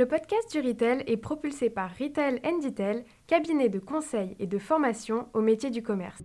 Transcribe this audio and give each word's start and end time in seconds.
Le 0.00 0.08
podcast 0.08 0.50
du 0.50 0.66
Retail 0.66 1.04
est 1.06 1.18
propulsé 1.18 1.68
par 1.68 1.90
Retail 1.90 2.40
Detail, 2.62 3.04
cabinet 3.26 3.68
de 3.68 3.78
conseil 3.78 4.34
et 4.38 4.46
de 4.46 4.56
formation 4.56 5.28
au 5.34 5.42
métier 5.42 5.68
du 5.68 5.82
commerce. 5.82 6.22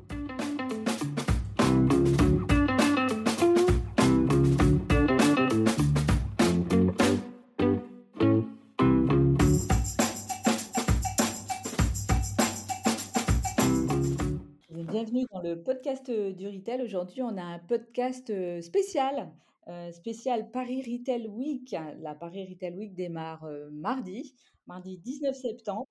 Bienvenue 14.71 15.26
dans 15.33 15.42
le 15.42 15.62
podcast 15.62 16.09
du 16.09 16.48
Retail. 16.48 16.81
Aujourd'hui, 16.81 17.23
on 17.23 17.35
a 17.35 17.44
un 17.44 17.59
podcast 17.59 18.31
spécial 18.62 19.27
euh, 19.68 19.91
spécial 19.91 20.52
Paris 20.52 20.84
Retail 20.84 21.27
Week. 21.27 21.76
La 22.00 22.14
Paris 22.14 22.45
Retail 22.48 22.76
Week 22.76 22.94
démarre 22.94 23.44
euh, 23.45 23.70
mardi, 23.72 24.36
mardi 24.68 24.98
19 25.00 25.36
septembre. 25.36 25.88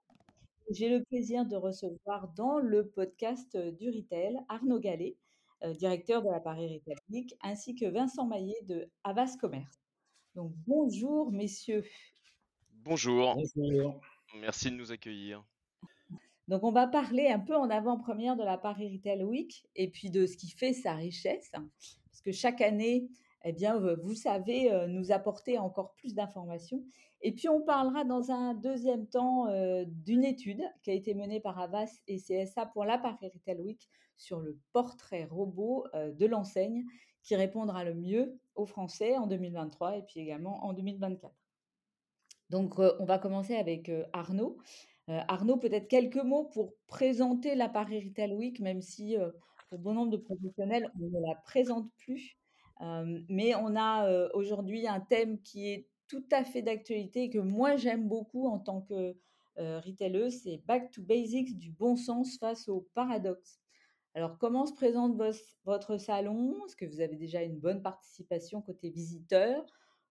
J'ai 0.71 0.89
le 0.89 1.03
plaisir 1.05 1.45
de 1.45 1.57
recevoir 1.57 2.29
dans 2.35 2.59
le 2.59 2.89
podcast 2.89 3.55
euh, 3.57 3.73
du 3.73 3.91
Retail 3.91 4.39
Arnaud 4.49 4.79
Gallet, 4.79 5.17
directeur 5.79 6.23
de 6.23 6.29
la 6.29 6.41
Paris 6.41 6.75
Retail 6.75 6.97
Week, 7.09 7.35
ainsi 7.43 7.75
que 7.75 7.87
Vincent 7.87 8.27
Maillet 8.27 8.61
de 8.69 8.91
Avas 9.03 9.37
Commerce. 9.41 9.81
Donc 10.35 10.53
bonjour 10.67 11.33
messieurs. 11.33 11.85
Bonjour. 12.85 13.35
bonjour. 13.57 14.01
Merci 14.41 14.71
de 14.71 14.77
nous 14.77 14.93
accueillir. 14.93 15.43
Donc, 16.49 16.63
on 16.63 16.73
va 16.73 16.87
parler 16.87 17.29
un 17.29 17.39
peu 17.39 17.57
en 17.57 17.71
avant-première 17.71 18.37
de 18.37 18.43
la 18.43 18.59
Paris 18.59 18.95
Retail 18.95 19.23
Week 19.25 19.65
et 19.75 19.89
puis 19.89 20.11
de 20.11 20.27
ce 20.27 20.37
qui 20.37 20.51
fait 20.51 20.75
sa 20.75 20.95
richesse. 20.95 21.51
Parce 21.53 22.21
que 22.23 22.33
chaque 22.33 22.61
année, 22.61 23.09
eh 23.47 23.53
bien, 23.53 23.79
vous 23.79 24.15
savez 24.15 24.73
euh, 24.73 24.87
nous 24.87 25.13
apporter 25.13 25.59
encore 25.59 25.93
plus 25.93 26.15
d'informations. 26.15 26.83
Et 27.21 27.33
puis, 27.33 27.49
on 27.49 27.61
parlera 27.61 28.05
dans 28.05 28.31
un 28.31 28.55
deuxième 28.55 29.07
temps 29.07 29.49
euh, 29.49 29.85
d'une 29.87 30.25
étude 30.25 30.63
qui 30.83 30.91
a 30.91 30.95
été 30.95 31.15
menée 31.15 31.41
par 31.41 31.59
Avas 31.59 31.91
et 32.09 32.17
CSA 32.17 32.67
pour 32.67 32.87
la 32.87 32.97
Paris 32.97 33.31
Retail 33.35 33.61
Week 33.61 33.89
sur 34.17 34.41
le 34.41 34.59
portrait 34.73 35.25
robot 35.25 35.85
euh, 35.95 36.11
de 36.11 36.25
l'enseigne 36.25 36.85
qui 37.23 37.37
répondra 37.37 37.85
le 37.85 37.95
mieux 37.95 38.39
aux 38.55 38.67
Français 38.67 39.17
en 39.17 39.27
2023 39.27 39.99
et 39.99 40.03
puis 40.03 40.21
également 40.21 40.65
en 40.65 40.73
2024. 40.73 41.35
Donc, 42.51 42.79
on 42.79 43.05
va 43.05 43.19
commencer 43.19 43.57
avec 43.57 43.91
Arnaud. 44.13 44.59
Arnaud, 45.09 45.57
peut-être 45.57 45.89
quelques 45.89 46.23
mots 46.23 46.45
pour 46.45 46.75
présenter 46.87 47.55
la 47.55 47.71
Paris 47.71 48.07
Retail 48.07 48.35
Week, 48.35 48.61
même 48.61 48.83
si 48.83 49.17
pour 49.71 49.79
bon 49.79 49.95
nombre 49.95 50.11
de 50.11 50.19
professionnels, 50.19 50.93
on 51.01 51.07
ne 51.07 51.27
la 51.27 51.35
présente 51.37 51.91
plus 51.97 52.37
mais 53.29 53.55
on 53.55 53.77
a 53.77 54.29
aujourd'hui 54.35 54.87
un 54.87 55.01
thème 55.01 55.41
qui 55.43 55.71
est 55.71 55.89
tout 56.09 56.25
à 56.31 56.45
fait 56.45 56.63
d'actualité 56.63 57.25
et 57.25 57.31
que 57.31 57.39
moi 57.39 57.77
j'aime 57.77 58.09
beaucoup 58.09 58.47
en 58.47 58.59
tant 58.59 58.83
que 58.83 59.17
retaileuse, 59.57 60.41
c'est 60.43 60.63
Back 60.67 60.91
to 60.91 61.03
Basics 61.03 61.59
du 61.59 61.71
bon 61.71 61.97
sens 61.97 62.39
face 62.39 62.69
au 62.69 62.89
paradoxe. 62.95 63.61
Alors, 64.17 64.39
comment 64.39 64.65
se 64.65 64.73
présente 64.73 65.21
votre 65.65 65.97
salon? 65.97 66.55
Est-ce 66.67 66.77
que 66.77 66.85
vous 66.85 67.01
avez 67.01 67.17
déjà 67.17 67.43
une 67.43 67.59
bonne 67.59 67.83
participation 67.83 68.63
côté 68.63 68.91
visiteurs, 68.91 69.65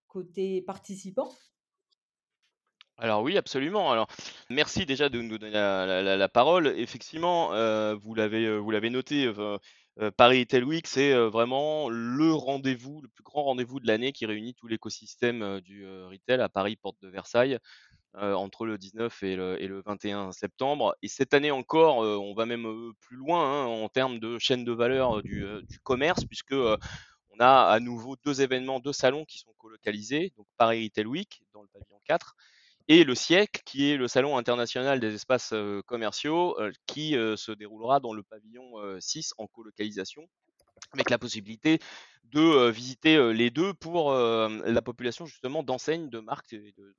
côté 0.08 0.62
participants 0.62 1.32
alors 3.00 3.24
oui, 3.24 3.38
absolument. 3.38 3.92
Alors 3.92 4.08
merci 4.52 4.86
déjà 4.86 5.10
de 5.10 5.20
nous 5.20 5.40
donner 5.40 5.54
la, 5.54 6.30
parole. 6.30 6.68
Effectivement, 6.78 7.48
vous 7.96 8.14
l'avez 8.14 8.56
vous 8.56 8.70
l'avez 8.70 8.92
noté, 8.92 9.34
Paris 10.18 10.40
Retail 10.40 10.64
Week, 10.64 10.88
c'est 10.88 11.14
vraiment 11.14 11.88
le 11.90 12.34
rendez-vous, 12.34 13.02
le 13.02 13.08
plus 13.10 13.24
grand 13.24 13.44
rendez-vous 13.44 13.80
de 13.80 13.88
l'année 13.88 14.12
qui 14.12 14.26
réunit 14.26 14.56
tout 14.56 14.68
l'écosystème 14.68 15.62
du 15.62 15.86
retail 15.86 16.42
à 16.42 16.50
Paris, 16.50 16.76
porte 16.76 17.00
de 17.02 17.10
Versailles, 17.10 17.60
entre 18.16 18.66
le 18.66 18.78
19 18.78 19.24
et 19.24 19.36
le, 19.36 19.82
21 19.86 20.32
septembre. 20.32 20.96
Et 21.04 21.08
cette 21.08 21.34
année 21.36 21.52
encore, 21.52 21.98
on 21.98 22.34
va 22.34 22.46
même 22.48 22.94
plus 23.02 23.18
loin 23.18 23.44
hein, 23.44 23.66
en 23.66 23.88
termes 23.88 24.20
de 24.20 24.40
chaîne 24.40 24.66
de 24.66 24.72
valeur 24.72 25.22
du, 25.22 25.46
commerce, 25.84 26.26
puisque 26.26 26.54
on 26.54 27.40
a 27.40 27.66
à 27.66 27.80
nouveau 27.80 28.16
deux 28.26 28.42
événements, 28.42 28.80
deux 28.80 28.94
salons 28.94 29.26
qui 29.26 29.38
sont 29.40 29.54
colocalisés, 29.60 30.34
donc 30.38 30.48
Paris 30.58 30.86
Retail 30.86 31.06
Week 31.06 31.44
dans 31.54 31.62
le 31.62 31.68
pavillon 31.68 32.00
4 32.06 32.36
et 32.88 33.04
le 33.04 33.16
siècle, 33.16 33.62
qui 33.66 33.92
est 33.92 33.98
le 33.98 34.08
salon 34.08 34.38
international 34.38 35.00
des 35.00 35.14
espaces 35.16 35.54
commerciaux, 35.86 36.58
qui 36.86 37.12
se 37.12 37.52
déroulera 37.52 38.00
dans 38.00 38.14
le 38.14 38.24
pavillon 38.24 38.74
6 39.00 39.34
en 39.38 39.48
colocalisation, 39.48 40.24
avec 40.92 41.10
la 41.10 41.18
possibilité 41.18 41.80
de 42.26 42.70
visiter 42.70 43.34
les 43.34 43.50
deux 43.50 43.74
pour 43.74 44.12
la 44.14 44.82
population 44.82 45.26
justement 45.26 45.64
d'enseignes, 45.64 46.10
de 46.10 46.20
marques 46.20 46.54
et 46.54 46.74
de, 46.78 46.96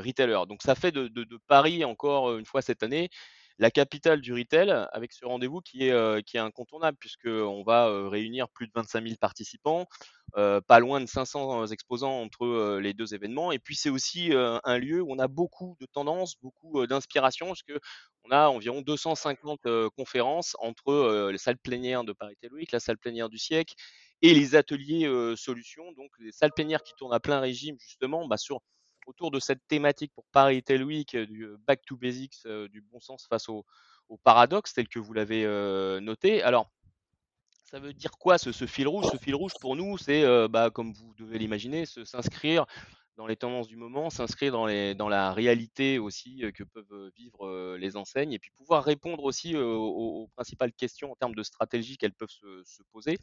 retailers. 0.00 0.46
Donc 0.46 0.62
ça 0.62 0.74
fait 0.74 0.92
de, 0.92 1.08
de, 1.08 1.38
Paris 1.46 1.84
encore 1.84 2.36
une 2.36 2.46
fois 2.46 2.62
cette 2.62 2.82
année 2.82 3.10
la 3.60 3.70
capitale 3.70 4.22
du 4.22 4.32
retail 4.32 4.70
avec 4.92 5.12
ce 5.12 5.26
rendez-vous 5.26 5.60
qui 5.60 5.86
est, 5.86 5.92
euh, 5.92 6.20
incontournable 6.34 6.96
puisqu'on 6.98 7.62
va 7.62 7.88
euh, 7.88 8.08
réunir 8.08 8.48
plus 8.48 8.66
de 8.66 8.72
25 8.74 9.04
000 9.04 9.16
participants, 9.20 9.86
euh, 10.38 10.62
pas 10.62 10.80
loin 10.80 10.98
de 10.98 11.06
500 11.06 11.66
exposants 11.66 12.22
entre 12.22 12.78
les 12.78 12.94
deux 12.94 13.14
événements. 13.14 13.52
Et 13.52 13.58
puis 13.58 13.76
c'est 13.76 13.90
aussi 13.90 14.32
un 14.32 14.78
lieu 14.78 15.02
où 15.02 15.12
on 15.12 15.18
a 15.18 15.28
beaucoup 15.28 15.76
de 15.78 15.86
tendances, 15.86 16.36
beaucoup 16.40 16.86
d'inspiration 16.86 17.48
parce 17.48 17.62
qu'on 17.62 18.30
a 18.30 18.48
environ 18.48 18.80
250 18.80 19.60
conférences 19.94 20.56
entre 20.60 21.28
les 21.30 21.38
salles 21.38 21.58
plénières 21.58 22.04
de 22.04 22.14
Paris 22.14 22.36
Week, 22.52 22.72
la 22.72 22.80
salle 22.80 22.96
plénière 22.96 23.28
du 23.28 23.38
siècle 23.38 23.74
et 24.22 24.32
les 24.32 24.54
ateliers 24.54 25.34
solutions, 25.36 25.92
donc 25.92 26.10
les 26.18 26.32
salles 26.32 26.52
plénières 26.54 26.82
qui 26.82 26.94
tournent 26.96 27.14
à 27.14 27.20
plein 27.20 27.40
régime 27.40 27.76
justement 27.78 28.26
bah, 28.26 28.38
sur 28.38 28.62
autour 29.06 29.30
de 29.30 29.38
cette 29.38 29.66
thématique 29.68 30.12
pour 30.14 30.24
Paris 30.32 30.56
Retail 30.56 30.82
Week, 30.82 31.14
euh, 31.14 31.26
du 31.26 31.44
euh, 31.44 31.56
back 31.66 31.82
to 31.84 31.96
basics, 31.96 32.38
euh, 32.46 32.68
du 32.68 32.80
bon 32.80 33.00
sens 33.00 33.26
face 33.26 33.48
au, 33.48 33.64
paradoxe, 34.24 34.72
tel 34.74 34.88
que 34.88 34.98
vous 34.98 35.12
l'avez 35.12 35.44
noté. 36.00 36.42
Alors, 36.42 36.68
ça 37.62 37.78
veut 37.78 37.92
dire 37.92 38.10
quoi 38.18 38.38
ce, 38.38 38.50
fil 38.50 38.88
rouge? 38.88 39.06
Ce 39.12 39.16
fil 39.16 39.36
rouge 39.36 39.52
pour 39.60 39.76
nous, 39.76 39.98
c'est, 39.98 40.48
bah, 40.48 40.70
comme 40.70 40.92
vous 40.92 41.14
devez 41.16 41.38
l'imaginer, 41.38 41.86
s'inscrire 41.86 42.66
dans 43.16 43.28
les 43.28 43.36
tendances 43.36 43.68
du 43.68 43.76
moment, 43.76 44.10
s'inscrire 44.10 44.50
dans 44.50 45.08
la 45.08 45.32
réalité 45.32 46.00
aussi 46.00 46.42
que 46.52 46.64
peuvent 46.64 47.12
vivre 47.14 47.76
les 47.76 47.96
enseignes 47.96 48.32
et 48.32 48.40
puis 48.40 48.50
pouvoir 48.56 48.82
répondre 48.82 49.22
aussi 49.22 49.56
aux, 49.56 50.28
principales 50.34 50.72
questions 50.72 51.12
en 51.12 51.14
termes 51.14 51.36
de 51.36 51.44
stratégie 51.44 51.96
qu'elles 51.96 52.12
peuvent 52.12 52.28
se 52.64 52.82
poser. 52.90 53.16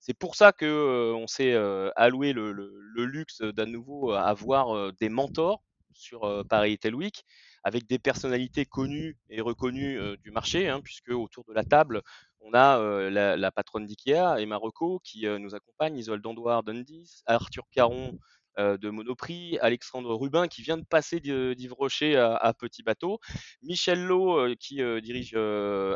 C'est 0.00 0.14
pour 0.14 0.36
ça 0.36 0.52
que 0.52 1.12
on 1.14 1.26
s'est 1.26 1.54
alloué 1.96 2.32
le, 2.32 2.52
luxe 2.96 3.40
d'à 3.40 3.66
nouveau 3.66 4.12
avoir 4.12 4.92
des 4.94 5.08
mentors 5.08 5.62
sur 5.92 6.44
Paris 6.48 6.72
Retail 6.72 6.94
Week 6.94 7.24
avec 7.64 7.86
des 7.86 7.98
personnalités 7.98 8.64
connues 8.64 9.18
et 9.28 9.40
reconnues 9.40 10.16
du 10.18 10.30
marché, 10.30 10.68
hein, 10.68 10.80
puisque 10.82 11.10
autour 11.10 11.44
de 11.44 11.52
la 11.52 11.64
table, 11.64 12.02
on 12.40 12.54
a 12.54 12.78
la, 13.10 13.50
patronne 13.50 13.86
d'IKEA, 13.86 14.40
Emma 14.40 14.56
Rocco, 14.56 15.00
qui 15.02 15.26
nous 15.26 15.54
accompagne, 15.54 15.96
Isolde 15.96 16.22
Dandoir 16.22 16.62
d'Undis, 16.62 17.22
Arthur 17.26 17.64
Caron 17.72 18.12
euh, 18.12 18.18
de 18.58 18.90
Monoprix, 18.90 19.58
Alexandre 19.60 20.14
Rubin 20.14 20.48
qui 20.48 20.62
vient 20.62 20.78
de 20.78 20.84
passer 20.84 21.20
d'Yves 21.20 21.74
Rocher 21.74 22.16
à, 22.16 22.52
Petit 22.54 22.82
Bateau, 22.82 23.18
Michel 23.62 24.02
Lowe 24.04 24.38
euh, 24.38 24.54
qui 24.58 24.82
euh, 24.82 25.00
dirige 25.00 25.36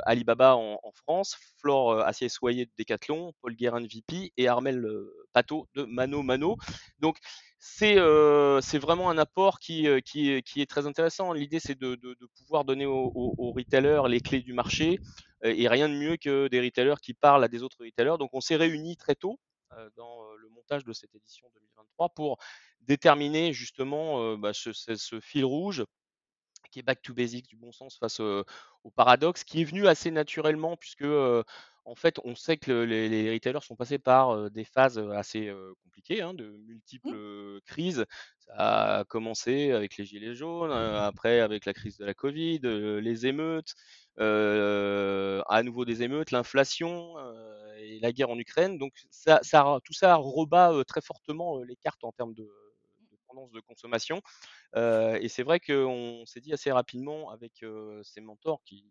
Alibaba 0.04 0.56
en, 0.56 0.78
France, 0.94 1.36
Flore 1.58 2.00
Assier-Soyer 2.00 2.66
de 2.66 2.70
Decathlon, 2.78 3.32
Paul 3.40 3.54
Guérin 3.54 3.80
de 3.80 3.86
VP 3.86 4.32
et 4.36 4.48
Armel 4.48 4.86
Pateau 5.32 5.68
de 5.74 5.84
Mano 5.84 6.22
Mano. 6.22 6.56
Donc 6.98 7.16
c'est 7.58 7.96
vraiment 7.96 9.10
un 9.10 9.18
apport 9.18 9.58
qui, 9.58 9.86
qui, 10.04 10.30
est 10.30 10.70
très 10.70 10.86
intéressant. 10.86 11.32
L'idée, 11.32 11.60
c'est 11.60 11.78
de, 11.78 11.98
pouvoir 12.38 12.64
donner 12.64 12.86
aux, 12.86 13.12
aux, 13.14 13.52
retailers 13.52 14.08
les 14.08 14.20
clés 14.20 14.40
du 14.40 14.52
marché 14.52 14.98
et 15.42 15.68
rien 15.68 15.88
de 15.88 15.94
mieux 15.94 16.16
que 16.16 16.48
des 16.48 16.60
retailers 16.60 17.00
qui 17.02 17.14
parlent 17.14 17.44
à 17.44 17.48
des 17.48 17.62
autres 17.62 17.84
retailers. 17.84 18.18
Donc, 18.18 18.30
on 18.32 18.40
s'est 18.40 18.56
réunis 18.56 18.96
très 18.96 19.14
tôt 19.14 19.38
dans 19.96 20.32
le 20.34 20.48
montage 20.48 20.84
de 20.84 20.92
cette 20.92 21.14
édition 21.14 21.48
2023 21.54 22.10
pour 22.10 22.38
déterminer 22.80 23.52
justement 23.52 24.36
bah, 24.36 24.52
ce, 24.52 25.20
fil 25.20 25.44
rouge 25.44 25.84
qui 26.70 26.78
est 26.78 26.82
back 26.82 27.02
to 27.02 27.14
basics 27.14 27.48
du 27.48 27.56
bon 27.56 27.72
sens 27.72 27.98
face 27.98 28.20
au 28.20 28.90
paradoxe, 28.94 29.44
qui 29.44 29.60
est 29.60 29.64
venu 29.64 29.88
assez 29.88 30.10
naturellement 30.10 30.76
puisque 30.76 31.04
en 31.90 31.96
fait 31.96 32.20
on 32.24 32.34
sait 32.36 32.56
que 32.56 32.70
les, 32.70 33.32
retailers 33.32 33.62
sont 33.62 33.76
passés 33.76 33.98
par 33.98 34.50
des 34.50 34.64
phases 34.64 34.98
assez 34.98 35.52
compliquées, 35.82 36.22
hein, 36.22 36.34
de 36.34 36.56
multiples 36.66 37.60
crises. 37.66 38.06
Ça 38.38 39.00
a 39.00 39.04
commencé 39.04 39.72
avec 39.72 39.96
les 39.96 40.04
gilets 40.04 40.34
jaunes, 40.34 40.70
après 40.72 41.40
avec 41.40 41.66
la 41.66 41.74
crise 41.74 41.96
de 41.98 42.04
la 42.04 42.14
Covid, 42.14 42.60
les 42.62 43.26
émeutes, 43.26 43.74
à 44.18 45.62
nouveau 45.64 45.84
des 45.84 46.02
émeutes, 46.02 46.30
l'inflation 46.30 47.16
et 47.78 47.98
la 48.00 48.12
guerre 48.12 48.30
en 48.30 48.38
Ukraine. 48.38 48.78
Donc 48.78 48.92
ça, 49.10 49.40
tout 49.84 49.92
ça 49.92 50.14
rebat 50.14 50.72
très 50.86 51.00
fortement 51.00 51.58
les 51.62 51.76
cartes 51.76 52.04
en 52.04 52.12
termes 52.12 52.34
de, 52.34 52.48
tendance 53.28 53.50
de 53.50 53.60
consommation. 53.60 54.20
et 54.76 55.28
c'est 55.28 55.42
vrai 55.42 55.58
qu'on 55.58 56.24
s'est 56.24 56.40
dit 56.40 56.52
assez 56.52 56.70
rapidement 56.70 57.30
avec 57.30 57.64
ces 58.04 58.20
mentors 58.20 58.62
qui 58.64 58.84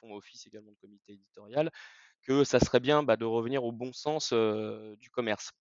font 0.00 0.14
office 0.14 0.46
également 0.46 0.72
de 0.72 0.76
comité 0.76 1.12
éditorial 1.14 1.70
que 2.22 2.44
ça 2.44 2.60
serait 2.60 2.80
bien 2.80 3.02
bah, 3.02 3.16
de 3.16 3.24
revenir 3.24 3.64
au 3.64 3.72
bon 3.72 3.92
sens 3.92 4.32
du 4.32 5.10
commerce. 5.10 5.52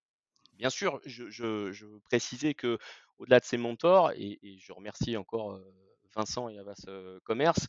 Bien 0.54 0.70
sûr, 0.70 1.02
je 1.06 1.86
veux 1.86 2.00
préciser 2.10 2.54
qu'au-delà 2.56 3.40
de 3.40 3.46
ces 3.46 3.58
mentors 3.58 4.12
et 4.12 4.40
je 4.60 4.74
remercie 4.74 5.18
encore, 5.18 5.60
Vincent 6.16 6.50
et 6.50 6.58
Havas, 6.60 6.86
heu, 6.88 7.20
Commerce, 7.26 7.68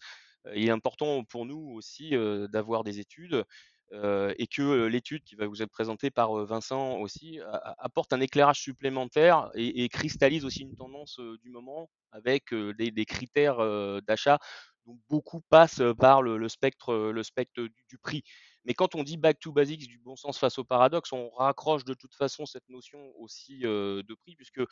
il 0.55 0.69
est 0.69 0.71
important 0.71 1.25
pour 1.25 1.47
nous 1.47 1.73
aussi, 1.75 2.13
d'avoir 2.51 2.85
des 2.85 3.01
études, 3.01 3.45
et 3.93 4.47
que, 4.47 4.87
l'étude 4.87 5.25
qui 5.25 5.35
va 5.37 5.47
vous 5.47 5.63
être 5.63 5.71
présentée 5.71 6.11
par, 6.11 6.33
Vincent 6.47 6.99
aussi 7.01 7.41
apporte 7.79 8.13
un 8.13 8.21
éclairage 8.21 8.61
supplémentaire 8.61 9.51
et 9.55 9.89
cristallise 9.89 10.45
aussi 10.45 10.63
une 10.63 10.77
tendance, 10.77 11.19
du 11.43 11.51
moment 11.51 11.91
avec, 12.13 12.55
des 12.55 13.05
critères, 13.05 13.59
d'achat. 14.03 14.39
Donc 14.87 14.99
beaucoup 15.09 15.41
passent, 15.49 15.83
par 15.99 16.23
le 16.23 16.49
spectre, 16.49 16.95
le 16.95 17.23
spectre 17.23 17.61
du 17.89 17.99
prix. 17.99 18.23
Mais 18.65 18.75
quand 18.75 18.95
on 18.95 19.03
dit 19.03 19.17
back 19.17 19.39
to 19.41 19.53
basics, 19.53 19.87
du 19.89 19.99
bon 19.99 20.17
sens 20.17 20.39
face 20.39 20.59
au 20.59 20.65
paradoxe, 20.65 21.13
on 21.13 21.31
raccroche 21.31 21.85
de 21.85 21.95
toute 21.95 22.15
façon 22.15 22.47
cette 22.47 22.69
notion 22.69 23.13
aussi, 23.19 23.59
de 23.61 24.15
prix 24.23 24.37
puisque 24.37 24.63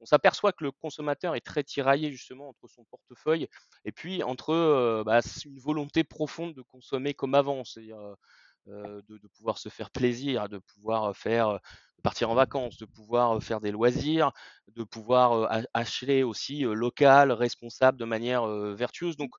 on 0.00 0.06
s'aperçoit 0.06 0.52
que 0.52 0.64
le 0.64 0.72
consommateur 0.72 1.34
est 1.34 1.40
très 1.40 1.64
tiraillé 1.64 2.10
justement 2.10 2.48
entre 2.48 2.68
son 2.68 2.84
portefeuille 2.84 3.48
et 3.84 3.92
puis 3.92 4.22
entre, 4.22 5.02
bah, 5.04 5.20
une 5.44 5.58
volonté 5.58 6.04
profonde 6.04 6.54
de 6.54 6.62
consommer 6.62 7.14
comme 7.14 7.34
avant. 7.34 7.64
C'est-à-dire, 7.64 7.98
de 8.66 9.28
pouvoir 9.36 9.58
se 9.58 9.68
faire 9.68 9.90
plaisir, 9.90 10.48
de 10.48 10.56
pouvoir, 10.58 11.14
faire, 11.14 11.58
partir 12.02 12.30
en 12.30 12.34
vacances, 12.34 12.78
de 12.78 12.86
pouvoir, 12.86 13.42
faire 13.42 13.60
des 13.60 13.70
loisirs, 13.70 14.32
de 14.68 14.84
pouvoir, 14.84 15.50
acheter 15.74 16.22
aussi, 16.22 16.60
local, 16.62 17.30
responsable, 17.30 17.98
de 17.98 18.06
manière, 18.06 18.46
vertueuse. 18.46 19.16
Donc 19.16 19.34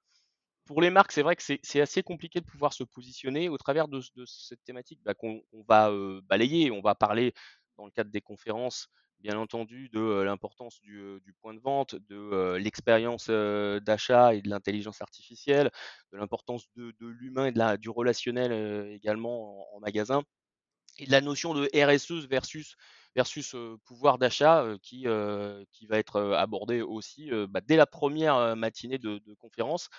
pour 0.65 0.81
les 0.81 0.89
marques, 0.89 1.11
c'est 1.11 1.21
vrai 1.21 1.35
que 1.35 1.43
c'est 1.43 1.81
assez 1.81 2.03
compliqué 2.03 2.39
de 2.41 2.45
pouvoir 2.45 2.73
se 2.73 2.83
positionner 2.83 3.49
au 3.49 3.57
travers 3.57 3.87
de 3.87 4.01
cette 4.25 4.63
thématique, 4.63 4.99
bah, 5.03 5.13
qu'on 5.13 5.41
va, 5.67 5.91
heu, 5.91 6.21
balayer. 6.25 6.71
On 6.71 6.81
va 6.81 6.95
parler 6.95 7.33
dans 7.77 7.85
le 7.85 7.91
cadre 7.91 8.09
des 8.11 8.21
conférences, 8.21 8.87
bien 9.19 9.37
entendu, 9.37 9.89
de, 9.89 9.99
heu, 9.99 10.23
l'importance 10.25 10.79
du, 10.81 10.97
heu, 10.99 11.19
du 11.23 11.33
point 11.33 11.53
de 11.53 11.59
vente, 11.59 11.95
de, 11.95 12.15
heu, 12.15 12.57
l'expérience, 12.57 13.29
d'achat 13.29 14.33
et 14.35 14.41
de 14.41 14.49
l'intelligence 14.49 15.01
artificielle, 15.01 15.71
de 16.11 16.17
l'importance 16.17 16.65
de 16.75 16.93
l'humain 17.01 17.47
et 17.47 17.77
du 17.77 17.89
relationnel, 17.89 18.89
également 18.91 19.75
en 19.75 19.79
magasin 19.79 20.23
et 20.97 21.05
de 21.05 21.11
la 21.11 21.21
notion 21.21 21.53
de 21.53 21.69
RSE 21.75 22.27
versus 22.29 23.55
pouvoir 23.85 24.17
d'achat, 24.17 24.65
qui, 24.81 25.05
va 25.05 25.97
être, 25.97 26.21
abordée 26.37 26.81
aussi, 26.81 27.29
bah, 27.49 27.61
dès 27.65 27.75
la 27.77 27.85
première 27.85 28.35
re 28.53 28.55
matinée 28.55 28.97
de 28.97 29.19
conférence, 29.39 29.89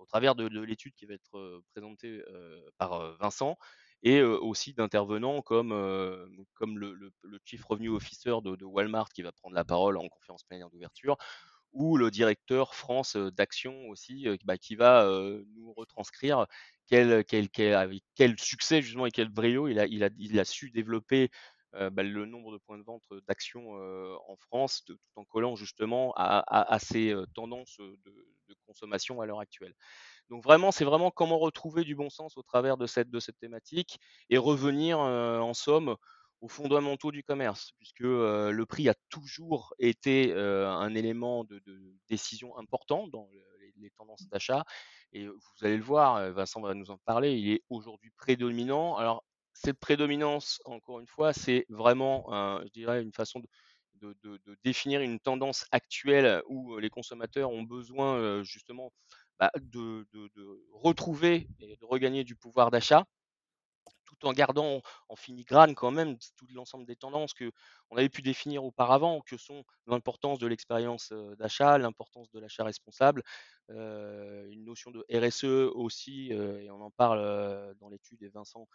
au 0.00 0.06
travers 0.06 0.34
de 0.34 0.48
de 0.48 0.60
l'étude 0.60 0.94
qui 0.94 1.06
va 1.06 1.14
être, 1.14 1.62
présentée, 1.72 2.22
par, 2.78 3.16
Vincent 3.18 3.56
et 4.02 4.22
aussi 4.22 4.74
d'intervenants 4.74 5.42
comme, 5.42 5.70
comme 6.54 6.78
le 6.78 7.10
Chief 7.44 7.64
Revenue 7.64 7.88
Officer 7.90 8.36
de 8.42 8.64
Walmart 8.64 9.08
qui 9.08 9.22
va 9.22 9.32
prendre 9.32 9.54
la 9.54 9.64
parole 9.64 9.96
en 9.96 10.08
conférence 10.08 10.44
plénière 10.44 10.70
d'ouverture 10.70 11.16
ou 11.72 11.96
le 11.98 12.10
directeur 12.10 12.74
France, 12.74 13.16
d'Action 13.16 13.88
aussi, 13.88 14.26
bah, 14.44 14.56
qui 14.56 14.76
va, 14.76 15.06
nous 15.56 15.72
retranscrire 15.74 16.46
quel 16.86 17.24
quel 17.24 17.48
quel 17.50 17.74
avec 17.74 18.02
quel 18.14 18.38
succès 18.38 18.80
justement 18.80 19.06
et 19.06 19.10
quel 19.10 19.28
brio 19.28 19.68
il 19.68 19.78
a 19.78 19.86
il 19.86 20.04
a 20.04 20.10
il 20.18 20.38
a 20.38 20.44
su 20.44 20.70
développer, 20.70 21.30
bah, 21.74 22.02
le 22.02 22.26
nombre 22.26 22.52
de 22.52 22.58
points 22.58 22.78
de 22.78 22.84
vente, 22.84 23.02
heu, 23.12 23.20
d'Action, 23.28 23.76
heu, 23.78 24.14
en 24.28 24.36
France, 24.36 24.84
de 24.86 24.94
tout 24.94 25.00
en 25.16 25.24
collant 25.24 25.56
justement 25.56 26.12
à 26.16 26.38
à 26.40 26.74
à 26.74 26.78
ces, 26.78 27.14
tendances, 27.34 27.78
de 27.78 28.14
de 28.48 28.54
consommation 28.66 29.20
à 29.20 29.26
l'heure 29.26 29.40
actuelle. 29.40 29.74
Donc 30.30 30.42
vraiment, 30.44 30.72
c'est 30.72 30.84
vraiment 30.84 31.10
comment 31.10 31.38
retrouver 31.38 31.84
du 31.84 31.94
bon 31.96 32.10
sens 32.10 32.36
au 32.36 32.42
travers 32.42 32.76
de 32.76 32.86
cette 32.86 33.10
de 33.10 33.20
cette 33.20 33.38
thématique 33.38 33.98
et 34.30 34.38
revenir, 34.38 34.98
en 35.00 35.54
somme 35.54 35.96
aux 36.42 36.48
fondamentaux 36.48 37.12
du 37.12 37.22
commerce 37.24 37.72
puisque, 37.78 38.00
le 38.00 38.64
prix 38.66 38.88
a 38.88 38.94
toujours 39.10 39.74
été, 39.78 40.32
un 40.34 40.94
élément 40.94 41.44
de 41.44 41.60
de 41.60 41.80
décision 42.08 42.56
important 42.58 43.08
dans 43.08 43.28
le 43.32 43.40
les 43.60 43.72
les 43.78 43.90
tendances 43.90 44.28
d'achat 44.30 44.64
et 45.12 45.26
vous 45.28 45.40
allez 45.62 45.76
le 45.78 45.82
voir, 45.84 46.32
Vincent 46.32 46.60
va 46.60 46.74
nous 46.74 46.90
en 46.90 46.98
parler, 46.98 47.34
il 47.38 47.50
est 47.52 47.62
aujourd'hui 47.70 48.10
prédominant. 48.16 48.96
Alors 48.96 49.24
cette 49.62 49.78
prédominance, 49.78 50.60
encore 50.64 51.00
une 51.00 51.06
fois, 51.06 51.32
c'est 51.32 51.66
vraiment 51.68 52.26
je 52.64 52.68
dirais 52.72 53.02
une 53.02 53.12
façon 53.12 53.40
de 53.40 54.56
définir 54.64 55.00
une 55.00 55.18
tendance 55.20 55.66
actuelle 55.72 56.42
où, 56.48 56.78
les 56.78 56.90
consommateurs 56.90 57.50
ont 57.50 57.62
besoin, 57.62 58.42
justement, 58.42 58.92
bah, 59.38 59.50
de 59.56 60.06
retrouver 60.72 61.48
et 61.60 61.76
de 61.76 61.84
regagner 61.84 62.24
du 62.24 62.36
pouvoir 62.36 62.70
d'achat 62.70 63.04
tout 64.18 64.26
en 64.28 64.32
gardant 64.32 64.80
en 65.08 65.16
filigrane 65.16 65.74
quand 65.74 65.90
même 65.90 66.16
tout 66.36 66.46
l'ensemble 66.54 66.86
des 66.86 66.96
tendances 66.96 67.34
qu'on 67.34 67.96
avait 67.96 68.08
pu 68.08 68.22
définir 68.22 68.64
auparavant, 68.64 69.20
que 69.20 69.36
sont 69.36 69.64
l'importance 69.86 70.38
de 70.38 70.46
l'expérience, 70.46 71.12
d'achat, 71.38 71.78
l'importance 71.78 72.30
de 72.30 72.40
l'achat 72.40 72.64
responsable, 72.64 73.22
une 73.68 74.64
notion 74.64 74.90
de 74.90 75.04
RSE 75.12 75.44
aussi, 75.74 76.32
et 76.32 76.70
on 76.70 76.80
en 76.80 76.90
parle, 76.90 77.74
dans 77.80 77.88
l'étude 77.88 78.22
et 78.22 78.28
Vincent 78.28 78.68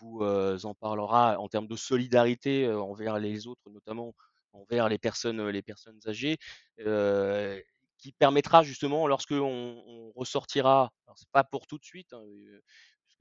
vous, 0.00 0.22
en 0.22 0.74
parlera 0.74 1.38
en 1.38 1.48
termes 1.48 1.66
de 1.68 1.76
solidarité, 1.76 2.68
envers 2.70 3.18
les 3.18 3.46
autres, 3.46 3.70
notamment 3.70 4.14
envers 4.52 4.88
les 4.88 4.98
personnes, 4.98 5.46
les 5.48 5.62
personnes 5.62 6.00
âgées, 6.06 6.38
qui 7.98 8.12
permettra 8.12 8.62
justement 8.62 9.06
lorsque 9.06 9.32
on 9.32 9.82
on 9.86 10.12
ressortira, 10.18 10.92
alors 11.06 11.18
c'est 11.18 11.28
pas 11.30 11.44
pour 11.44 11.66
tout 11.66 11.78
de 11.78 11.84
suite, 11.84 12.12
hein, 12.14 12.22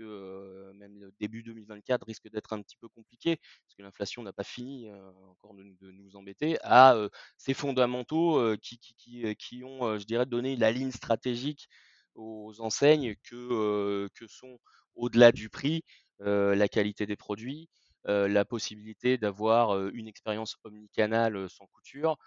même 0.04 1.00
le 1.00 1.12
début 1.20 1.44
2024 1.44 2.06
risque 2.06 2.30
d'être 2.30 2.54
un 2.54 2.62
petit 2.62 2.78
peu 2.78 2.88
compliqué, 2.88 3.38
parce 3.38 3.76
que 3.78 3.84
l'inflation 3.84 4.24
n'a 4.24 4.34
pas 4.34 4.44
fini, 4.44 4.90
encore 5.30 5.54
de 5.54 5.92
nous 5.92 6.16
embêter, 6.16 6.58
à, 6.62 6.96
ces 7.38 7.54
fondamentaux, 7.54 8.56
qui 8.58 8.80
qui 8.80 8.96
qui, 8.96 9.36
qui 9.36 9.64
ont, 9.64 9.98
je 9.98 10.06
dirais 10.06 10.26
donné 10.26 10.56
la 10.56 10.72
ligne 10.72 10.92
stratégique 10.92 11.68
aux 12.16 12.60
enseignes 12.60 13.16
que, 13.24 14.08
que 14.14 14.28
sont 14.28 14.60
au-delà 14.96 15.32
du 15.32 15.50
prix, 15.50 15.84
la 16.20 16.68
qualité 16.68 17.06
des 17.06 17.16
produits, 17.16 17.70
la 18.06 18.46
possibilité 18.46 19.18
d'avoir, 19.18 19.88
une 19.90 20.08
expérience 20.08 20.58
omnicanal, 20.64 21.36
heu, 21.36 21.48
sans 21.48 21.68
couture, 21.68 22.18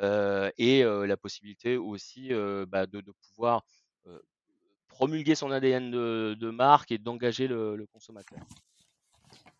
et 0.00 0.82
la 0.84 1.16
possibilité 1.16 1.76
aussi, 1.76 2.30
bah, 2.68 2.86
de 2.86 3.02
pouvoir, 3.28 3.64
promulguer 4.98 5.36
son 5.36 5.52
ADN 5.52 5.90
de 5.92 6.34
de 6.38 6.50
marque 6.50 6.90
et 6.92 6.98
d'engager 6.98 7.46
le 7.46 7.76
le 7.76 7.86
consommateur. 7.86 8.40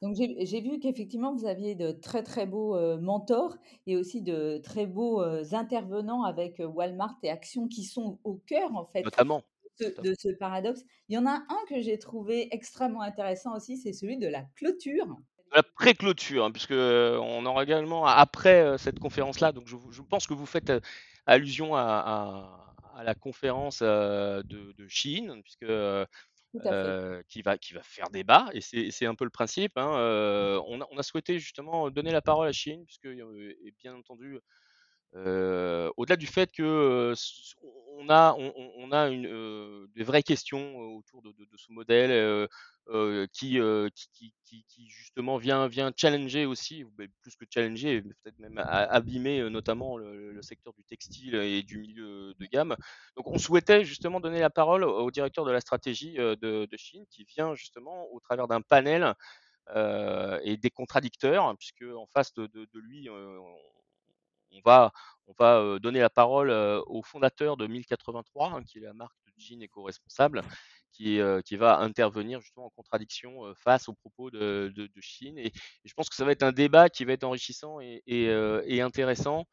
Donc 0.03 0.15
j'ai 0.15 0.61
vu 0.61 0.79
qu'effectivement 0.79 1.35
vous 1.35 1.45
aviez 1.45 1.75
de 1.75 1.91
très, 1.91 2.23
très 2.23 2.47
beaux, 2.47 2.77
heu, 2.77 2.99
mentors 3.01 3.57
et 3.87 3.97
aussi 3.97 4.23
de 4.23 4.59
très 4.63 4.87
beaux, 4.87 5.21
heu, 5.23 5.43
intervenants 5.55 6.23
avec, 6.23 6.61
heu, 6.61 6.67
Walmart 6.67 7.19
et 7.25 7.31
Action 7.31 7.67
qui 7.67 7.83
sont 7.83 8.21
au 8.23 8.35
cœur 8.35 8.75
en 8.77 8.85
fait 8.87 9.05
Notamment, 9.05 9.45
de 9.81 10.15
ce 10.19 10.29
paradoxe. 10.31 10.85
Il 11.09 11.15
y 11.17 11.19
en 11.19 11.27
a 11.27 11.33
un 11.37 11.67
que 11.69 11.81
j'ai 11.81 11.99
trouvé 11.99 12.49
extrêmement 12.55 13.03
intéressant 13.03 13.57
aussi, 13.57 13.77
c'est 13.79 13.93
celui 13.93 14.19
de 14.19 14.29
la 14.29 14.45
clôture. 14.57 15.07
La 15.55 15.63
pré-clôture, 15.63 16.45
hein, 16.45 16.51
puisque, 16.51 16.73
on 16.73 17.47
aura 17.47 17.63
également 17.63 18.05
après, 18.07 18.77
cette 18.79 18.99
conférence-là, 18.99 19.53
donc 19.53 19.67
je 19.67 20.03
pense 20.03 20.27
que 20.27 20.35
vous 20.35 20.45
faites, 20.47 20.71
allusion 21.27 21.75
à 21.75 21.83
à 21.83 22.68
à 22.99 23.05
la 23.05 23.15
conférence, 23.15 23.81
de 23.83 24.43
de 24.45 24.89
Shein 24.89 25.41
puisque, 25.43 25.67
qui 27.29 27.43
va 27.43 27.59
qui 27.59 27.75
va 27.75 27.83
faire 27.83 28.11
débat 28.11 28.49
et 28.53 28.61
c'est 28.61 29.07
un 29.07 29.15
peu 29.15 29.25
le 29.25 29.31
principe, 29.31 29.77
hein, 29.77 29.89
on 30.67 30.81
a 30.81 30.87
on 30.91 30.99
a 30.99 31.03
souhaité 31.03 31.39
justement 31.39 31.91
donner 31.91 32.11
la 32.11 32.23
parole 32.23 32.49
à 32.49 32.53
Shein 32.53 32.83
puisque, 32.87 33.07
et 33.07 33.73
bien 33.79 33.95
entendu, 33.95 34.39
au-delà 35.15 36.17
du 36.17 36.27
fait 36.27 36.51
que, 36.53 36.63
heu, 36.63 37.13
s 37.13 37.55
on 38.01 38.09
a 38.11 38.37
des 39.11 40.05
vraies 40.05 40.23
questions 40.23 40.77
autour 40.97 41.21
de 41.23 41.33
ce 41.57 41.73
modèle, 41.73 42.49
qui, 43.33 43.61
justement 44.89 45.37
vient 45.37 45.69
challenger 45.97 46.47
aussi, 46.47 46.85
plus 47.23 47.35
que 47.37 47.45
challenger, 47.51 48.03
peut-être 48.03 48.39
même 48.39 48.59
abîmer, 48.59 49.51
notamment 49.51 49.97
le 49.99 50.41
secteur 50.43 50.73
du 50.75 50.85
textile 50.85 51.35
et 51.35 51.63
du 51.65 51.79
milieu 51.79 52.35
de 52.39 52.47
gamme. 52.47 52.77
Donc 53.17 53.27
on 53.27 53.39
souhaitait 53.39 53.85
justement 53.85 54.21
donner 54.21 54.41
la 54.41 54.51
parole 54.51 54.85
au 54.85 55.11
directeur 55.11 55.45
de 55.45 55.51
la 55.51 55.61
stratégie, 55.61 56.15
de 56.15 56.69
Shein 56.77 57.03
qui 57.11 57.25
vient 57.25 57.55
justement 57.57 58.07
au 58.13 58.21
travers 58.21 58.47
d'un 58.49 58.61
panel, 58.61 59.15
et 60.45 60.57
des 60.57 60.71
contradicteurs 60.71 61.57
puisqu'en 61.59 62.07
face 62.15 62.33
de 62.35 62.47
de 62.47 62.67
de 62.73 62.81
lui, 62.81 63.09
on 64.53 65.33
va 65.39 65.79
donner 65.79 66.01
la 66.01 66.11
parole, 66.11 66.51
au 66.87 67.03
fondateur 67.03 67.57
de 67.57 67.67
1083, 67.67 68.53
hein, 68.53 68.63
qui 68.65 68.79
est 68.79 68.83
la 68.83 68.95
marque 68.95 69.17
de 69.27 69.33
jeans 69.37 69.63
éco-responsable, 69.63 70.43
qui, 70.93 71.19
va 71.19 71.79
intervenir 71.79 72.41
justement 72.41 72.67
en 72.67 72.71
contradiction, 72.71 73.55
face 73.55 73.89
aux 73.89 73.95
propos 73.95 74.31
de 74.31 74.91
Shein 75.01 75.37
et 75.37 75.53
je 75.85 75.95
pense 75.95 76.09
que 76.09 76.17
ça 76.17 76.25
va 76.25 76.33
être 76.33 76.43
un 76.43 76.53
débat 76.53 76.89
qui 76.89 77.05
va 77.05 77.13
être 77.13 77.25
enrichissant 77.25 77.79
et 77.81 78.81
intéressant. 78.81 79.47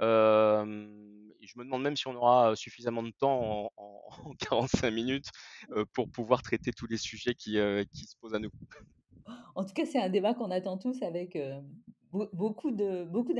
Et 0.00 1.46
je 1.46 1.58
me 1.58 1.64
demande 1.64 1.82
même 1.82 1.96
si 1.96 2.06
on 2.06 2.14
aura 2.14 2.54
suffisamment 2.56 3.02
de 3.02 3.10
temps 3.10 3.40
en 3.40 3.70
en 3.76 4.02
en 4.24 4.34
45 4.34 4.90
minutes, 4.90 5.28
pour 5.92 6.10
pouvoir 6.10 6.42
traiter 6.42 6.72
tous 6.72 6.86
les 6.86 6.96
sujets 6.96 7.34
qui, 7.34 7.54
se 7.54 8.16
posent 8.20 8.34
à 8.34 8.38
nous. 8.38 8.50
En 9.54 9.64
tout 9.64 9.74
cas, 9.74 9.86
c'est 9.86 10.00
un 10.00 10.08
débat 10.08 10.34
qu'on 10.34 10.50
attend 10.50 10.78
tous 10.78 11.02
avec, 11.02 11.38
beaucoup 12.12 12.72
beaucoup 12.72 13.32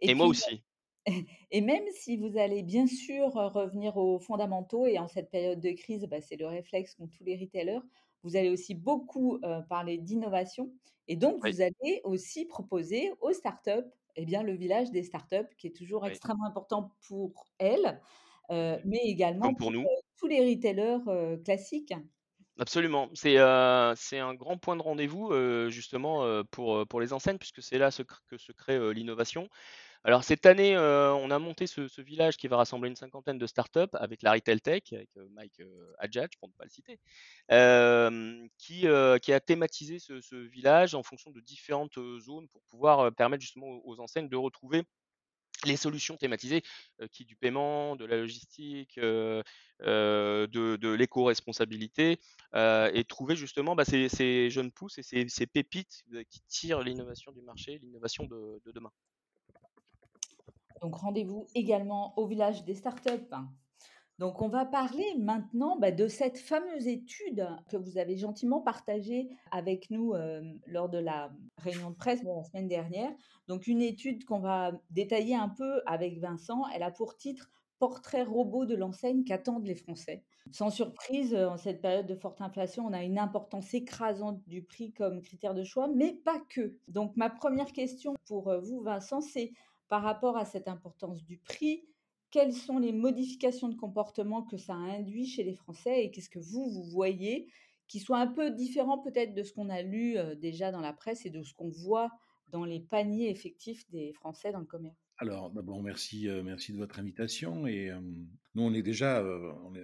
Et, 0.00 0.14
moi 0.14 0.26
aussi. 0.26 0.62
Et 1.50 1.60
même 1.60 1.84
si 1.92 2.16
vous 2.16 2.36
allez 2.36 2.62
bien 2.62 2.86
sûr 2.86 3.32
revenir 3.32 3.96
aux 3.96 4.18
fondamentaux, 4.18 4.86
et 4.86 4.98
en 4.98 5.06
cette 5.06 5.30
période 5.30 5.60
de 5.60 5.70
crise, 5.70 6.04
bah, 6.10 6.20
c'est 6.20 6.36
le 6.36 6.46
réflexe 6.46 6.94
qu'ont 6.94 7.06
tous 7.06 7.22
les 7.24 7.36
retailers, 7.36 7.80
vous 8.24 8.34
allez 8.34 8.50
aussi 8.50 8.74
beaucoup 8.74 9.38
parler 9.68 9.98
d'innovation. 9.98 10.72
Et 11.06 11.14
donc, 11.14 11.46
vous 11.46 11.60
allez 11.60 12.00
aussi 12.02 12.44
proposer 12.44 13.12
aux 13.20 13.32
startups 13.32 13.88
eh 14.16 14.24
bien, 14.24 14.42
le 14.42 14.54
village 14.54 14.90
des 14.90 15.02
startups, 15.02 15.48
qui 15.58 15.68
est 15.68 15.76
toujours 15.76 16.06
extrêmement 16.06 16.46
important 16.46 16.92
pour 17.06 17.46
elles, 17.58 18.00
mais 18.50 19.00
également 19.04 19.54
pour, 19.54 19.70
nous. 19.70 19.84
tous 20.18 20.26
les 20.26 20.40
retailers 20.40 20.98
classiques. 21.44 21.94
Absolument. 22.58 23.08
C'est 23.14 23.38
un 23.38 24.34
grand 24.34 24.56
point 24.56 24.76
de 24.76 24.82
rendez-vous, 24.82 25.32
justement, 25.68 26.42
pour, 26.50 26.86
pour 26.88 27.00
les 27.00 27.12
enseignes, 27.12 27.38
puisque 27.38 27.62
c'est 27.62 27.78
là 27.78 27.90
que 28.26 28.38
se 28.38 28.52
crée 28.52 28.94
l'innovation. 28.94 29.48
Alors 30.06 30.22
cette 30.22 30.46
année, 30.46 30.78
on 30.78 31.32
a 31.32 31.38
monté 31.40 31.66
ce, 31.66 32.00
village 32.00 32.36
qui 32.36 32.46
va 32.46 32.58
rassembler 32.58 32.88
une 32.88 32.94
cinquantaine 32.94 33.38
de 33.38 33.46
startups 33.48 33.92
avec 33.94 34.22
la 34.22 34.34
Retail 34.34 34.60
Tech, 34.60 34.82
avec 34.92 35.10
Mike 35.32 35.60
Adjadj, 35.98 36.36
pour 36.38 36.48
ne 36.48 36.54
pas 36.54 36.62
le 36.62 36.70
citer, 36.70 37.00
qui, 38.56 38.86
qui, 39.20 39.32
a 39.32 39.40
thématisé 39.40 39.98
ce, 39.98 40.36
village 40.36 40.94
en 40.94 41.02
fonction 41.02 41.32
de 41.32 41.40
différentes 41.40 41.98
zones 42.20 42.46
pour 42.50 42.62
pouvoir 42.70 43.12
permettre 43.16 43.40
justement 43.40 43.66
aux, 43.84 43.98
enseignes 43.98 44.28
de 44.28 44.36
retrouver 44.36 44.84
les 45.64 45.76
solutions 45.76 46.16
thématisées, 46.16 46.62
qui 47.10 47.24
du 47.24 47.34
paiement, 47.34 47.96
de 47.96 48.04
la 48.04 48.16
logistique, 48.16 49.00
de, 49.00 49.42
de 49.80 50.88
l'éco-responsabilité, 50.88 52.20
et 52.54 53.04
trouver 53.08 53.34
justement 53.34 53.74
bah, 53.74 53.84
ces, 53.84 54.50
jeunes 54.50 54.70
pousses 54.70 54.98
et 54.98 55.28
ces, 55.28 55.46
pépites 55.48 56.04
qui 56.30 56.42
tirent 56.46 56.82
l'innovation 56.82 57.32
du 57.32 57.42
marché, 57.42 57.80
l'innovation 57.82 58.22
de 58.22 58.70
demain. 58.72 58.92
Donc 60.80 60.94
rendez-vous 60.96 61.46
également 61.54 62.18
au 62.18 62.26
village 62.26 62.64
des 62.64 62.74
startups. 62.74 63.30
Donc 64.18 64.40
on 64.40 64.48
va 64.48 64.64
parler 64.64 65.04
maintenant 65.18 65.76
bah, 65.78 65.90
de 65.90 66.08
cette 66.08 66.38
fameuse 66.38 66.86
étude 66.86 67.46
que 67.68 67.76
vous 67.76 67.98
avez 67.98 68.16
gentiment 68.16 68.60
partagée 68.62 69.28
avec 69.50 69.90
nous 69.90 70.14
euh, 70.14 70.42
lors 70.66 70.88
de 70.88 70.98
la 70.98 71.30
réunion 71.58 71.90
de 71.90 71.96
presse 71.96 72.22
de 72.22 72.28
la 72.28 72.42
semaine 72.42 72.68
dernière. 72.68 73.12
Donc 73.46 73.66
une 73.66 73.82
étude 73.82 74.24
qu'on 74.24 74.40
va 74.40 74.72
détailler 74.90 75.34
un 75.34 75.50
peu 75.50 75.82
avec 75.84 76.18
Vincent. 76.18 76.62
Elle 76.74 76.82
a 76.82 76.90
pour 76.90 77.16
titre 77.16 77.50
Portrait 77.78 78.22
robot 78.22 78.64
de 78.64 78.74
l'enseigne 78.74 79.22
qu'attendent 79.22 79.66
les 79.66 79.74
Français. 79.74 80.24
Sans 80.50 80.70
surprise, 80.70 81.34
en 81.34 81.58
cette 81.58 81.82
période 81.82 82.06
de 82.06 82.14
forte 82.14 82.40
inflation, 82.40 82.86
on 82.86 82.94
a 82.94 83.02
une 83.02 83.18
importance 83.18 83.74
écrasante 83.74 84.40
du 84.46 84.62
prix 84.62 84.94
comme 84.94 85.20
critère 85.20 85.52
de 85.52 85.62
choix, 85.62 85.88
mais 85.88 86.14
pas 86.24 86.40
que. 86.48 86.78
Donc 86.88 87.14
ma 87.16 87.28
première 87.28 87.72
question 87.72 88.14
pour 88.26 88.48
euh, 88.48 88.60
vous, 88.60 88.80
Vincent, 88.80 89.20
c'est 89.20 89.52
par 89.88 90.02
rapport 90.02 90.36
à 90.36 90.44
cette 90.44 90.68
importance 90.68 91.24
du 91.24 91.38
prix, 91.38 91.84
quelles 92.30 92.52
sont 92.52 92.78
les 92.78 92.92
modifications 92.92 93.68
de 93.68 93.76
comportement 93.76 94.42
que 94.42 94.56
ça 94.56 94.74
a 94.74 94.96
induit 94.98 95.26
chez 95.26 95.44
les 95.44 95.54
Français 95.54 96.04
et 96.04 96.10
qu'est-ce 96.10 96.30
que 96.30 96.38
vous, 96.38 96.68
vous 96.70 96.84
voyez 96.84 97.48
qui 97.88 98.00
soit 98.00 98.18
un 98.18 98.26
peu 98.26 98.50
différent 98.50 98.98
peut-être 98.98 99.34
de 99.34 99.42
ce 99.42 99.52
qu'on 99.52 99.68
a 99.68 99.82
lu 99.82 100.16
déjà 100.40 100.72
dans 100.72 100.80
la 100.80 100.92
presse 100.92 101.24
et 101.24 101.30
de 101.30 101.42
ce 101.42 101.54
qu'on 101.54 101.70
voit 101.70 102.10
dans 102.50 102.64
les 102.64 102.80
paniers 102.80 103.30
effectifs 103.30 103.88
des 103.90 104.12
Français 104.12 104.52
dans 104.52 104.60
le 104.60 104.66
commerce? 104.66 104.96
Alors, 105.18 105.50
d'abord, 105.50 105.82
merci, 105.82 106.28
merci 106.44 106.72
de 106.72 106.78
votre 106.78 106.98
invitation. 106.98 107.66
Et 107.66 107.90
nous, 108.54 108.62
on 108.62 108.74
est 108.74 108.82
déjà, 108.82 109.24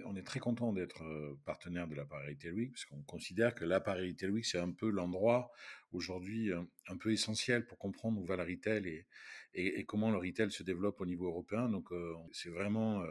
on, 0.05 0.15
est, 0.15 0.23
très 0.23 0.39
content 0.39 0.73
d'être 0.73 1.03
partenaire 1.43 1.87
de 1.87 1.95
l'appareil 1.95 2.37
Week, 2.51 2.71
parce 2.71 2.85
qu'on 2.85 3.01
considère 3.03 3.55
que 3.55 3.65
l'appareil 3.65 4.15
Week, 4.29 4.45
c'est 4.45 4.59
un 4.59 4.71
peu 4.71 4.89
l'endroit 4.89 5.51
aujourd'hui 5.91 6.51
un 6.87 6.97
peu 6.97 7.11
essentiel 7.11 7.65
pour 7.65 7.79
comprendre 7.79 8.21
où 8.21 8.25
va 8.25 8.35
la 8.35 8.45
retail 8.45 8.87
et, 8.87 9.07
et, 9.53 9.85
comment 9.85 10.11
le 10.11 10.17
retail 10.17 10.51
se 10.51 10.63
développe 10.63 10.99
au 11.01 11.05
niveau 11.05 11.27
européen. 11.27 11.69
Donc, 11.69 11.89
c'est 12.31 12.49
vraiment 12.49 13.03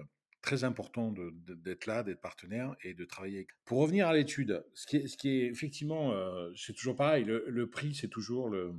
très 0.42 0.64
important 0.64 1.12
d'être 1.12 1.86
là, 1.86 2.02
d'être 2.02 2.20
partenaire 2.20 2.74
et 2.82 2.94
de 2.94 3.04
travailler. 3.04 3.46
Pour 3.64 3.78
revenir 3.78 4.08
à 4.08 4.14
l'étude, 4.14 4.64
ce 4.74 4.86
qui 4.86 4.96
est, 4.96 5.06
ce 5.06 5.16
qui 5.16 5.28
est 5.30 5.46
effectivement, 5.46 6.12
c'est 6.56 6.74
toujours 6.74 6.96
pareil, 6.96 7.24
le, 7.24 7.66
prix, 7.70 7.94
c'est 7.94 8.08
toujours 8.08 8.48
le, 8.48 8.74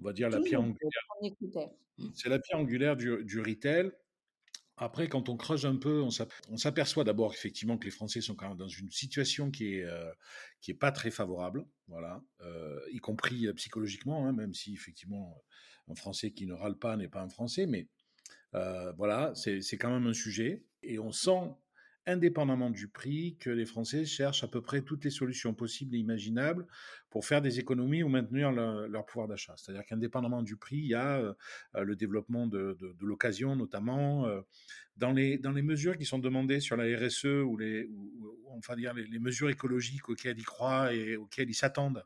on 0.00 0.02
va 0.02 0.12
dire 0.12 0.30
la 0.30 0.40
pierre 0.40 0.62
angulaire. 0.62 1.70
C'est 2.14 2.28
la 2.28 2.38
pierre 2.38 2.58
angulaire 2.58 2.96
du, 2.96 3.22
du, 3.24 3.40
retail. 3.40 3.92
Après, 4.76 5.08
quand 5.08 5.28
on 5.28 5.36
creuse 5.36 5.66
un 5.66 5.76
peu, 5.76 6.02
on 6.02 6.56
s'aperçoit 6.56 7.04
d'abord 7.04 7.32
effectivement 7.32 7.78
que 7.78 7.84
les 7.84 7.92
Français 7.92 8.20
sont 8.20 8.34
quand 8.34 8.48
même 8.48 8.56
dans 8.56 8.66
une 8.66 8.90
situation 8.90 9.50
qui 9.50 9.74
est 9.74 9.86
qui 10.60 10.70
est 10.70 10.74
pas 10.74 10.90
très 10.90 11.10
favorable, 11.10 11.66
voilà, 11.86 12.22
y 12.90 12.98
compris 12.98 13.52
psychologiquement, 13.52 14.26
hein, 14.26 14.32
même 14.32 14.54
si 14.54 14.72
effectivement 14.72 15.44
un 15.88 15.94
Français 15.94 16.30
qui 16.30 16.46
ne 16.46 16.54
râle 16.54 16.78
pas 16.78 16.96
n'est 16.96 17.08
pas 17.08 17.22
un 17.22 17.28
Français, 17.28 17.66
mais 17.66 17.88
euh, 18.54 18.92
voilà, 18.92 19.32
c'est 19.34 19.76
quand 19.76 19.90
même 19.90 20.06
un 20.06 20.14
sujet. 20.14 20.62
Et 20.82 20.98
on 20.98 21.12
sent, 21.12 21.50
indépendamment 22.06 22.70
du 22.70 22.88
prix, 22.88 23.36
que 23.40 23.50
les 23.50 23.64
Français 23.64 24.04
cherchent 24.04 24.44
à 24.44 24.48
peu 24.48 24.60
près 24.60 24.82
toutes 24.82 25.04
les 25.04 25.10
solutions 25.10 25.54
possibles 25.54 25.94
et 25.96 25.98
imaginables 25.98 26.66
pour 27.10 27.24
faire 27.24 27.40
des 27.40 27.58
économies 27.58 28.02
ou 28.02 28.08
maintenir 28.08 28.52
leur 28.52 29.06
pouvoir 29.06 29.26
d'achat. 29.26 29.54
C'est-à-dire 29.56 29.84
qu'indépendamment 29.86 30.42
du 30.42 30.56
prix, 30.56 30.76
il 30.76 30.86
y 30.86 30.94
a 30.94 31.18
euh, 31.18 31.34
le 31.82 31.96
développement 31.96 32.46
de, 32.46 32.76
l'occasion, 33.00 33.56
notamment 33.56 34.26
euh, 34.26 34.40
dans 34.96 35.12
les, 35.12 35.38
dans 35.38 35.52
les 35.52 35.62
mesures 35.62 35.96
qui 35.96 36.04
sont 36.04 36.18
demandées 36.18 36.60
sur 36.60 36.76
la 36.76 36.84
RSE 36.84 37.24
ou 37.24 37.56
les, 37.56 37.88
enfin 38.50 38.76
dire 38.76 38.92
les, 38.94 39.18
mesures 39.18 39.48
écologiques 39.48 40.08
auxquelles 40.08 40.38
ils 40.38 40.44
croient 40.44 40.92
et 40.92 41.16
auxquelles 41.16 41.48
ils 41.48 41.54
s'attendent. 41.54 42.04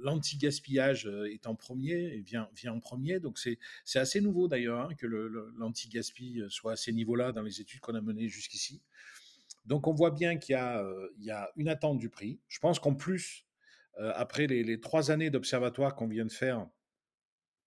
L'anti-gaspillage 0.00 1.10
est 1.30 1.46
en 1.46 1.54
premier 1.54 2.14
et 2.14 2.20
vient, 2.20 2.48
en 2.68 2.80
premier. 2.80 3.20
Donc 3.20 3.38
c'est 3.38 3.98
assez 3.98 4.20
nouveau 4.20 4.48
d'ailleurs 4.48 4.80
hein, 4.80 4.94
que 4.96 5.06
l'anti-gaspi 5.06 6.42
soit 6.48 6.72
à 6.72 6.76
ces 6.76 6.92
niveaux-là 6.92 7.32
dans 7.32 7.42
les 7.42 7.60
études 7.60 7.80
qu'on 7.80 7.94
a 7.94 8.00
menées 8.00 8.28
jusqu'ici. 8.28 8.82
Donc 9.64 9.86
on 9.86 9.94
voit 9.94 10.12
bien 10.12 10.36
qu'il 10.36 10.54
y, 10.54 11.30
a 11.30 11.50
une 11.56 11.68
attente 11.68 11.98
du 11.98 12.08
prix. 12.08 12.40
Je 12.48 12.58
pense 12.60 12.78
qu'en 12.78 12.94
plus, 12.94 13.46
après 13.98 14.46
les, 14.46 14.62
les, 14.62 14.80
trois 14.80 15.10
années 15.10 15.30
d'observatoire 15.30 15.94
qu'on 15.94 16.08
vient 16.08 16.26
de 16.26 16.32
faire, 16.32 16.66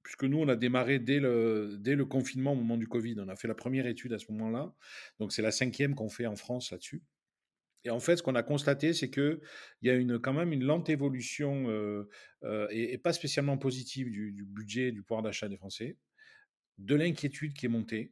puisque 0.10 0.24
nous, 0.24 0.40
on 0.40 0.48
a 0.48 0.56
démarré 0.56 0.98
dès 0.98 1.20
le, 1.20 1.78
dès 1.80 1.96
le 1.96 2.04
confinement 2.04 2.54
au 2.54 2.56
moment 2.56 2.78
du 2.78 2.88
Covid. 2.88 3.16
On 3.20 3.28
a 3.28 3.36
fait 3.36 3.48
la 3.48 3.54
première 3.54 3.86
étude 3.86 4.12
à 4.14 4.18
ce 4.18 4.32
moment-là. 4.32 4.74
Donc, 5.20 5.32
c'est 5.32 5.44
la 5.44 5.52
cinquième 5.52 5.94
qu'on 5.94 6.10
fait 6.10 6.26
en 6.26 6.36
France 6.36 6.72
là-dessus. 6.72 7.04
Et 7.86 7.90
en 7.90 8.00
fait, 8.00 8.18
ce 8.18 8.24
qu'on 8.24 8.36
a 8.36 8.44
constaté, 8.44 8.94
c'est 8.94 9.10
qu'il 9.10 9.40
y 9.82 9.90
a 9.90 9.96
une, 9.96 10.20
quand 10.20 10.34
même 10.34 10.52
une 10.52 10.64
lente 10.64 10.90
évolution 10.90 11.68
et, 12.72 12.98
pas 12.98 13.14
spécialement 13.14 13.58
positive 13.58 14.10
du, 14.12 14.46
budget, 14.46 14.92
du 14.92 15.02
pouvoir 15.02 15.24
d'achat 15.24 15.48
des 15.48 15.58
Français, 15.58 15.98
de 16.78 16.96
l'inquiétude 16.96 17.54
qui 17.54 17.68
est 17.68 17.70
montée, 17.70 18.12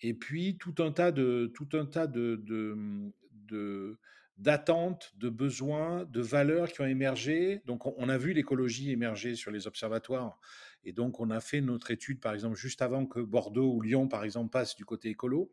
et 0.00 0.14
puis 0.14 0.58
tout 0.58 0.74
un 0.78 0.90
tas 0.90 1.12
de, 1.12 1.52
tout 1.54 1.68
un 1.74 1.86
tas 1.86 2.06
de, 2.06 2.42
de 2.44 3.98
d'attentes, 4.36 5.12
de 5.16 5.30
besoins, 5.30 6.04
de 6.04 6.20
valeurs 6.20 6.70
qui 6.70 6.80
ont 6.82 6.86
émergé. 6.86 7.62
Donc, 7.64 7.86
on, 7.86 8.08
a 8.08 8.18
vu 8.18 8.32
l'écologie 8.32 8.90
émerger 8.90 9.34
sur 9.34 9.50
les 9.50 9.66
observatoires. 9.66 10.38
Et 10.84 10.92
donc, 10.92 11.20
on 11.20 11.30
a 11.30 11.40
fait 11.40 11.60
notre 11.60 11.90
étude, 11.90 12.20
par 12.20 12.34
exemple, 12.34 12.56
juste 12.56 12.82
avant 12.82 13.06
que 13.06 13.20
Bordeaux 13.20 13.72
ou 13.72 13.80
Lyon, 13.80 14.08
par 14.08 14.24
exemple, 14.24 14.50
passent 14.50 14.76
du 14.76 14.84
côté 14.84 15.08
écolo. 15.08 15.52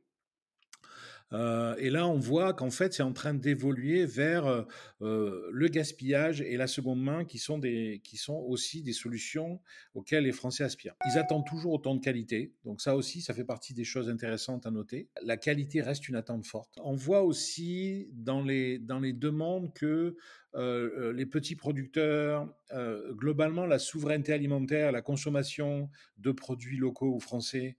Euh, 1.33 1.75
et 1.77 1.89
là, 1.89 2.07
on 2.07 2.19
voit 2.19 2.53
qu'en 2.53 2.69
fait, 2.69 2.93
c'est 2.93 3.03
en 3.03 3.13
train 3.13 3.33
d'évoluer 3.33 4.05
vers 4.05 4.45
euh, 4.45 4.63
euh, 5.01 5.49
le 5.51 5.67
gaspillage 5.67 6.41
et 6.41 6.57
la 6.57 6.67
seconde 6.67 7.01
main, 7.01 7.25
qui 7.25 7.37
sont, 7.37 7.61
aussi 8.47 8.83
des 8.83 8.93
solutions 8.93 9.59
auxquelles 9.95 10.25
les 10.25 10.31
Français 10.31 10.63
aspirent. 10.63 10.95
Ils 11.05 11.17
attendent 11.17 11.45
toujours 11.45 11.73
autant 11.73 11.95
de 11.95 12.01
qualité, 12.01 12.53
donc 12.65 12.81
ça 12.81 12.95
aussi, 12.95 13.21
ça 13.21 13.33
fait 13.33 13.43
partie 13.43 13.73
des 13.73 13.83
choses 13.83 14.09
intéressantes 14.09 14.65
à 14.65 14.71
noter. 14.71 15.09
La 15.23 15.37
qualité 15.37 15.81
reste 15.81 16.07
une 16.07 16.15
attente 16.15 16.45
forte. 16.45 16.77
On 16.83 16.95
voit 16.95 17.23
aussi 17.23 18.09
dans 18.13 18.41
les 18.41 18.79
demandes 18.79 19.73
que 19.73 20.15
les 20.55 21.25
petits 21.25 21.55
producteurs, 21.55 22.47
globalement, 23.11 23.65
la 23.65 23.79
souveraineté 23.79 24.33
alimentaire, 24.33 24.91
la 24.91 25.01
consommation 25.01 25.89
de 26.17 26.31
produits 26.31 26.77
locaux 26.77 27.15
ou 27.15 27.19
français 27.19 27.77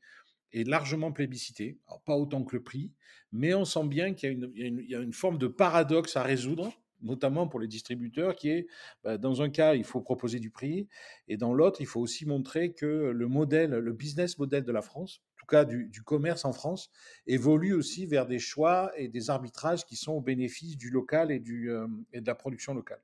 est 0.54 0.68
largement 0.68 1.12
plébiscité, 1.12 1.78
pas 2.06 2.16
autant 2.16 2.44
que 2.44 2.56
le 2.56 2.62
prix, 2.62 2.92
mais 3.32 3.54
on 3.54 3.64
sent 3.64 3.87
bien 3.87 4.14
qu'il 4.14 4.50
y, 4.54 4.94
a 4.94 5.00
une 5.00 5.12
forme 5.12 5.38
de 5.38 5.49
paradoxe 5.49 6.16
à 6.16 6.23
résoudre, 6.23 6.73
notamment 7.02 7.46
pour 7.46 7.61
les 7.61 7.66
distributeurs, 7.66 8.37
qui 8.37 8.50
est, 8.50 8.66
bah, 9.02 9.18
dans 9.18 9.42
un 9.42 9.50
cas, 9.50 9.75
il 9.75 9.84
faut 9.84 10.00
proposer 10.00 10.38
du 10.38 10.50
prix, 10.50 10.88
et 11.28 11.37
dans 11.37 11.52
l'autre, 11.52 11.80
il 11.80 11.87
faut 11.87 12.00
aussi 12.00 12.26
montrer 12.26 12.73
que 12.73 12.87
le 12.87 13.28
modèle, 13.28 13.70
le 13.70 13.92
business 13.92 14.38
model 14.38 14.64
de 14.64 14.73
la 14.73 14.82
France, 14.82 15.23
tout 15.44 15.56
cas 15.56 15.64
du, 15.66 16.02
commerce 16.02 16.44
en 16.44 16.52
France, 16.52 16.90
évolue 17.26 17.74
aussi 17.74 18.06
vers 18.06 18.26
des 18.26 18.38
choix 18.38 18.90
et 18.96 19.08
des 19.08 19.28
arbitrages 19.28 19.84
qui 19.84 19.94
sont 19.96 20.12
au 20.12 20.20
bénéfice 20.20 20.76
du 20.78 20.88
local 20.88 21.30
et, 21.30 21.42
euh, 21.46 21.86
de 22.14 22.26
la 22.26 22.34
production 22.34 22.72
locale. 22.72 23.00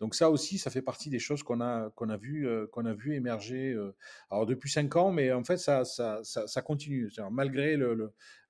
Donc 0.00 0.14
ça 0.14 0.30
aussi, 0.30 0.58
ça 0.58 0.70
fait 0.70 0.82
partie 0.82 1.08
des 1.08 1.18
choses 1.18 1.42
qu'on 1.42 1.60
a, 1.60 1.90
euh, 2.00 2.94
vu 2.94 3.14
émerger 3.14 3.72
euh, 3.72 3.94
alors 4.30 4.44
depuis 4.44 4.70
cinq 4.70 4.96
ans, 4.96 5.10
mais 5.10 5.32
en 5.32 5.44
fait, 5.44 5.56
ça, 5.56 5.82
continue. 6.64 7.10
Malgré 7.30 7.78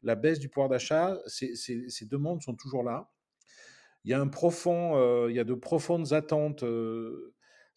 la 0.03 0.15
baisse 0.17 0.41
du 0.41 0.49
pouvoir 0.49 0.69
d'achat, 0.69 1.17
ces, 1.27 2.07
demandes 2.07 2.43
sont 2.43 2.55
toujours 2.55 2.83
là. 2.83 3.09
Il 4.05 4.11
y 4.11 4.15
a 4.15 4.25
de 4.25 5.55
profondes 5.55 6.13
attentes 6.13 6.65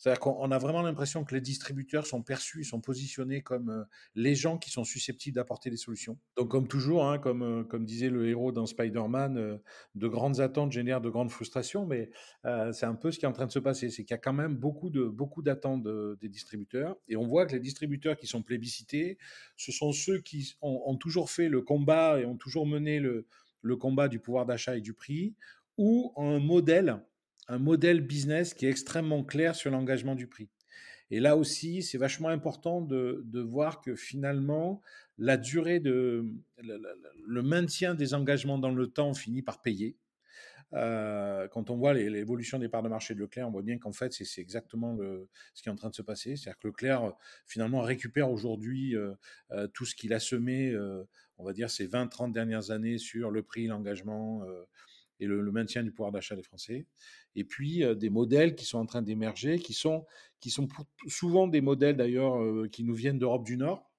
C'est-à-dire 0.02 0.20
qu'on 0.20 0.50
a 0.50 0.58
vraiment 0.58 0.82
l'impression 0.82 1.24
que 1.24 1.36
les 1.36 1.42
distributeurs 1.42 2.08
sont 2.08 2.24
perçus, 2.24 2.64
sont 2.64 2.82
positionnés 2.82 3.44
comme 3.44 3.70
euh, 3.70 3.84
les 4.16 4.34
gens 4.34 4.58
qui 4.58 4.72
sont 4.72 4.84
susceptibles 4.84 5.36
d'apporter 5.36 5.70
des 5.70 5.78
solutions. 5.78 6.18
Donc, 6.38 6.50
comme 6.50 6.68
toujours, 6.68 7.06
hein, 7.06 7.20
comme, 7.20 7.44
euh, 7.44 7.64
comme 7.64 7.86
disait 7.86 8.10
le 8.10 8.28
héros 8.28 8.52
dans 8.52 8.66
Spider-Man, 8.66 9.38
euh, 9.38 9.58
de 9.94 10.08
grandes 10.08 10.40
attentes 10.40 10.72
génèrent 10.72 11.02
de 11.02 11.10
grandes 11.12 11.30
frustrations, 11.30 11.86
mais 11.86 12.10
c'est 12.74 12.88
un 12.88 12.96
peu 12.96 13.12
ce 13.12 13.20
qui 13.20 13.26
est 13.26 13.28
en 13.28 13.32
train 13.32 13.46
de 13.46 13.52
se 13.52 13.60
passer. 13.60 13.92
C'est 13.92 14.04
qu'il 14.04 14.16
y 14.16 14.16
a 14.16 14.18
quand 14.18 14.34
même 14.34 14.56
beaucoup 14.56 14.90
de 14.90 15.04
beaucoup 15.04 15.44
d'attentes 15.44 15.84
des 16.20 16.30
distributeurs, 16.30 16.98
et 17.08 17.16
on 17.16 17.28
voit 17.28 17.46
que 17.46 17.52
les 17.52 17.60
distributeurs 17.60 18.18
qui 18.18 18.26
sont 18.26 18.42
plébiscités, 18.42 19.20
ce 19.56 19.72
sont 19.72 19.92
ceux 19.92 20.20
qui 20.20 20.56
ont, 20.62 20.96
toujours 20.96 21.30
fait 21.30 21.48
le 21.48 21.62
combat 21.62 22.20
et 22.20 22.26
ont 22.26 22.38
toujours 22.38 22.66
mené 22.66 23.00
le, 23.00 23.28
le 23.62 23.76
combat 23.76 24.08
du 24.08 24.20
pouvoir 24.20 24.48
d'achat 24.48 24.76
et 24.76 24.82
du 24.82 24.94
prix, 24.94 25.36
ou 25.78 26.12
un 26.18 26.40
modèle 26.40 27.02
un 27.52 27.60
modèle 27.60 28.00
business 28.00 28.54
qui 28.54 28.66
est 28.66 28.70
extrêmement 28.70 29.24
clair 29.26 29.56
sur 29.56 29.72
l'engagement 29.72 30.16
du 30.16 30.28
prix. 30.28 30.50
Et 31.10 31.20
là 31.20 31.36
aussi, 31.36 31.84
c'est 31.84 31.98
vachement 31.98 32.30
important 32.30 32.80
de, 32.80 33.42
voir 33.42 33.82
que 33.82 33.96
finalement, 33.96 34.82
la 35.18 35.36
durée 35.36 35.82
de 35.82 36.26
le, 36.58 37.42
maintien 37.42 37.94
des 37.94 38.14
engagements 38.14 38.58
dans 38.58 38.72
le 38.72 38.88
temps 38.88 39.14
finit 39.14 39.42
par 39.42 39.62
payer. 39.62 39.98
Euh, 40.74 41.50
quand 41.50 41.70
on 41.70 41.76
voit 41.76 41.94
l'évolution 41.94 42.58
des 42.58 42.70
parts 42.70 42.84
de 42.84 42.88
marché 42.88 43.14
de 43.14 43.20
Leclerc, 43.20 43.50
on 43.50 43.52
voit 43.52 43.62
bien 43.62 43.78
qu'en 43.78 43.92
fait, 43.92 44.14
c'est 44.14 44.40
exactement 44.40 44.98
ce 45.54 45.62
qui 45.62 45.68
est 45.68 45.72
en 45.72 45.76
train 45.76 45.90
de 45.90 45.96
se 45.96 46.02
passer. 46.02 46.38
C'est-à-dire 46.38 46.60
que 46.60 46.68
Leclerc, 46.70 47.12
finalement, 47.46 47.82
récupère 47.82 48.32
aujourd'hui 48.32 48.96
euh, 48.96 49.12
euh, 49.52 49.68
tout 49.68 49.84
ce 49.84 49.94
qu'il 49.94 50.14
a 50.14 50.20
semé, 50.22 50.74
on 51.38 51.44
va 51.44 51.52
dire, 51.52 51.70
ces 51.70 51.86
20-30 51.86 52.32
dernières 52.32 52.72
années 52.72 52.98
sur 52.98 53.30
le 53.30 53.44
prix, 53.44 53.68
l'engagement 53.68 54.46
et 55.22 55.26
le, 55.28 55.52
maintien 55.52 55.84
du 55.84 55.92
pouvoir 55.92 56.12
d'achat 56.12 56.36
des 56.36 56.44
Français. 56.44 56.86
Et 57.36 57.46
puis 57.46 57.84
des 57.96 58.10
modèles 58.10 58.56
qui 58.56 58.66
sont 58.66 58.80
en 58.80 58.86
train 58.86 59.02
d'émerger, 59.02 59.60
qui 59.60 59.74
sont, 59.74 60.06
qui 60.42 60.50
sont 60.50 60.68
souvent 61.08 61.48
des 61.48 61.62
modèles 61.62 61.96
d'ailleurs 61.96 62.42
qui 62.70 62.84
nous 62.84 62.96
viennent 62.96 63.20
d'Europe 63.20 63.46
du 63.46 63.56
Nord 63.56 63.90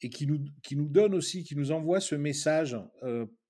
et 0.00 0.10
qui 0.10 0.26
nous, 0.26 0.44
qui 0.64 0.74
nous 0.74 0.88
donnent 0.88 1.14
aussi, 1.14 1.44
qui 1.44 1.54
nous 1.54 1.70
envoient 1.70 2.00
ce 2.00 2.16
message, 2.16 2.76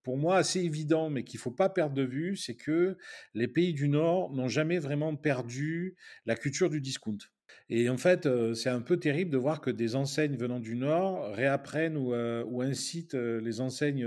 pour 0.02 0.18
moi 0.18 0.36
assez 0.36 0.60
évident, 0.60 1.10
mais 1.10 1.24
qu'il 1.24 1.38
ne 1.38 1.42
faut 1.42 1.50
pas 1.50 1.68
perdre 1.68 1.94
de 1.94 2.02
vue, 2.02 2.36
c'est 2.36 2.56
que 2.56 2.96
les 3.34 3.48
pays 3.48 3.72
du 3.72 3.88
Nord 3.88 4.32
n'ont 4.32 4.48
jamais 4.48 4.78
vraiment 4.78 5.14
perdu 5.16 5.96
la 6.26 6.34
culture 6.34 6.70
du 6.70 6.80
discount. 6.80 7.18
Et 7.68 7.88
en 7.88 7.96
fait, 7.96 8.28
c'est 8.54 8.68
un 8.68 8.80
peu 8.80 8.98
terrible 8.98 9.30
de 9.30 9.38
voir 9.38 9.60
que 9.60 9.70
des 9.70 9.94
enseignes 9.94 10.36
venant 10.36 10.60
du 10.60 10.74
Nord 10.74 11.32
réapprennent 11.34 11.96
ou, 11.96 12.14
ou 12.14 12.62
incitent 12.62 13.14
les 13.14 13.60
enseignes 13.60 14.06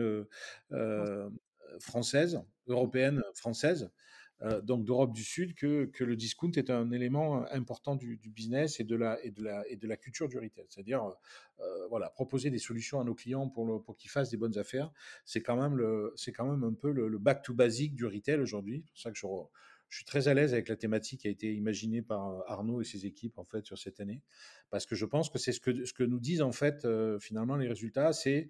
françaises, 1.79 2.41
européennes, 2.67 3.23
françaises, 3.33 3.89
euh, 4.41 4.61
donc 4.61 4.83
d'Europe 4.83 5.13
du 5.13 5.23
Sud, 5.23 5.55
que, 5.55 5.85
que, 5.85 6.03
le 6.03 6.17
discount 6.17 6.51
est 6.51 6.69
un 6.69 6.91
élément 6.91 7.45
important 7.51 7.95
du, 7.95 8.19
business 8.25 8.81
et 8.81 8.83
de, 8.83 8.95
la, 8.95 9.23
et, 9.23 9.31
de 9.31 9.41
la, 9.41 9.67
et 9.69 9.77
de 9.77 9.87
la 9.87 9.95
culture 9.95 10.27
du 10.27 10.37
retail. 10.37 10.65
C'est-à-dire, 10.67 11.05
euh, 11.61 11.87
voilà, 11.89 12.09
proposer 12.09 12.49
des 12.49 12.59
solutions 12.59 12.99
à 12.99 13.05
nos 13.05 13.15
clients 13.15 13.47
pour, 13.47 13.81
pour 13.83 13.95
qu'ils 13.95 14.11
fassent 14.11 14.29
des 14.29 14.37
bonnes 14.37 14.57
affaires, 14.57 14.91
c'est 15.23 15.41
quand, 15.41 15.55
même 15.55 15.77
le, 15.77 16.13
quand 16.35 16.45
même 16.45 16.63
un 16.65 16.73
peu 16.73 16.91
le, 16.91 17.17
back 17.17 17.43
to 17.43 17.53
basic 17.53 17.95
du 17.95 18.05
retail 18.05 18.39
aujourd'hui. 18.39 18.83
C'est 18.87 18.91
pour 18.91 19.01
ça 19.01 19.11
que 19.11 19.17
je, 19.89 19.95
suis 19.97 20.05
très 20.05 20.27
à 20.27 20.33
l'aise 20.33 20.51
avec 20.51 20.67
la 20.67 20.75
thématique 20.75 21.21
qui 21.21 21.27
a 21.29 21.31
été 21.31 21.53
imaginée 21.53 22.01
par 22.01 22.27
euh, 22.27 22.41
Arnaud 22.47 22.81
et 22.81 22.85
ses 22.85 23.05
équipes 23.05 23.37
en 23.37 23.45
fait 23.45 23.65
sur 23.65 23.77
cette 23.77 24.01
année, 24.01 24.21
parce 24.69 24.85
que 24.85 24.95
je 24.95 25.05
pense 25.05 25.29
que 25.29 25.37
c'est 25.37 25.53
ce 25.53 25.61
que, 25.61 25.85
ce 25.85 25.93
que 25.93 26.03
nous 26.03 26.19
disent 26.19 26.41
en 26.41 26.51
fait 26.51 26.85
finalement 27.21 27.55
les 27.55 27.69
résultats, 27.69 28.11
c'est 28.11 28.49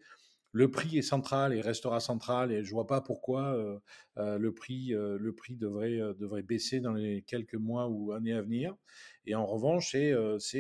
le 0.56 0.72
prix 0.72 0.98
est 0.98 1.02
central 1.02 1.54
et 1.54 1.60
restera 1.60 2.00
central 2.00 2.50
et 2.54 2.64
je 2.64 2.72
vois 2.72 2.88
pas 2.88 3.02
pourquoi 3.02 3.44
euh, 3.58 3.78
euh, 4.18 4.38
le 4.38 4.54
prix, 4.54 4.94
euh, 4.94 5.18
le 5.20 5.36
prix 5.36 5.58
devrait, 5.58 5.98
devrait 6.18 6.44
baisser 6.44 6.80
dans 6.80 6.94
les 6.94 7.24
quelques 7.24 7.56
mois 7.56 7.90
ou 7.90 8.14
années 8.14 8.32
à 8.32 8.42
venir. 8.42 8.74
Et 9.26 9.36
en 9.36 9.46
revanche, 9.46 9.92
c'est, 9.92 10.12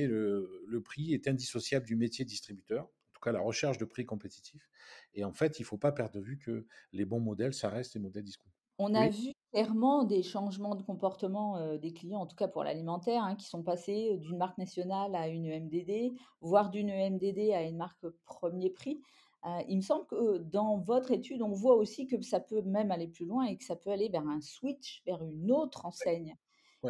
le, 0.05 0.65
le, 0.67 0.81
prix 0.81 1.13
est 1.13 1.29
indissociable 1.29 1.85
du 1.85 1.95
métier 1.95 2.25
distributeur, 2.25 2.83
en 2.83 3.13
tout 3.13 3.21
cas 3.23 3.31
la 3.31 3.39
recherche 3.39 3.77
de 3.77 3.85
prix 3.85 4.05
compétitifs. 4.05 4.69
Et 5.13 5.23
en 5.23 5.31
fait, 5.31 5.59
il 5.59 5.61
ne 5.61 5.67
faut 5.67 5.77
pas 5.77 5.93
perdre 5.93 6.15
de 6.15 6.19
vue 6.19 6.39
que 6.39 6.65
les 6.91 7.05
bons 7.05 7.21
modèles, 7.21 7.53
ça 7.53 7.69
reste 7.69 7.93
les 7.93 8.01
modèles 8.01 8.25
discount. 8.25 8.49
On 8.77 8.93
a 8.95 9.07
vu 9.07 9.31
clairement 9.53 10.03
des 10.03 10.23
changements 10.23 10.75
de 10.75 10.83
comportement 10.83 11.77
des 11.77 11.93
clients, 11.93 12.19
en 12.19 12.25
tout 12.25 12.35
cas 12.35 12.49
pour 12.49 12.65
l'alimentaire, 12.65 13.23
hein, 13.23 13.37
qui 13.37 13.47
sont 13.47 13.63
passés 13.63 14.17
d'une 14.17 14.37
marque 14.37 14.57
nationale 14.57 15.15
à 15.15 15.29
une 15.29 15.47
MDD, 15.47 16.11
voire 16.41 16.69
d'une 16.69 16.89
MDD 16.89 17.53
à 17.53 17.61
une 17.61 17.77
marque 17.77 18.05
premier 18.25 18.69
prix. 18.69 19.01
Euh, 19.45 19.61
il 19.67 19.77
me 19.77 19.81
semble 19.81 20.05
que 20.07 20.37
dans 20.39 20.77
votre 20.77 21.11
étude, 21.11 21.41
on 21.41 21.51
voit 21.51 21.75
aussi 21.75 22.07
que 22.07 22.19
ça 22.21 22.39
peut 22.39 22.61
même 22.61 22.91
aller 22.91 23.07
plus 23.07 23.25
loin 23.25 23.45
et 23.45 23.57
que 23.57 23.63
ça 23.63 23.75
peut 23.75 23.91
aller 23.91 24.09
vers 24.09 24.27
un 24.27 24.41
switch, 24.41 25.03
vers 25.05 25.23
une 25.23 25.51
autre 25.51 25.85
enseigne. 25.85 26.35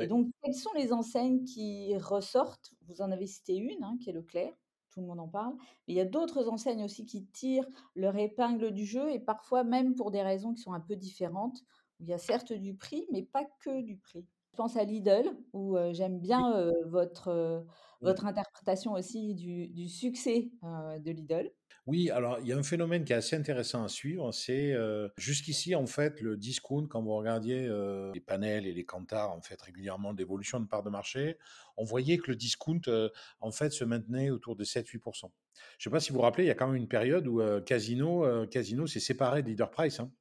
Et 0.02 0.08
donc, 0.08 0.28
quelles 0.44 0.56
sont 0.56 0.74
les 0.76 0.91
enseignes 0.91 1.46
qui 1.46 1.96
ressortent? 1.98 2.74
Vous 2.88 3.02
en 3.02 3.12
avez 3.12 3.28
cité 3.28 3.56
une, 3.56 3.82
hein, 3.82 3.98
qui 4.02 4.10
est 4.10 4.13
Leclerc, 4.13 4.54
tout 4.91 5.00
le 5.00 5.08
monde 5.08 5.22
en 5.22 5.28
parle. 5.28 5.56
Mais 5.88 5.94
il 5.94 5.96
y 5.96 6.02
a 6.02 6.06
d'autres 6.06 6.50
enseignes 6.50 6.84
aussi 6.84 7.06
qui 7.06 7.26
tirent 7.28 7.68
leur 7.96 8.18
épingle 8.18 8.72
du 8.72 8.86
jeu 8.86 9.10
et 9.12 9.20
parfois 9.20 9.63
même 9.63 9.96
pour 9.96 10.12
des 10.12 10.22
raisons 10.22 10.54
qui 10.54 10.62
sont 10.62 10.74
un 10.74 10.82
peu 10.82 10.98
différentes. 10.98 11.63
il 12.02 12.08
y 12.08 12.13
a 12.13 12.18
certes 12.18 12.52
du 12.52 12.76
prix, 12.76 13.06
mais 13.12 13.24
pas 13.24 13.46
que 13.62 13.82
du 13.82 13.98
prix. 13.98 14.26
Je 14.52 14.58
pense 14.58 14.76
à 14.76 14.84
Lidl, 14.84 15.38
où 15.54 15.78
euh, 15.78 15.94
j'aime 15.94 16.20
bien 16.20 16.58
euh, 16.58 16.72
votre, 16.86 17.65
votre 18.06 18.26
interprétation 18.26 18.94
aussi 18.94 19.34
du, 19.36 19.68
du 19.68 19.89
succès 19.89 20.50
de 20.63 21.12
Lidl. 21.12 21.52
Oui, 21.88 22.10
alors 22.10 22.39
il 22.39 22.48
y 22.48 22.54
a 22.54 22.58
un 22.58 22.63
phénomène 22.63 23.06
qui 23.06 23.13
est 23.13 23.15
assez 23.15 23.36
intéressant 23.36 23.84
à 23.84 23.89
suivre, 23.89 24.32
c'est 24.32 24.74
euh, 24.74 25.08
jusqu'ici 25.18 25.76
en 25.76 25.86
fait 25.86 26.20
le 26.20 26.36
discount, 26.36 26.88
quand 26.88 27.04
vous 27.04 27.15
regardiez 27.15 27.68
euh, 27.68 28.12
les 28.12 28.22
panels 28.22 28.65
et 28.65 28.74
les 28.74 28.86
cantars 28.86 29.32
en 29.32 29.41
fait 29.41 29.62
régulièrement 29.62 30.15
d'évolution 30.15 30.60
de 30.60 30.65
part 30.65 30.82
de 30.82 30.89
marché, 30.89 31.38
on 31.78 31.84
voyait 31.84 32.18
que 32.18 32.32
le 32.32 32.38
discount 32.38 32.82
en 33.39 33.52
fait 33.52 33.70
se 33.70 33.84
maintenait 33.84 34.32
autour 34.32 34.56
de 34.56 34.63
7-8%. 34.63 35.04
Je 35.24 35.28
ne 35.28 35.30
sais 35.78 35.89
pas 35.91 36.00
si 36.00 36.10
vous 36.10 36.15
vous 36.15 36.22
rappelez, 36.22 36.46
il 36.46 36.48
y 36.48 36.52
a 36.52 36.56
quand 36.56 36.68
même 36.68 36.76
une 36.76 36.88
période 36.88 37.28
où 37.28 37.39
Casino, 37.65 38.48
Casino 38.48 38.88
s'est 38.88 39.00
séparé 39.00 39.44
de 39.44 39.50
Leader 39.50 39.70
Price. 39.70 40.00
Hein. 40.00 40.12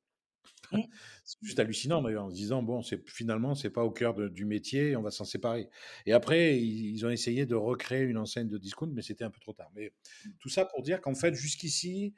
Mmh. 0.73 0.81
c'est 1.25 1.39
juste 1.43 1.59
hallucinant 1.59 2.03
d'ailleurs, 2.03 2.25
en 2.25 2.31
se 2.31 2.35
disant, 2.35 2.63
bon, 2.63 2.83
c'est, 2.83 3.09
finalement, 3.09 3.55
c'est 3.55 3.71
pas 3.71 3.85
au 3.85 3.91
cœur 3.91 4.15
du 4.15 4.45
métier, 4.45 4.97
on 4.97 5.03
va 5.03 5.11
s'en 5.11 5.25
séparer. 5.25 5.69
Et 6.07 6.13
après, 6.13 6.59
ils, 6.59 7.05
ont 7.05 7.11
essayé 7.11 7.47
de 7.47 7.55
recréer 7.55 8.03
une 8.03 8.19
enseigne 8.19 8.49
de 8.49 8.59
discount, 8.59 8.91
mais 8.93 9.03
c'était 9.03 9.25
un 9.25 9.31
peu 9.31 9.41
trop 9.41 9.53
tard. 9.53 9.71
Mais 9.75 9.93
mmh. 10.25 10.29
tout 10.39 10.49
ça 10.49 10.65
pour 10.65 10.83
dire 10.83 11.01
qu'en 11.01 11.15
fait, 11.15 11.35
jusqu'ici, 11.35 12.15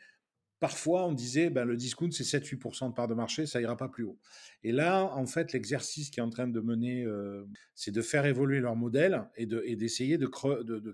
Parfois, 0.59 1.07
on 1.07 1.13
disait, 1.13 1.51
ben, 1.51 1.67
le 1.67 1.77
discount, 1.77 2.11
c'est 2.11 2.25
7-8% 2.25 2.89
de 2.89 2.95
part 2.95 3.09
de 3.09 3.15
marché, 3.15 3.45
ça 3.45 3.61
ira 3.61 3.77
pas 3.77 3.89
plus 3.89 4.05
haut. 4.05 4.19
Et 4.63 4.73
là, 4.73 5.05
en 5.15 5.27
fait, 5.27 5.53
l'exercice 5.53 6.09
qui 6.09 6.21
est 6.21 6.23
en 6.23 6.31
train 6.31 6.49
de 6.49 6.61
mener, 6.61 7.05
euh, 7.05 7.45
c'est 7.75 7.91
de 7.91 8.01
faire 8.01 8.25
évoluer 8.25 8.61
leur 8.61 8.75
modèle 8.75 9.25
et, 9.37 9.45
d'essayer 9.47 10.17
de, 10.17 10.27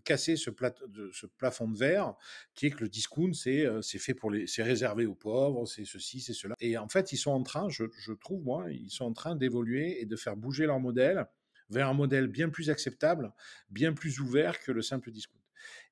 casser 0.05 0.37
ce, 0.37 0.51
plafond 0.51 1.69
de 1.69 1.79
verre 1.79 2.15
qui 2.55 2.67
est 2.67 2.71
que 2.71 2.81
le 2.81 2.89
discount, 2.89 3.33
c'est, 3.33 3.65
euh, 3.65 3.81
fait 3.83 4.15
pour 4.15 4.33
les, 4.33 4.47
réservé 4.59 5.07
aux 5.07 5.15
pauvres, 5.15 5.65
c'est 5.67 5.85
ceci, 5.85 6.21
c'est 6.21 6.35
cela. 6.35 6.57
Et 6.61 6.77
en 6.77 6.89
fait, 6.89 7.13
ils 7.13 7.17
sont 7.19 7.31
en 7.31 7.43
train, 7.45 7.69
je, 7.69 7.85
je 8.01 8.13
trouve, 8.13 8.43
moi, 8.43 8.67
ils 8.71 8.91
sont 8.91 9.05
en 9.05 9.13
train 9.13 9.37
d'évoluer 9.37 10.03
et 10.03 10.07
de 10.07 10.17
faire 10.17 10.37
bouger 10.37 10.67
leur 10.67 10.81
modèle 10.81 11.27
vers 11.71 11.89
un 11.89 11.95
modèle 11.95 12.27
bien 12.27 12.49
plus 12.49 12.69
acceptable, 12.69 13.33
bien 13.71 13.93
plus 13.93 14.21
ouvert 14.21 14.61
que 14.61 14.73
le 14.73 14.83
simple 14.83 15.11
discount. 15.11 15.42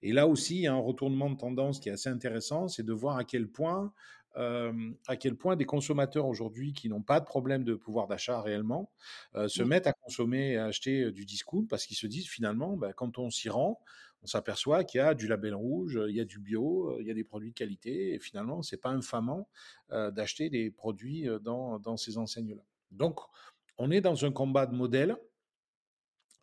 Et 0.03 0.13
là 0.13 0.27
aussi, 0.27 0.57
il 0.57 0.63
y 0.63 0.67
a 0.67 0.73
un 0.73 0.79
retournement 0.79 1.31
de 1.31 1.37
tendance 1.37 1.81
qui 1.81 1.89
est 1.89 1.93
assez 1.93 2.09
intéressant, 2.09 2.69
c'est 2.69 2.83
de 2.83 2.93
voir 2.93 3.17
à 3.17 3.25
quel 3.25 3.49
point, 3.49 3.93
euh, 4.37 4.93
à 5.09 5.17
quel 5.17 5.37
point 5.37 5.57
des 5.57 5.65
consommateurs 5.65 6.27
aujourd'hui 6.27 6.73
qui 6.73 6.89
n'ont 6.89 7.03
pas 7.03 7.21
de 7.21 7.25
problème 7.25 7.65
de 7.65 7.75
pouvoir 7.75 8.07
d'achat 8.07 8.41
réellement 8.41 8.93
euh, 9.35 9.49
se 9.49 9.63
mettent 9.63 9.89
à 9.89 9.93
consommer 9.93 10.53
et 10.53 10.57
à 10.57 10.67
acheter 10.67 11.03
euh, 11.03 11.13
du 11.13 11.25
discount 11.25 11.67
parce 11.69 11.85
qu'ils 11.85 11.97
se 11.97 12.07
disent 12.07 12.29
finalement, 12.29 12.77
bah, 12.77 12.93
quand 12.93 13.19
on 13.19 13.31
s'y 13.31 13.49
rend, 13.49 13.81
on 14.23 14.27
s'aperçoit 14.27 14.85
qu'il 14.85 14.99
y 14.99 15.03
a 15.03 15.15
du 15.15 15.27
label 15.27 15.55
rouge, 15.55 15.99
il 16.09 16.15
y 16.15 16.21
a 16.21 16.25
du 16.25 16.39
bio, 16.39 16.97
il 17.01 17.07
y 17.07 17.11
a 17.11 17.15
des 17.15 17.25
produits 17.25 17.51
de 17.51 17.55
qualité, 17.55 18.13
et 18.13 18.19
finalement, 18.19 18.61
c'est 18.61 18.77
pas 18.77 18.91
infamant 18.91 19.49
d'acheter 19.91 20.51
des 20.51 20.71
produits 20.71 21.27
dans, 21.41 21.79
dans 21.79 21.97
ces 21.97 22.19
enseignes-là. 22.19 22.63
Donc, 22.91 23.19
on 23.79 23.91
est 23.91 24.03
dans 24.03 24.27
un 24.27 24.31
combat 24.31 24.67
de 24.67 24.75
modèle 24.75 25.17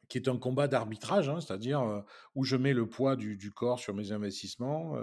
qui 0.07 0.17
est 0.17 0.27
un 0.27 0.37
combat 0.37 0.67
d'arbitrage, 0.67 1.29
hein, 1.29 1.39
c'est-à-dire 1.41 2.03
où 2.35 2.43
je 2.43 2.55
mets 2.55 2.73
le 2.73 2.87
poids 2.87 3.15
du, 3.15 3.51
corps 3.51 3.79
sur 3.79 3.93
mes 3.93 4.11
investissements, 4.11 4.95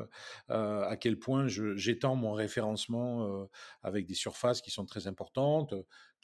à 0.48 0.96
quel 0.98 1.18
point 1.18 1.46
j'étends 1.46 2.16
mon 2.16 2.32
référencement 2.32 3.48
avec 3.82 4.06
des 4.06 4.14
surfaces 4.14 4.60
qui 4.60 4.70
sont 4.70 4.86
très 4.86 5.06
importantes, 5.06 5.74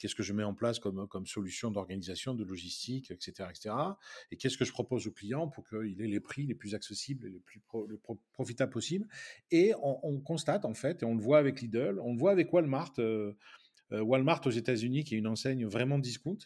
qu'est-ce 0.01 0.15
que 0.15 0.23
je 0.23 0.33
mets 0.33 0.43
en 0.43 0.55
place 0.55 0.79
comme, 0.79 1.07
comme 1.07 1.27
solution 1.27 1.69
d'organisation, 1.69 2.33
de 2.33 2.43
logistique, 2.43 3.11
etc. 3.11 3.49
etc. 3.49 3.75
et 4.31 4.37
qu'est-ce 4.37 4.57
que 4.57 4.65
je 4.65 4.71
propose 4.71 5.05
aux 5.07 5.11
clients 5.11 5.47
pour 5.47 5.67
qu'il 5.67 6.01
ait 6.01 6.07
les 6.07 6.19
prix 6.19 6.47
les 6.47 6.55
plus 6.55 6.73
accessibles 6.73 7.27
et 7.27 7.29
les 7.29 7.39
plus 7.39 7.61
profitables 8.33 8.71
possibles. 8.71 9.07
Et 9.51 9.73
on, 9.81 10.19
constate 10.19 10.65
en 10.65 10.73
fait, 10.73 11.03
et 11.03 11.05
on 11.05 11.15
le 11.15 11.21
voit 11.21 11.37
avec 11.37 11.61
Lidl, 11.61 11.99
on 11.99 12.13
le 12.13 12.19
voit 12.19 12.31
avec 12.31 12.51
Walmart. 12.51 12.93
Walmart 13.91 14.41
aux 14.45 14.51
États-Unis, 14.51 15.03
qui 15.03 15.15
est 15.15 15.17
une 15.17 15.27
enseigne 15.27 15.65
vraiment 15.65 15.99
discount, 15.99 16.37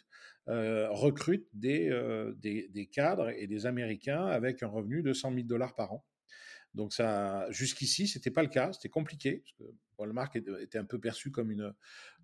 euh, 0.48 0.88
recrute 0.90 1.48
euh, 1.64 2.32
des, 2.36 2.68
des, 2.68 2.86
cadres 2.86 3.30
et 3.30 3.46
des 3.46 3.66
Américains 3.66 4.26
avec 4.26 4.62
un 4.62 4.68
revenu 4.68 5.02
de 5.02 5.12
100 5.12 5.34
000 5.34 5.46
dollars 5.46 5.74
par 5.74 5.92
an. 5.92 6.04
Donc 6.74 6.92
ça, 6.92 7.46
jusqu'ici, 7.50 8.06
c'était 8.06 8.30
pas 8.30 8.42
le 8.42 8.48
cas, 8.48 8.72
c'était 8.72 8.88
compliqué. 8.88 9.38
Parce 9.38 9.52
que 9.54 9.76
Walmart 9.98 10.30
était 10.60 10.78
un 10.78 10.84
peu 10.84 11.00
perçu 11.00 11.30
comme 11.30 11.50
une, 11.50 11.72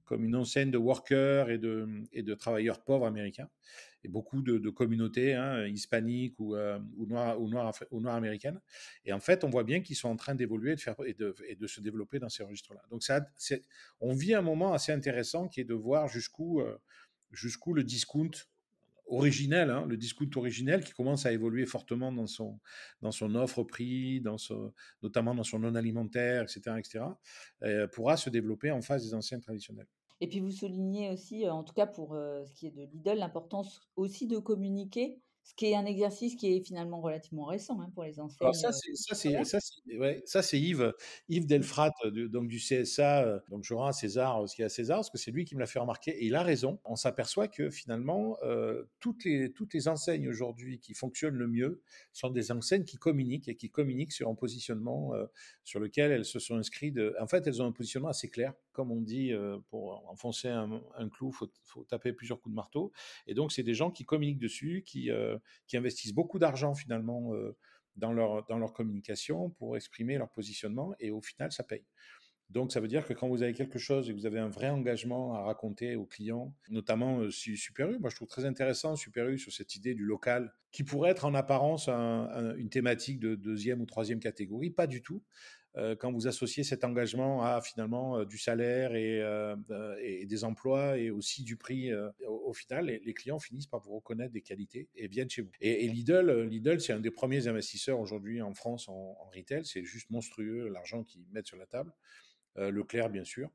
comme 0.04 0.24
une 0.24 0.36
enseigne 0.36 0.70
de 0.70 0.78
workers 0.78 1.50
et 1.50 1.58
de, 1.58 2.34
travailleurs 2.34 2.82
pauvres 2.82 3.06
américains. 3.06 3.48
Et 4.04 4.08
beaucoup 4.08 4.42
de, 4.42 4.68
communautés 4.70 5.34
hein, 5.34 5.66
hispaniques 5.66 6.34
ou, 6.38 6.56
euh, 6.56 6.78
noires, 7.06 7.72
américaines. 8.06 8.60
Et 9.04 9.12
en 9.12 9.20
fait, 9.20 9.44
on 9.44 9.50
voit 9.50 9.64
bien 9.64 9.80
qu'ils 9.80 9.96
sont 9.96 10.08
en 10.08 10.16
train 10.16 10.34
d'évoluer 10.34 10.72
et 10.72 10.76
de, 10.76 10.80
faire, 10.80 10.96
et 11.06 11.14
de, 11.14 11.34
et 11.48 11.54
de 11.54 11.66
se 11.66 11.80
développer 11.80 12.18
dans 12.18 12.28
ces 12.28 12.42
registres-là. 12.42 12.82
Donc 12.90 13.02
ça, 13.04 13.24
on 14.00 14.12
vit 14.12 14.34
un 14.34 14.42
moment 14.42 14.72
assez 14.72 14.92
intéressant 14.92 15.48
qui 15.48 15.60
est 15.60 15.64
de 15.64 15.74
voir 15.74 16.08
jusqu'où 16.08 16.60
euh, 16.60 16.76
jusqu'où 17.32 17.72
le 17.74 17.82
discount 17.82 18.30
originel, 19.06 19.70
hein, 19.70 19.84
le 19.86 19.96
discount 19.96 20.30
originel 20.36 20.84
qui 20.84 20.92
commence 20.92 21.26
à 21.26 21.32
évoluer 21.32 21.66
fortement 21.66 22.12
dans 22.12 22.26
son, 22.26 22.58
dans 23.00 23.12
son 23.12 23.34
offre 23.34 23.62
prix, 23.62 24.20
dans 24.20 24.36
notamment 25.02 25.34
dans 25.34 25.44
son 25.44 25.58
non 25.58 25.74
alimentaire, 25.74 26.42
etc., 26.42 26.76
etc., 26.78 27.04
euh, 27.62 27.86
pourra 27.88 28.16
se 28.16 28.30
développer 28.30 28.70
en 28.70 28.82
face 28.82 29.04
des 29.04 29.14
anciens 29.14 29.40
traditionnels. 29.40 29.88
Et 30.20 30.28
puis 30.28 30.38
vous 30.38 30.52
soulignez 30.52 31.10
aussi, 31.10 31.44
euh, 31.44 31.52
en 31.52 31.64
tout 31.64 31.74
cas 31.74 31.86
pour 31.86 32.14
euh, 32.14 32.44
ce 32.44 32.54
qui 32.54 32.68
est 32.68 32.70
de 32.70 32.82
Lidl, 32.82 33.18
l'importance 33.18 33.80
aussi 33.96 34.28
de 34.28 34.38
communiquer 34.38 35.20
ce 35.44 35.54
qui 35.54 35.66
est 35.66 35.74
un 35.74 35.84
exercice 35.84 36.36
qui 36.36 36.54
est 36.54 36.64
finalement 36.64 37.00
relativement 37.00 37.44
récent 37.44 37.80
hein, 37.80 37.90
pour 37.94 38.04
les 38.04 38.20
enseignes. 38.20 38.38
Alors 38.40 38.54
ça, 38.54 40.42
c'est 40.42 40.60
Yves, 40.60 40.94
Yves 41.28 41.46
Delfrat, 41.46 41.90
donc 42.30 42.48
du 42.48 42.58
CSA. 42.58 43.42
Donc 43.50 43.64
je 43.64 43.74
rends 43.74 43.86
à 43.86 43.92
César 43.92 44.48
ce 44.48 44.54
qui 44.54 44.62
est 44.62 44.66
à 44.66 44.68
César, 44.68 44.98
parce 44.98 45.10
que 45.10 45.18
c'est 45.18 45.30
lui 45.30 45.44
qui 45.44 45.54
me 45.54 45.60
l'a 45.60 45.66
fait 45.66 45.78
remarquer. 45.78 46.12
Et 46.12 46.26
il 46.26 46.34
a 46.36 46.42
raison. 46.42 46.78
On 46.84 46.96
s'aperçoit 46.96 47.48
que 47.48 47.70
finalement, 47.70 48.38
toutes, 49.00 49.24
les, 49.24 49.52
toutes 49.52 49.74
les 49.74 49.88
enseignes 49.88 50.28
aujourd'hui 50.28 50.78
qui 50.78 50.94
fonctionnent 50.94 51.36
le 51.36 51.48
mieux 51.48 51.82
sont 52.12 52.30
des 52.30 52.52
enseignes 52.52 52.84
qui 52.84 52.96
communiquent 52.96 53.48
et 53.48 53.56
qui 53.56 53.70
communiquent 53.70 54.12
sur 54.12 54.28
un 54.28 54.34
positionnement 54.34 55.12
sur 55.64 55.80
lequel 55.80 56.12
elles 56.12 56.24
se 56.24 56.38
sont 56.38 56.56
inscrites. 56.56 56.98
En 57.20 57.26
fait, 57.26 57.46
elles 57.46 57.60
ont 57.60 57.66
un 57.66 57.72
positionnement 57.72 58.10
assez 58.10 58.28
clair. 58.28 58.54
Comme 58.72 58.90
on 58.90 59.00
dit, 59.00 59.32
pour 59.68 60.08
enfoncer 60.10 60.48
un, 60.48 61.08
clou, 61.10 61.30
il 61.40 61.48
faut, 61.64 61.84
taper 61.84 62.12
plusieurs 62.12 62.40
coups 62.40 62.52
de 62.52 62.56
marteau. 62.56 62.92
Et 63.26 63.34
donc, 63.34 63.52
c'est 63.52 63.62
des 63.62 63.74
gens 63.74 63.90
qui 63.90 64.04
communiquent 64.04 64.38
dessus, 64.38 64.82
qui 64.86 65.10
euh, 65.10 65.38
investissent 65.74 66.14
beaucoup 66.14 66.38
d'argent 66.38 66.74
finalement 66.74 67.34
euh, 67.34 67.56
dans, 67.96 68.12
leur, 68.12 68.44
dans 68.46 68.58
leur 68.58 68.72
communication 68.72 69.50
pour 69.50 69.76
exprimer 69.76 70.18
leur 70.18 70.30
positionnement 70.30 70.94
et 70.98 71.10
au 71.10 71.20
final, 71.20 71.52
ça 71.52 71.62
paye. 71.62 71.84
Donc, 72.50 72.70
ça 72.70 72.80
veut 72.80 72.88
dire 72.88 73.06
que 73.06 73.14
quand 73.14 73.28
vous 73.28 73.42
avez 73.42 73.54
quelque 73.54 73.78
chose 73.78 74.08
et 74.08 74.12
que 74.12 74.18
vous 74.18 74.26
avez 74.26 74.38
un 74.38 74.48
vrai 74.48 74.68
engagement 74.68 75.34
à 75.34 75.42
raconter 75.42 75.96
aux 75.96 76.04
clients, 76.04 76.54
notamment 76.68 77.20
euh, 77.20 77.30
Super 77.30 77.90
U, 77.90 77.98
moi 77.98 78.10
je 78.10 78.16
trouve 78.16 78.28
très 78.28 78.44
intéressant 78.44 78.94
Super 78.94 79.28
U 79.28 79.38
sur 79.38 79.52
cette 79.52 79.74
idée 79.74 79.94
du 79.94 80.04
local, 80.04 80.52
qui 80.70 80.84
pourrait 80.84 81.10
être 81.10 81.24
en 81.24 81.34
apparence 81.34 81.88
une 81.88 82.68
thématique 82.70 83.20
de 83.20 83.34
deuxième 83.34 83.80
ou 83.80 83.86
troisième 83.86 84.20
catégorie, 84.20 84.70
pas 84.70 84.86
du 84.86 85.02
tout. 85.02 85.22
Euh, 85.78 85.96
quand 85.96 86.12
vous 86.12 86.26
associez 86.26 86.64
cet 86.64 86.84
engagement 86.84 87.42
à 87.44 87.62
finalement 87.62 88.18
euh, 88.18 88.24
du 88.26 88.36
salaire 88.36 88.94
et, 88.94 89.22
euh, 89.22 89.56
et, 90.02 90.26
des 90.26 90.44
emplois 90.44 90.98
et 90.98 91.10
aussi 91.10 91.44
du 91.44 91.56
prix, 91.56 91.90
au, 92.26 92.52
final, 92.52 92.86
les, 92.86 93.14
clients 93.14 93.38
finissent 93.38 93.66
par 93.66 93.80
vous 93.80 93.94
reconnaître 93.94 94.32
des 94.32 94.42
qualités 94.42 94.88
et 94.94 95.08
viennent 95.08 95.30
chez 95.30 95.42
vous. 95.42 95.50
Et, 95.60 95.88
Lidl, 95.88 96.42
Lidl 96.42 96.80
c'est 96.80 96.92
un 96.92 97.00
des 97.00 97.10
premiers 97.10 97.46
investisseurs 97.46 97.98
aujourd'hui 98.00 98.42
en 98.42 98.54
France 98.54 98.88
en, 98.88 99.30
retail. 99.34 99.64
C'est 99.64 99.84
juste 99.84 100.10
monstrueux 100.10 100.68
l'argent 100.68 101.04
qu'ils 101.04 101.24
mettent 101.32 101.46
sur 101.46 101.56
la 101.56 101.66
table. 101.66 101.92
Leclerc, 102.56 103.08
bien 103.08 103.24
sûr. 103.24 103.50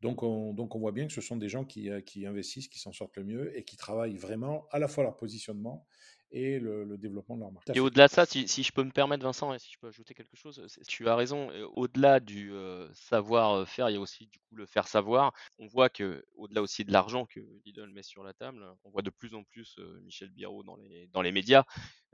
Donc 0.00 0.22
on, 0.22 0.54
donc 0.54 0.76
on 0.76 0.78
voit 0.78 0.92
bien 0.92 1.08
que 1.08 1.12
ce 1.12 1.20
sont 1.20 1.36
des 1.36 1.48
gens 1.48 1.64
qui 1.64 1.90
investissent, 2.24 2.68
qui 2.68 2.78
s'en 2.78 2.92
sortent 2.92 3.16
le 3.16 3.24
mieux 3.24 3.56
et 3.56 3.64
qui 3.64 3.76
travaillent 3.76 4.16
vraiment 4.16 4.66
à 4.70 4.78
la 4.78 4.86
fois 4.86 5.02
leur 5.02 5.16
positionnement 5.16 5.86
et 6.30 6.58
le, 6.58 6.96
développement 6.98 7.36
de 7.36 7.40
leur 7.40 7.52
marque. 7.52 7.70
Et 7.74 7.80
au-delà 7.80 8.08
de 8.08 8.12
ça, 8.12 8.26
si, 8.26 8.46
je 8.46 8.72
peux 8.72 8.84
me 8.84 8.90
permettre, 8.90 9.22
Vincent, 9.22 9.52
et 9.54 9.58
si 9.58 9.70
je 9.72 9.78
peux 9.78 9.88
ajouter 9.88 10.14
quelque 10.14 10.36
chose, 10.36 10.62
tu 10.86 11.08
as 11.08 11.16
raison. 11.16 11.48
Au-delà 11.74 12.20
du 12.20 12.52
euh, 12.52 12.88
savoir-faire, 12.94 13.88
il 13.88 13.94
y 13.94 13.96
a 13.96 14.00
aussi 14.00 14.26
du 14.26 14.38
coup 14.38 14.56
le 14.56 14.66
faire 14.66 14.88
savoir. 14.88 15.32
On 15.58 15.66
voit 15.66 15.88
que, 15.88 16.24
au-delà 16.36 16.62
aussi 16.62 16.84
de 16.84 16.92
l'argent 16.92 17.26
que 17.26 17.40
Lidl 17.64 17.90
met 17.90 18.02
sur 18.02 18.22
la 18.22 18.34
table, 18.34 18.64
on 18.84 18.90
voit 18.90 19.02
de 19.02 19.10
plus 19.10 19.34
en 19.34 19.44
plus 19.44 19.76
euh, 19.78 20.00
Michel 20.04 20.30
Biro 20.30 20.62
dans 20.62 20.76
les, 20.76 21.08
dans 21.12 21.22
les 21.22 21.32
médias 21.32 21.64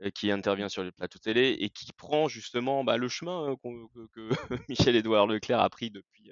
euh, 0.01 0.09
qui 0.09 0.31
intervient 0.31 0.69
sur 0.69 0.83
les 0.83 0.91
plateaux 0.91 1.19
télé 1.19 1.57
et 1.59 1.69
qui 1.69 1.91
prend 1.93 2.27
justement 2.27 2.83
bah, 2.83 2.97
le 2.97 3.09
chemin 3.09 3.55
que, 3.63 4.07
que 4.13 4.29
Michel-Édouard 4.69 5.27
Leclerc 5.27 5.59
a 5.59 5.69
pris 5.69 5.91
depuis 5.91 6.31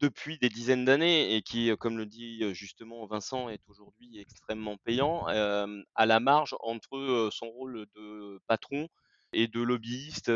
depuis 0.00 0.38
des 0.38 0.48
dizaines 0.48 0.84
d'années 0.84 1.36
et 1.36 1.42
qui, 1.42 1.70
comme 1.78 1.98
le 1.98 2.06
dit 2.06 2.54
justement 2.54 3.06
Vincent, 3.06 3.48
est 3.48 3.62
aujourd'hui 3.68 4.18
extrêmement 4.18 4.76
payant, 4.78 5.26
à 5.26 6.06
la 6.06 6.20
marge 6.20 6.54
entre 6.60 7.28
son 7.32 7.48
rôle 7.50 7.86
de 7.94 8.40
patron 8.46 8.88
et 9.32 9.48
de 9.48 9.60
lobbyiste 9.60 10.30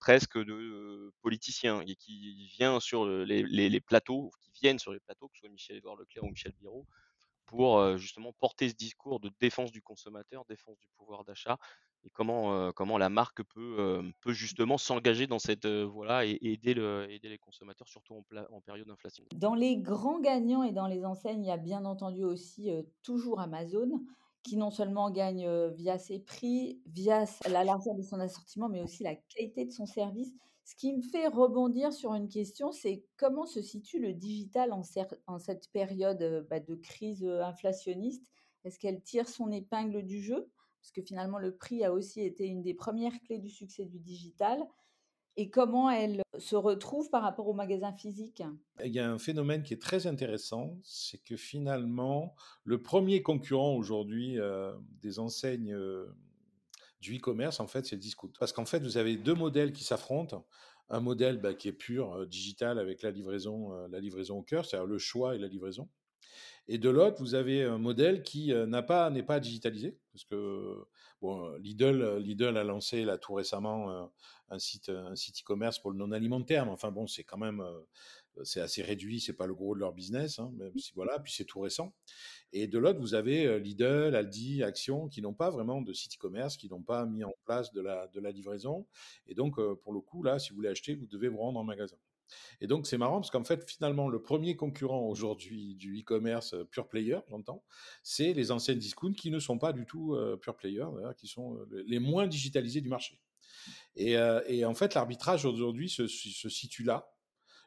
presque 0.00 0.38
de 0.38 1.12
politicien 1.22 1.82
et 1.86 1.96
qui 1.96 2.48
vient 2.56 2.80
sur 2.80 3.06
les, 3.06 3.42
les, 3.42 3.80
plateaux, 3.80 4.30
qui 4.42 4.50
viennent 4.62 4.78
sur 4.78 4.92
les 4.92 5.00
plateaux, 5.00 5.28
que 5.28 5.34
ce 5.36 5.40
soit 5.40 5.50
Michel-Édouard 5.50 5.96
Leclerc 5.96 6.24
ou 6.24 6.30
Michel 6.30 6.52
Biro, 6.60 6.86
pour 7.46 7.96
justement 7.98 8.32
porter 8.40 8.68
ce 8.68 8.74
discours 8.74 9.20
de 9.20 9.30
défense 9.40 9.72
du 9.72 9.82
consommateur, 9.82 10.44
défense 10.46 10.78
du 10.78 10.88
pouvoir 10.96 11.24
d'achat 11.24 11.58
comment, 12.12 12.98
la 12.98 13.08
marque 13.08 13.42
peut, 13.42 14.12
justement 14.28 14.78
s'engager 14.78 15.26
dans 15.26 15.38
cette 15.38 15.66
voie-là 15.66 16.24
et, 16.26 16.38
aider, 16.42 16.74
le, 16.74 17.10
aider 17.10 17.28
les 17.28 17.38
consommateurs, 17.38 17.88
surtout 17.88 18.14
en, 18.14 18.22
en, 18.50 18.60
période 18.60 18.86
d'inflation? 18.86 19.24
Dans 19.34 19.54
les 19.54 19.76
grands 19.76 20.20
gagnants 20.20 20.62
et 20.62 20.72
dans 20.72 20.86
les 20.86 21.04
enseignes, 21.04 21.44
il 21.44 21.48
y 21.48 21.52
a 21.52 21.56
bien 21.56 21.84
entendu 21.84 22.24
aussi 22.24 22.70
toujours 23.02 23.40
Amazon 23.40 24.02
qui 24.46 24.56
non 24.56 24.70
seulement 24.70 25.10
gagne 25.10 25.48
via 25.70 25.98
ses 25.98 26.20
prix, 26.20 26.80
via 26.86 27.24
la 27.48 27.64
largeur 27.64 27.96
de 27.96 28.02
son 28.02 28.20
assortiment, 28.20 28.68
mais 28.68 28.80
aussi 28.80 29.02
la 29.02 29.16
qualité 29.16 29.64
de 29.64 29.72
son 29.72 29.86
service. 29.86 30.32
Ce 30.64 30.76
qui 30.76 30.92
me 30.92 31.02
fait 31.02 31.26
rebondir 31.26 31.92
sur 31.92 32.14
une 32.14 32.28
question, 32.28 32.70
c'est 32.70 33.04
comment 33.16 33.46
se 33.46 33.60
situe 33.60 33.98
le 33.98 34.14
digital 34.14 34.72
en, 34.72 34.82
cette 34.82 35.68
période 35.72 36.46
bah, 36.48 36.60
de 36.60 36.76
crise 36.76 37.24
inflationniste? 37.24 38.24
Est-ce 38.64 38.78
qu'elle 38.78 39.02
tire 39.02 39.28
son 39.28 39.50
épingle 39.50 40.04
du 40.04 40.22
jeu? 40.22 40.48
Parce 40.86 40.92
que 40.92 41.02
finalement, 41.02 41.38
le 41.38 41.56
prix 41.56 41.82
a 41.82 41.92
aussi 41.92 42.20
été 42.20 42.46
une 42.46 42.62
des 42.62 42.72
premières 42.72 43.18
clés 43.24 43.38
du 43.38 43.50
succès 43.50 43.86
du 43.86 43.98
digital. 43.98 44.64
Et 45.36 45.50
comment 45.50 45.90
elle 45.90 46.22
se 46.38 46.54
retrouve 46.54 47.10
par 47.10 47.22
rapport 47.22 47.48
au 47.48 47.54
magasin 47.54 47.92
physique? 47.92 48.40
Il 48.84 48.94
y 48.94 49.00
a 49.00 49.10
un 49.10 49.18
phénomène 49.18 49.64
qui 49.64 49.74
est 49.74 49.82
très 49.82 50.06
intéressant, 50.06 50.78
c'est 50.84 51.18
que 51.18 51.34
finalement, 51.34 52.36
le 52.62 52.80
premier 52.80 53.20
concurrent 53.22 53.74
aujourd'hui 53.74 54.38
des 55.02 55.18
enseignes 55.18 55.76
du 57.00 57.16
e-commerce, 57.16 57.58
en 57.60 57.66
fait, 57.66 57.84
c'est 57.84 57.96
le 57.96 58.00
discount. 58.00 58.30
Parce 58.38 58.52
qu'en 58.52 58.64
fait, 58.64 58.80
vous 58.80 58.96
avez 58.96 59.16
deux 59.16 59.34
modèles 59.34 59.72
qui 59.72 59.82
s'affrontent. 59.82 60.46
Un 60.88 61.00
modèle 61.00 61.38
bah, 61.38 61.52
qui 61.52 61.66
est 61.66 61.72
pur 61.72 62.14
euh, 62.14 62.26
digital 62.26 62.78
avec 62.78 63.02
la 63.02 63.10
livraison, 63.10 63.72
euh, 63.72 63.88
la 63.88 63.98
livraison 63.98 64.38
au 64.38 64.42
cœur, 64.42 64.64
c'est-à-dire 64.64 64.86
le 64.86 64.98
choix 64.98 65.34
et 65.34 65.38
la 65.38 65.48
livraison. 65.48 65.88
Et 66.68 66.78
de 66.78 66.90
l'autre, 66.90 67.20
vous 67.20 67.34
avez 67.34 67.62
un 67.62 67.78
modèle 67.78 68.22
qui 68.22 68.52
euh, 68.52 68.66
n'a 68.66 68.82
pas, 68.82 69.08
n'est 69.10 69.22
pas 69.22 69.40
digitalisé, 69.40 69.98
parce 70.12 70.24
que 70.24 70.86
bon, 71.20 71.54
Lidl, 71.58 72.18
Lidl 72.18 72.56
a 72.56 72.64
lancé 72.64 73.04
là 73.04 73.18
tout 73.18 73.34
récemment 73.34 74.10
un 74.50 74.58
site, 74.58 74.88
un 74.88 75.14
site 75.16 75.42
e-commerce 75.42 75.78
pour 75.78 75.90
le 75.90 75.98
non 75.98 76.12
alimentaire, 76.12 76.66
mais 76.66 76.72
enfin 76.72 76.90
bon, 76.90 77.06
c'est 77.06 77.24
quand 77.24 77.38
même 77.38 77.62
c'est 78.44 78.60
assez 78.60 78.82
réduit, 78.82 79.20
c'est 79.20 79.32
pas 79.32 79.46
le 79.46 79.54
gros 79.54 79.74
de 79.74 79.80
leur 79.80 79.92
business, 79.92 80.38
hein, 80.38 80.50
même 80.56 80.76
si 80.78 80.92
voilà, 80.94 81.18
puis 81.20 81.32
c'est 81.32 81.44
tout 81.44 81.60
récent. 81.60 81.94
Et 82.52 82.66
de 82.66 82.78
l'autre, 82.78 83.00
vous 83.00 83.14
avez 83.14 83.46
euh, 83.46 83.58
Lidl, 83.58 84.14
Aldi, 84.14 84.62
Action, 84.62 85.08
qui 85.08 85.22
n'ont 85.22 85.34
pas 85.34 85.50
vraiment 85.50 85.80
de 85.82 85.92
site 85.92 86.14
e-commerce, 86.16 86.56
qui 86.56 86.68
n'ont 86.68 86.82
pas 86.82 87.06
mis 87.06 87.24
en 87.24 87.34
place 87.44 87.72
de 87.72 87.80
la, 87.80 88.08
de 88.08 88.20
la 88.20 88.30
livraison. 88.30 88.86
Et 89.26 89.34
donc, 89.34 89.58
euh, 89.58 89.74
pour 89.74 89.92
le 89.92 90.00
coup, 90.00 90.22
là, 90.22 90.38
si 90.38 90.50
vous 90.50 90.56
voulez 90.56 90.68
acheter, 90.68 90.94
vous 90.94 91.06
devez 91.06 91.28
vous 91.28 91.38
rendre 91.38 91.58
en 91.58 91.64
magasin. 91.64 91.96
Et 92.60 92.66
donc, 92.66 92.86
c'est 92.86 92.98
marrant 92.98 93.20
parce 93.20 93.30
qu'en 93.30 93.44
fait, 93.44 93.68
finalement, 93.68 94.08
le 94.08 94.20
premier 94.20 94.56
concurrent 94.56 95.06
aujourd'hui 95.08 95.74
du 95.74 96.00
e-commerce 96.00 96.54
euh, 96.54 96.64
pure 96.64 96.88
player, 96.88 97.18
j'entends, 97.28 97.62
c'est 98.02 98.32
les 98.32 98.50
anciennes 98.50 98.78
discounts 98.78 99.14
qui 99.14 99.30
ne 99.30 99.38
sont 99.38 99.58
pas 99.58 99.72
du 99.72 99.86
tout 99.86 100.16
pure 100.40 100.56
player, 100.56 100.84
qui 101.16 101.26
sont 101.26 101.58
les 101.70 101.98
moins 101.98 102.26
digitalisés 102.26 102.80
du 102.80 102.88
marché. 102.88 103.20
Et, 103.96 104.14
et 104.46 104.64
en 104.64 104.74
fait, 104.74 104.94
l'arbitrage 104.94 105.44
aujourd'hui 105.44 105.88
se, 105.88 106.06
situe 106.06 106.84
là. 106.84 107.15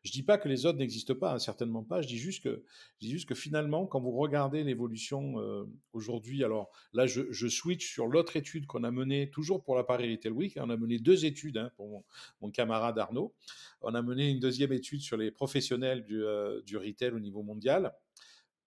Je 0.03 0.11
dis 0.11 0.23
pas 0.23 0.37
que 0.37 0.47
les 0.47 0.65
autres 0.65 0.77
n'existent 0.77 1.15
pas, 1.15 1.33
hein, 1.33 1.39
certainement 1.39 1.83
pas. 1.83 2.01
Je 2.01 2.07
dis 2.07 2.17
juste 2.17 2.43
que, 2.43 3.35
finalement, 3.35 3.85
quand 3.85 3.99
vous 3.99 4.11
regardez 4.11 4.63
l'évolution 4.63 5.41
euh, 5.41 5.65
aujourd'hui, 5.91 6.43
alors 6.45 6.71
là, 6.93 7.05
je, 7.05 7.47
switch 7.49 7.91
sur 7.91 8.07
l'autre 8.07 8.37
étude 8.37 8.65
qu'on 8.65 8.85
a 8.85 8.91
menée 8.91 9.29
toujours 9.29 9.61
pour 9.61 9.75
la 9.75 9.83
Paris 9.83 10.09
Retail 10.09 10.31
Week. 10.31 10.57
On 10.57 10.69
a 10.69 10.77
mené 10.77 10.99
deux 10.99 11.25
études 11.25 11.57
hein, 11.57 11.69
pour 11.75 12.05
mon, 12.41 12.51
camarade 12.51 12.97
Arnaud. 12.97 13.33
On 13.81 13.93
a 13.93 14.01
mené 14.01 14.29
une 14.29 14.39
deuxième 14.39 14.71
étude 14.71 15.01
sur 15.01 15.17
les 15.17 15.31
professionnels 15.31 16.05
du, 16.05 16.23
euh, 16.23 16.61
du 16.61 16.77
retail 16.77 17.11
au 17.11 17.19
niveau 17.19 17.43
mondial, 17.43 17.93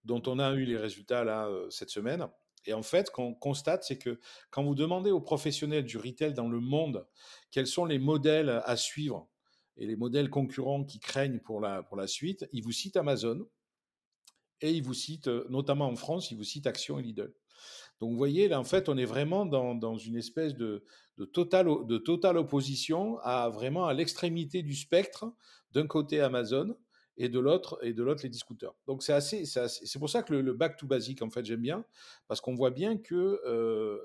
dont 0.04 0.22
on 0.26 0.38
a 0.38 0.52
eu 0.52 0.64
les 0.64 0.76
résultats 0.76 1.24
là 1.24 1.46
euh, 1.48 1.70
cette 1.70 1.90
semaine. 1.90 2.26
Et 2.66 2.74
en 2.74 2.82
fait, 2.82 3.10
qu'on 3.10 3.34
constate, 3.34 3.84
c'est 3.84 3.98
que 3.98 4.20
quand 4.50 4.62
vous 4.62 4.74
demandez 4.74 5.10
aux 5.10 5.20
professionnels 5.20 5.84
du 5.84 5.96
retail 5.96 6.34
dans 6.34 6.48
le 6.48 6.60
monde 6.60 7.06
quels 7.50 7.66
sont 7.66 7.86
les 7.86 7.98
modèles 7.98 8.62
à 8.64 8.76
suivre 8.76 9.31
et 9.82 9.86
les 9.86 9.96
modèles 9.96 10.30
concurrents 10.30 10.84
qui 10.84 11.00
craignent 11.00 11.40
pour 11.40 11.60
la, 11.60 11.82
pour 11.82 11.96
la 11.96 12.06
suite, 12.06 12.46
ils 12.52 12.62
vous 12.62 12.70
citent 12.70 12.96
Amazon 12.96 13.48
et 14.60 14.70
ils 14.70 14.82
vous 14.82 14.94
citent, 14.94 15.26
euh, 15.26 15.44
notamment 15.50 15.88
en 15.88 15.96
France, 15.96 16.30
ils 16.30 16.36
vous 16.36 16.44
citent 16.44 16.68
Action 16.68 17.00
et 17.00 17.02
Lidl. 17.02 17.34
Donc 18.00 18.12
vous 18.12 18.16
voyez, 18.16 18.46
là, 18.46 18.60
en 18.60 18.64
fait, 18.64 18.88
on 18.88 18.96
est 18.96 19.04
vraiment 19.04 19.44
dans, 19.44 19.74
dans 19.74 19.96
une 19.96 20.16
espèce 20.16 20.54
de, 20.54 20.84
de, 21.18 21.24
totale, 21.24 21.66
de 21.86 21.98
totale 21.98 22.36
opposition 22.36 23.18
à 23.24 23.48
vraiment 23.48 23.86
à 23.86 23.92
l'extrémité 23.92 24.62
du 24.62 24.76
spectre, 24.76 25.32
d'un 25.72 25.88
côté 25.88 26.20
Amazon 26.20 26.76
et 27.16 27.28
de 27.28 27.40
l'autre 27.40 27.80
et 27.82 27.92
de 27.92 28.04
l'autre 28.04 28.22
les 28.22 28.28
discuteurs. 28.28 28.76
Donc 28.86 29.02
c'est 29.02 29.12
assez, 29.12 29.44
c'est 29.46 29.98
pour 29.98 30.10
ça 30.10 30.22
que 30.22 30.32
le, 30.32 30.52
back 30.52 30.76
to 30.76 30.86
basic 30.86 31.22
en 31.22 31.30
fait 31.30 31.44
j'aime 31.44 31.60
bien 31.60 31.84
parce 32.28 32.40
qu'on 32.40 32.54
voit 32.54 32.70
bien 32.70 32.96
que 32.96 33.40
euh, 33.44 33.98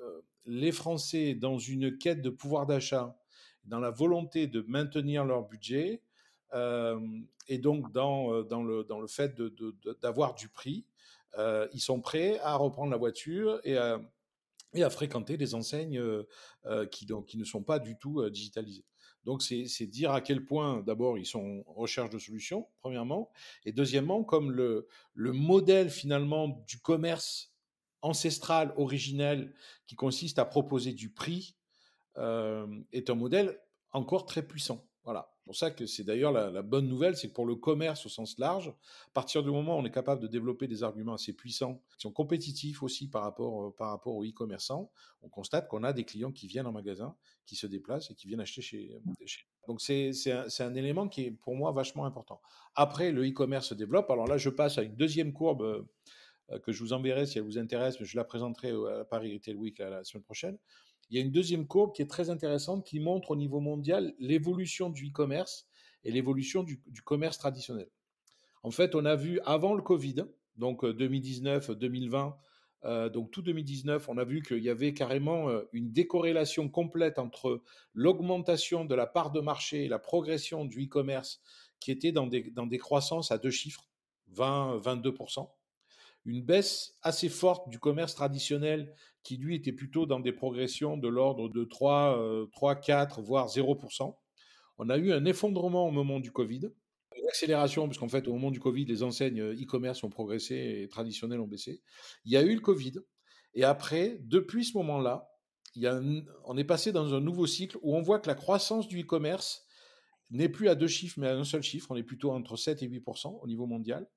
les 0.45 0.71
Français 0.71 1.35
dans 1.35 1.57
une 1.57 1.97
quête 1.97 2.21
de 2.21 2.29
pouvoir 2.29 2.65
d'achat, 2.65 3.17
dans 3.67 3.79
la 3.79 3.91
volonté 3.91 4.47
de 4.47 4.61
maintenir 4.67 5.25
leur 5.25 5.43
budget 5.43 6.01
euh, 6.53 6.99
et 7.47 7.57
donc 7.57 7.91
dans, 7.91 8.33
euh, 8.33 8.43
dans, 8.43 8.63
le, 8.63 8.83
dans 8.83 8.99
le 8.99 9.07
fait 9.07 9.35
d'avoir 10.01 10.35
du 10.35 10.49
prix, 10.49 10.85
euh, 11.37 11.67
ils 11.73 11.81
sont 11.81 12.01
prêts 12.01 12.39
à 12.39 12.55
reprendre 12.55 12.91
la 12.91 12.97
voiture 12.97 13.59
et 13.63 13.77
à, 13.77 14.01
et 14.73 14.83
à 14.83 14.89
fréquenter 14.89 15.37
des 15.37 15.55
enseignes 15.55 16.01
qui, 16.91 17.05
donc, 17.05 17.27
qui 17.27 17.37
ne 17.37 17.45
sont 17.45 17.63
pas 17.63 17.79
du 17.79 17.97
tout 17.97 18.29
digitalisées. 18.29 18.85
Donc, 19.23 19.41
c'est 19.41 19.87
dire 19.87 20.11
à 20.11 20.21
quel 20.21 20.45
point, 20.45 20.81
d'abord, 20.81 21.17
ils 21.17 21.25
sont 21.25 21.63
en 21.67 21.73
recherche 21.73 22.09
de 22.09 22.19
solutions, 22.19 22.67
premièrement, 22.79 23.29
et 23.65 23.71
deuxièmement, 23.71 24.23
comme 24.23 24.51
le, 24.51 24.87
le 25.13 25.31
modèle 25.31 25.89
finalement 25.89 26.63
du 26.67 26.79
commerce 26.79 27.53
ancestral, 28.01 28.73
originel, 28.77 29.53
qui 29.85 29.95
consiste 29.95 30.37
à 30.39 30.45
proposer 30.45 30.93
du 30.93 31.09
prix, 31.09 31.56
est 32.17 33.09
un 33.09 33.15
modèle 33.15 33.59
encore 33.91 34.25
très 34.25 34.41
puissant. 34.45 34.87
Voilà 35.03 35.31
pour 35.47 35.55
ça 35.55 35.71
que 35.71 35.85
c'est 35.85 36.03
d'ailleurs 36.03 36.33
la, 36.33 36.61
bonne 36.61 36.87
nouvelle, 36.87 37.15
c'est 37.15 37.29
que 37.29 37.33
pour 37.33 37.45
le 37.45 37.55
commerce 37.55 38.05
au 38.05 38.09
sens 38.09 38.37
large, 38.37 38.67
à 38.67 39.11
partir 39.13 39.41
du 39.41 39.49
moment 39.49 39.77
où 39.77 39.79
on 39.79 39.85
est 39.85 39.91
capable 39.91 40.21
de 40.21 40.27
développer 40.27 40.67
des 40.67 40.83
arguments 40.83 41.13
assez 41.13 41.33
puissants, 41.33 41.81
qui 41.95 42.01
sont 42.01 42.11
compétitifs 42.11 42.83
aussi 42.83 43.09
par 43.09 43.23
rapport, 43.23 43.63
euh, 43.63 43.75
par 43.75 43.89
rapport 43.89 44.13
aux 44.15 44.25
e-commerçants, 44.25 44.91
on 45.21 45.29
constate 45.29 45.69
qu'on 45.69 45.83
a 45.83 45.93
des 45.93 46.03
clients 46.03 46.33
qui 46.33 46.47
viennent 46.47 46.67
en 46.67 46.73
magasin, 46.73 47.15
qui 47.45 47.55
se 47.55 47.65
déplacent 47.65 48.11
et 48.11 48.13
qui 48.13 48.27
viennent 48.27 48.41
acheter 48.41 48.61
chez. 48.61 49.01
chez... 49.25 49.47
Donc 49.67 49.81
c'est 49.81 50.11
un, 50.29 50.47
un, 50.59 50.75
élément 50.75 51.07
qui 51.07 51.23
est 51.23 51.31
pour 51.31 51.55
moi 51.55 51.71
vachement 51.71 52.05
important. 52.05 52.41
Après, 52.75 53.11
le 53.11 53.25
e-commerce 53.25 53.67
se 53.67 53.73
développe. 53.73 54.11
Alors 54.11 54.27
là, 54.27 54.37
je 54.37 54.49
passe 54.49 54.77
à 54.77 54.83
une 54.83 54.95
deuxième 54.95 55.31
courbe 55.31 55.61
euh, 56.51 56.59
que 56.59 56.73
je 56.73 56.83
vous 56.83 56.91
enverrai 56.91 57.25
si 57.25 57.37
elle 57.37 57.45
vous 57.45 57.57
intéresse, 57.57 57.99
mais 58.01 58.05
je 58.05 58.17
la 58.17 58.25
présenterai 58.25 58.73
à 58.99 59.05
Paris 59.05 59.33
Retail 59.33 59.55
Week 59.55 59.79
la 59.79 60.03
semaine 60.03 60.23
prochaine 60.23 60.57
il 61.09 61.17
y 61.17 61.21
a 61.21 61.23
une 61.23 61.31
deuxième 61.31 61.67
courbe 61.67 61.93
qui 61.93 62.01
est 62.01 62.09
très 62.09 62.29
intéressante 62.29 62.85
qui 62.85 62.99
montre 62.99 63.31
au 63.31 63.35
niveau 63.35 63.59
mondial 63.59 64.13
l'évolution 64.19 64.89
du 64.89 65.07
e-commerce 65.07 65.67
et 66.03 66.11
l'évolution 66.11 66.63
du, 66.63 66.81
commerce 67.03 67.37
traditionnel. 67.37 67.89
En 68.63 68.71
fait, 68.71 68.95
on 68.95 69.05
a 69.05 69.15
vu 69.15 69.39
avant 69.45 69.73
le 69.73 69.81
Covid, 69.81 70.25
donc 70.55 70.85
2019, 70.85 71.69
euh, 71.69 71.75
2020, 71.75 72.37
euh, 72.85 73.09
donc 73.09 73.31
tout 73.31 73.41
2019, 73.41 74.07
on 74.09 74.17
a 74.17 74.23
vu 74.23 74.41
qu'il 74.41 74.63
y 74.63 74.69
avait 74.69 74.93
carrément 74.93 75.49
euh, 75.49 75.63
une 75.73 75.91
décorrélation 75.91 76.69
complète 76.69 77.19
entre 77.19 77.61
l'augmentation 77.93 78.85
de 78.85 78.95
la 78.95 79.07
part 79.07 79.31
de 79.31 79.39
marché 79.39 79.85
et 79.85 79.87
la 79.87 79.99
progression 79.99 80.65
du 80.65 80.85
e-commerce 80.85 81.41
qui 81.79 81.91
était 81.91 82.11
dans 82.11 82.27
des, 82.27 82.51
dans 82.51 82.67
des 82.67 82.77
croissances 82.77 83.31
à 83.31 83.37
deux 83.37 83.51
chiffres, 83.51 83.87
20, 84.29 84.79
22% 84.79 85.49
une 86.27 86.43
baisse 86.43 86.95
assez 87.01 87.29
forte 87.29 87.69
du 87.69 87.79
commerce 87.79 88.13
traditionnel 88.13 88.93
qui, 89.23 89.37
lui, 89.37 89.55
était 89.55 89.71
plutôt 89.71 90.05
dans 90.05 90.19
des 90.19 90.31
progressions 90.31 90.97
de 90.97 91.07
l'ordre 91.07 91.49
de 91.49 91.63
3, 91.63 92.47
3, 92.51 92.75
4, 92.75 93.21
voire 93.21 93.47
0%. 93.47 94.15
On 94.77 94.89
a 94.89 94.97
eu 94.97 95.11
un 95.11 95.25
effondrement 95.25 95.87
au 95.87 95.91
moment 95.91 96.19
du 96.19 96.31
Covid, 96.31 96.69
une 97.17 97.27
accélération, 97.27 97.87
parce 97.87 97.97
qu'en 97.97 98.07
fait, 98.07 98.27
au 98.27 98.33
moment 98.33 98.51
du 98.51 98.59
Covid, 98.59 98.85
les 98.85 99.03
enseignes 99.03 99.41
e-commerce 99.41 100.03
ont 100.03 100.09
progressé 100.09 100.81
et 100.83 100.87
traditionnelles 100.87 101.39
ont 101.39 101.47
baissé. 101.47 101.81
Il 102.25 102.31
y 102.31 102.37
a 102.37 102.43
eu 102.43 102.53
le 102.53 102.61
Covid. 102.61 102.93
Et 103.53 103.63
après, 103.63 104.19
depuis 104.21 104.65
ce 104.65 104.77
moment-là, 104.77 105.27
on 106.45 106.57
est 106.57 106.63
passé 106.63 106.91
dans 106.91 107.13
un 107.13 107.21
nouveau 107.21 107.47
cycle 107.47 107.77
où 107.81 107.95
on 107.95 108.01
voit 108.01 108.19
que 108.19 108.27
la 108.27 108.35
croissance 108.35 108.87
du 108.87 109.01
e-commerce 109.01 109.65
n'est 110.29 110.49
plus 110.49 110.69
à 110.69 110.75
deux 110.75 110.87
chiffres, 110.87 111.19
mais 111.19 111.27
à 111.27 111.35
un 111.35 111.43
seul 111.43 111.63
chiffre. 111.63 111.87
On 111.89 111.95
est 111.95 112.03
plutôt 112.03 112.31
entre 112.31 112.55
7 112.55 112.83
et 112.83 112.87
8 112.87 113.03
au 113.41 113.47
niveau 113.47 113.65
mondial. 113.65 114.07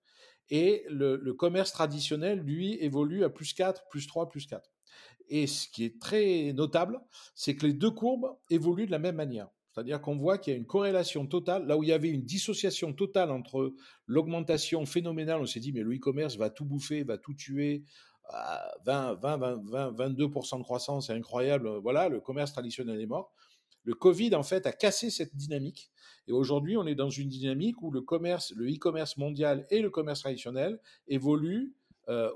Et 0.51 0.85
le, 0.89 1.33
commerce 1.33 1.73
traditionnel, 1.73 2.41
lui, 2.41 2.77
évolue 2.81 3.25
à 3.25 3.31
plus 3.31 3.53
4, 3.53 3.89
plus 3.89 4.07
3, 4.07 4.29
plus 4.29 4.47
4. 4.47 4.71
Et 5.29 5.47
ce 5.47 5.69
qui 5.69 5.85
est 5.85 6.01
très 6.01 6.53
notable, 6.53 7.01
c'est 7.35 7.55
que 7.55 7.67
les 7.67 7.73
deux 7.73 7.91
courbes 7.91 8.37
évoluent 8.51 8.87
de 8.87 8.91
la 8.91 8.99
même 8.99 9.15
manière. 9.15 9.49
C'est-à-dire 9.73 10.01
qu'on 10.01 10.17
voit 10.17 10.39
qu'il 10.39 10.53
y 10.53 10.57
a 10.57 10.59
une 10.59 10.67
corrélation 10.67 11.27
totale, 11.27 11.67
là 11.67 11.77
où 11.77 11.85
il 11.85 11.91
y 11.91 11.93
avait 11.93 12.11
une 12.11 12.25
dissociation 12.25 12.93
totale 12.93 13.31
entre 13.31 13.73
l'augmentation 14.07 14.85
phénoménale, 14.85 15.41
on 15.41 15.47
s'est 15.47 15.61
dit, 15.61 15.73
mais 15.73 15.83
le 15.83 15.95
e-commerce 15.95 16.37
va 16.37 16.51
tout 16.51 16.65
bouffer, 16.65 17.05
va 17.05 17.17
tout 17.17 17.35
tuer, 17.35 17.85
20, 18.85 19.15
20, 19.15 19.37
20, 19.37 19.93
22% 19.93 20.59
de 20.59 20.63
croissance, 20.63 21.07
c'est 21.07 21.13
incroyable, 21.13 21.69
voilà, 21.79 22.09
le 22.09 22.21
commerce 22.21 22.53
traditionnel 22.53 23.01
est 23.01 23.07
mort. 23.07 23.33
Le 23.85 23.95
Covid, 23.95 24.35
en 24.35 24.43
fait, 24.43 24.67
a 24.67 24.73
cassé 24.73 25.11
cette 25.11 25.35
dynamique. 25.35 25.91
Et 26.29 26.33
aujourd'hui, 26.33 26.77
on 26.77 26.87
est 26.87 26.95
dans 26.95 27.11
une 27.11 27.29
dynamique 27.29 27.81
où 27.83 27.91
le 27.91 28.03
commerce, 28.03 28.53
le 28.55 28.71
e-commerce 28.71 29.17
mondial 29.17 29.67
et 29.71 29.81
le 29.81 29.91
commerce 29.91 30.21
traditionnel 30.21 30.79
évoluent 31.09 31.75
euh, 32.09 32.31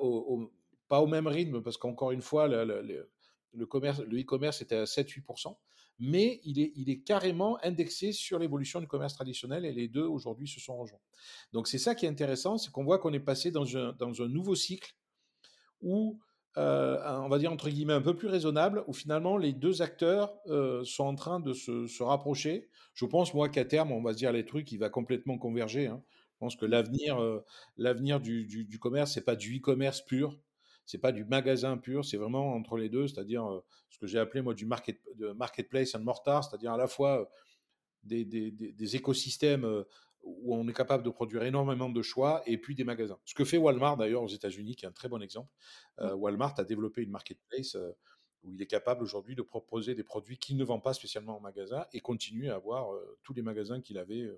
pas 0.89 1.01
au 1.01 1.07
même 1.07 1.27
rythme, 1.27 1.63
parce 1.63 1.77
qu'encore 1.77 2.13
une 2.13 2.23
fois, 2.23 2.49
le, 2.49 3.67
commerce, 3.67 4.01
le 4.01 4.21
e-commerce 4.21 4.63
était 4.63 4.77
à 4.77 4.85
7-8%, 4.85 5.57
mais 5.99 6.41
il 6.45 6.61
est, 6.61 6.73
il 6.77 6.91
est 6.91 7.01
carrément 7.01 7.59
indexé 7.63 8.13
sur 8.13 8.39
l'évolution 8.39 8.81
du 8.81 8.87
commerce 8.87 9.15
traditionnel 9.15 9.65
et 9.65 9.73
les 9.73 9.89
deux 9.89 10.05
aujourd'hui 10.05 10.49
se 10.49 10.61
sont 10.61 10.77
rejoints. 10.77 11.01
Donc 11.53 11.69
c'est 11.69 11.79
ça 11.79 11.95
qui 11.95 12.07
est 12.07 12.09
intéressant, 12.09 12.59
c'est 12.59 12.71
qu'on 12.71 12.85
voit 12.85 12.99
qu'on 12.99 13.13
est 13.13 13.21
passé 13.21 13.51
dans 13.51 13.77
un, 13.77 13.93
dans 13.93 14.23
un 14.23 14.29
nouveau 14.29 14.55
cycle 14.55 14.95
où 15.81 16.21
euh, 16.57 16.99
on 17.19 17.29
va 17.29 17.39
dire 17.39 17.53
entre 17.53 17.69
guillemets 17.69 17.95
un 17.95 18.01
peu 18.01 18.15
plus 18.15 18.29
raisonnable, 18.29 18.85
où 18.87 18.93
finalement 18.93 19.37
les 19.37 19.53
deux 19.53 19.83
acteurs 19.83 20.35
euh, 20.47 20.85
sont 20.85 21.05
en 21.05 21.15
train 21.15 21.41
de 21.41 21.53
se, 21.53 22.03
rapprocher. 22.03 22.69
Je 22.95 23.05
pense 23.07 23.35
moi 23.35 23.49
qu'à 23.49 23.65
terme, 23.65 23.91
on 23.91 24.03
va 24.03 24.13
se 24.13 24.19
dire 24.19 24.33
les 24.33 24.45
trucs, 24.45 24.71
il 24.71 24.79
va 24.79 24.89
complètement 24.89 25.37
converger. 25.37 25.89
Hein. 25.89 26.03
Je 26.35 26.39
pense 26.39 26.57
que 26.57 26.67
l'avenir, 26.67 27.21
euh, 27.21 27.45
l'avenir 27.77 28.21
du, 28.21 28.45
du, 28.47 28.79
commerce, 28.79 29.13
c'est 29.13 29.25
pas 29.25 29.35
du 29.37 29.59
e-commerce 29.59 30.01
pur, 30.01 30.39
c'est 30.87 30.99
pas 30.99 31.11
du 31.11 31.25
magasin 31.25 31.77
pur, 31.77 32.05
c'est 32.05 32.17
vraiment 32.17 32.55
entre 32.55 32.77
les 32.77 32.89
deux, 32.89 33.09
c'est-à-dire 33.09 33.63
ce 33.91 33.99
que 33.99 34.07
j'ai 34.07 34.19
appelé 34.19 34.43
moi 34.43 34.55
du 34.55 34.67
market, 34.67 35.01
de 35.17 35.33
marketplace 35.33 35.95
and 35.95 36.01
mortar, 36.01 36.45
c'est-à-dire 36.45 36.73
à 36.73 36.77
la 36.77 36.87
fois 36.87 37.29
des, 38.05 38.25
des, 38.25 38.51
des, 38.51 38.97
écosystèmes 38.97 39.85
où 40.25 40.55
on 40.55 40.67
est 40.69 40.73
capable 40.73 41.05
de 41.05 41.11
produire 41.11 41.43
énormément 41.45 41.89
de 41.89 42.03
choix 42.03 42.43
et 42.47 42.59
puis 42.59 42.75
des 42.75 42.85
magasins. 42.85 43.19
Ce 43.25 43.35
que 43.35 43.45
fait 43.45 43.59
Walmart 43.59 43.97
d'ailleurs 43.97 44.23
aux 44.23 44.29
États-Unis, 44.29 44.77
qui 44.77 44.85
est 44.85 44.89
un 44.89 44.93
très 44.93 45.09
bon 45.09 45.23
exemple. 45.23 45.51
Euh, 46.01 46.15
Walmart 46.15 46.55
a 46.59 46.65
développé 46.65 47.03
une 47.03 47.11
marketplace 47.11 47.77
euh, 47.77 47.93
où 48.43 48.53
il 48.53 48.61
est 48.61 48.67
capable 48.67 49.03
aujourd'hui 49.03 49.35
de 49.35 49.43
proposer 49.43 49.95
des 49.95 50.05
produits 50.05 50.39
qu'il 50.39 50.57
ne 50.57 50.65
vend 50.65 50.81
pas 50.81 50.93
spécialement 50.93 51.37
en 51.37 51.41
magasin 51.41 51.87
et 51.93 52.01
continue 52.01 52.51
à 52.51 52.57
avoir 52.57 52.93
euh, 52.93 53.19
tous 53.23 53.33
les 53.35 53.43
magasins 53.43 53.81
qu'il 53.81 53.99
avait, 53.99 54.29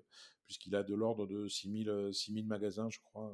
puisqu'il 0.45 0.75
a 0.77 0.83
de 0.83 0.95
l'ordre 0.95 1.27
de 1.27 1.49
6000, 1.49 2.11
6000 2.13 2.47
magasins, 2.47 2.89
je 2.91 3.01
crois. 3.01 3.33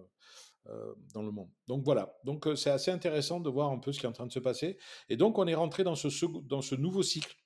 dans 1.13 1.23
le 1.23 1.33
monde. 1.33 1.51
Donc 1.67 1.85
voilà, 1.85 2.17
donc 2.25 2.49
c'est 2.57 2.71
assez 2.71 2.91
intéressant 2.91 3.41
de 3.41 3.51
voir 3.51 3.71
un 3.73 3.79
peu 3.79 3.93
ce 3.93 3.99
qui 3.99 4.07
est 4.07 4.09
en 4.09 4.13
train 4.13 4.27
de 4.27 4.33
se 4.33 4.39
passer. 4.39 4.79
Et 5.09 5.17
donc 5.17 5.39
on 5.39 5.47
est 5.47 5.55
rentré 5.55 5.85
dans 5.85 5.97
ce, 5.97 6.09
dans 6.47 6.63
ce 6.63 6.75
nouveau 6.75 7.03
cycle 7.03 7.37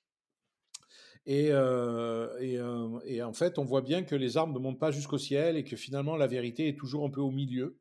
et, 1.29 1.49
euh, 1.51 2.29
euh, 2.39 2.99
et, 3.03 3.21
en 3.21 3.33
fait, 3.33 3.59
on 3.59 3.65
voit 3.65 3.81
bien 3.81 4.03
que 4.03 4.15
les 4.15 4.37
arbres 4.37 4.53
ne 4.53 4.59
montent 4.59 4.79
pas 4.79 4.91
jusqu'au 4.91 5.17
ciel 5.17 5.57
et 5.57 5.65
que 5.65 5.75
finalement 5.75 6.15
la 6.15 6.25
vérité 6.25 6.69
est 6.69 6.79
toujours 6.79 7.03
un 7.05 7.09
peu 7.09 7.19
au 7.19 7.31
milieu. 7.31 7.77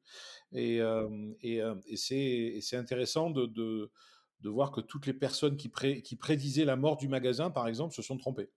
Et, 0.50 0.80
euh, 0.80 1.32
et, 1.42 1.62
c'est 1.96 2.76
intéressant 2.76 3.30
de, 3.30 3.46
de, 3.46 3.92
de, 4.40 4.48
voir 4.48 4.72
que 4.72 4.80
toutes 4.80 5.06
les 5.06 5.14
personnes 5.14 5.56
qui, 5.56 5.70
qui, 6.02 6.16
prédisaient 6.16 6.64
la 6.64 6.74
mort 6.74 6.96
du 6.96 7.06
magasin, 7.06 7.52
par 7.52 7.68
exemple, 7.68 7.94
se 7.94 8.02
sont 8.02 8.16
trompées. 8.16 8.50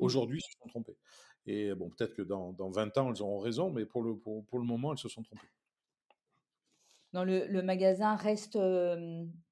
Mmh. 0.00 0.04
Aujourd'hui, 0.04 0.40
se 0.40 0.50
sont 0.60 0.68
trompées. 0.68 0.98
Et 1.46 1.72
bon, 1.76 1.90
peut-être 1.90 2.14
que 2.14 2.22
dans, 2.22 2.52
dans, 2.52 2.70
20 2.70 2.98
ans, 2.98 3.12
elles 3.14 3.22
auront 3.22 3.38
raison, 3.38 3.70
mais 3.70 3.86
pour 3.86 4.02
le, 4.02 4.16
pour, 4.16 4.44
pour 4.46 4.58
le 4.58 4.64
moment, 4.64 4.90
elles 4.90 4.98
se 4.98 5.08
sont 5.08 5.22
trompées. 5.22 5.50
Non, 7.12 7.22
le, 7.22 7.46
le, 7.46 7.62
magasin 7.62 8.16
reste 8.16 8.58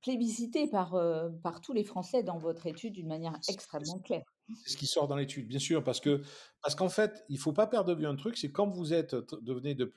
plébiscité 0.00 0.66
par, 0.66 1.00
par 1.44 1.60
tous 1.60 1.74
les 1.74 1.84
Français 1.84 2.24
dans 2.24 2.38
votre 2.38 2.66
étude 2.66 2.94
d'une 2.94 3.08
manière 3.08 3.38
extrêmement 3.48 4.00
claire. 4.00 4.24
C'est 4.64 4.72
ce 4.72 4.76
qui 4.76 4.86
sort 4.86 5.08
dans 5.08 5.16
l'étude, 5.16 5.46
bien 5.46 5.58
sûr, 5.58 5.82
parce 5.84 6.00
que 6.00 6.22
parce 6.62 6.74
qu'en 6.74 6.88
fait, 6.88 7.24
il 7.28 7.38
faut 7.38 7.52
pas 7.52 7.66
perdre 7.66 7.94
de 7.94 7.98
vue 7.98 8.06
un 8.06 8.16
truc, 8.16 8.36
c'est 8.36 8.50
quand 8.50 8.68
vous 8.68 8.92
êtes 8.92 9.14
devenez 9.42 9.74
de 9.74 9.92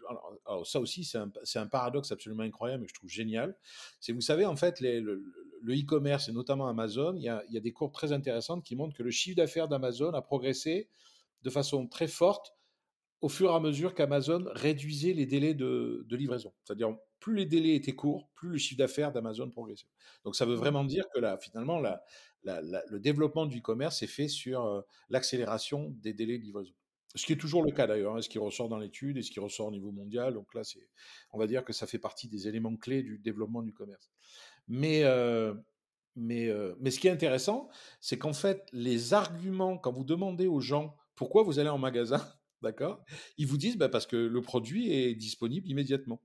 alors, 0.46 0.66
ça 0.66 0.80
aussi 0.80 1.04
c'est 1.04 1.18
un, 1.18 1.32
un, 1.56 1.68
paradoxe 1.68 2.12
absolument 2.12 2.44
incroyable, 2.44 2.82
mais 2.82 2.88
je 2.88 2.94
trouve 2.94 3.10
génial. 3.10 3.56
C'est 4.00 4.14
vous 4.14 4.22
savez 4.22 4.46
en 4.46 4.56
fait 4.56 4.80
le 4.80 5.24
e-commerce 5.70 6.30
et 6.30 6.32
notamment 6.32 6.68
Amazon, 6.68 7.16
il 7.16 7.24
y, 7.24 7.30
a, 7.30 7.44
y 7.50 7.58
a 7.58 7.62
des 7.62 7.72
courbes 7.72 7.94
très 7.94 8.12
intéressantes 8.12 8.64
qui 8.64 8.76
montrent 8.76 8.96
que 8.96 9.04
le 9.04 9.12
chiffre 9.12 9.38
d'affaires 9.38 9.68
d'Amazon 9.68 10.14
a 10.14 10.22
progressé 10.22 10.90
de 11.44 11.50
façon 11.50 11.88
très 11.88 12.08
forte 12.08 12.54
au 13.24 13.30
fur 13.30 13.52
et 13.52 13.56
à 13.56 13.60
mesure 13.62 13.94
qu'Amazon 13.94 14.46
réduisait 14.52 15.14
les 15.14 15.26
délais 15.26 15.54
de, 15.54 16.06
livraison. 16.12 16.54
C'est-à-dire 16.64 16.94
plus 17.22 17.36
les 17.36 17.46
délais 17.46 17.76
étaient 17.76 17.96
courts, 17.96 18.28
plus 18.36 18.50
le 18.50 18.58
chiffre 18.58 18.78
d'affaires 18.78 19.14
d'Amazon 19.14 19.50
progressait. 19.50 19.88
Donc 20.26 20.36
ça 20.36 20.46
veut 20.46 20.56
vraiment 20.56 20.84
dire 20.84 21.06
que 21.14 21.22
là, 21.22 21.38
finalement, 21.38 21.80
la, 21.80 22.04
le 22.44 22.98
développement 22.98 23.46
du 23.46 23.60
e-commerce 23.60 24.04
est 24.04 24.08
fait 24.08 24.28
sur 24.28 24.66
euh, 24.66 24.82
l'accélération 25.10 25.96
des 26.02 26.14
délais 26.14 26.38
de 26.38 26.44
livraison. 26.44 26.74
Ce 27.16 27.26
qui 27.26 27.34
est 27.34 27.38
toujours 27.38 27.64
le 27.64 27.72
cas 27.72 27.86
d'ailleurs, 27.86 28.16
hein, 28.16 28.22
ce 28.22 28.30
qui 28.30 28.40
ressort 28.40 28.70
dans 28.70 28.80
l'étude 28.80 29.18
et 29.18 29.22
ce 29.22 29.32
qui 29.32 29.40
ressort 29.40 29.68
au 29.68 29.72
niveau 29.72 29.92
mondial. 29.92 30.34
Donc 30.34 30.54
là, 30.54 30.64
c'est, 30.64 30.90
on 31.32 31.38
va 31.38 31.46
dire 31.46 31.64
que 31.64 31.72
ça 31.72 31.86
fait 31.86 32.00
partie 32.00 32.28
des 32.28 32.48
éléments 32.48 32.76
clés 32.76 33.04
du 33.04 33.20
développement 33.20 33.62
du 33.62 33.72
commerce. 33.72 34.10
Mais, 34.68 35.04
euh, 35.04 35.54
mais, 36.16 36.50
mais 36.80 36.90
ce 36.90 37.00
qui 37.00 37.08
est 37.08 37.12
intéressant, 37.12 37.70
c'est 38.02 38.18
qu'en 38.18 38.34
fait, 38.34 38.68
les 38.72 39.14
arguments, 39.14 39.78
quand 39.78 39.92
vous 39.92 40.04
demandez 40.04 40.48
aux 40.48 40.60
gens 40.60 40.96
pourquoi 41.16 41.44
vous 41.44 41.60
allez 41.60 41.70
en 41.70 41.78
magasin, 41.78 42.22
d'accord 42.64 43.04
Ils 43.38 43.46
vous 43.46 43.58
disent 43.58 43.78
bah, 43.78 43.90
parce 43.90 44.08
que 44.08 44.18
le 44.18 44.42
produit 44.42 44.92
est 44.92 45.14
disponible 45.14 45.70
immédiatement. 45.70 46.20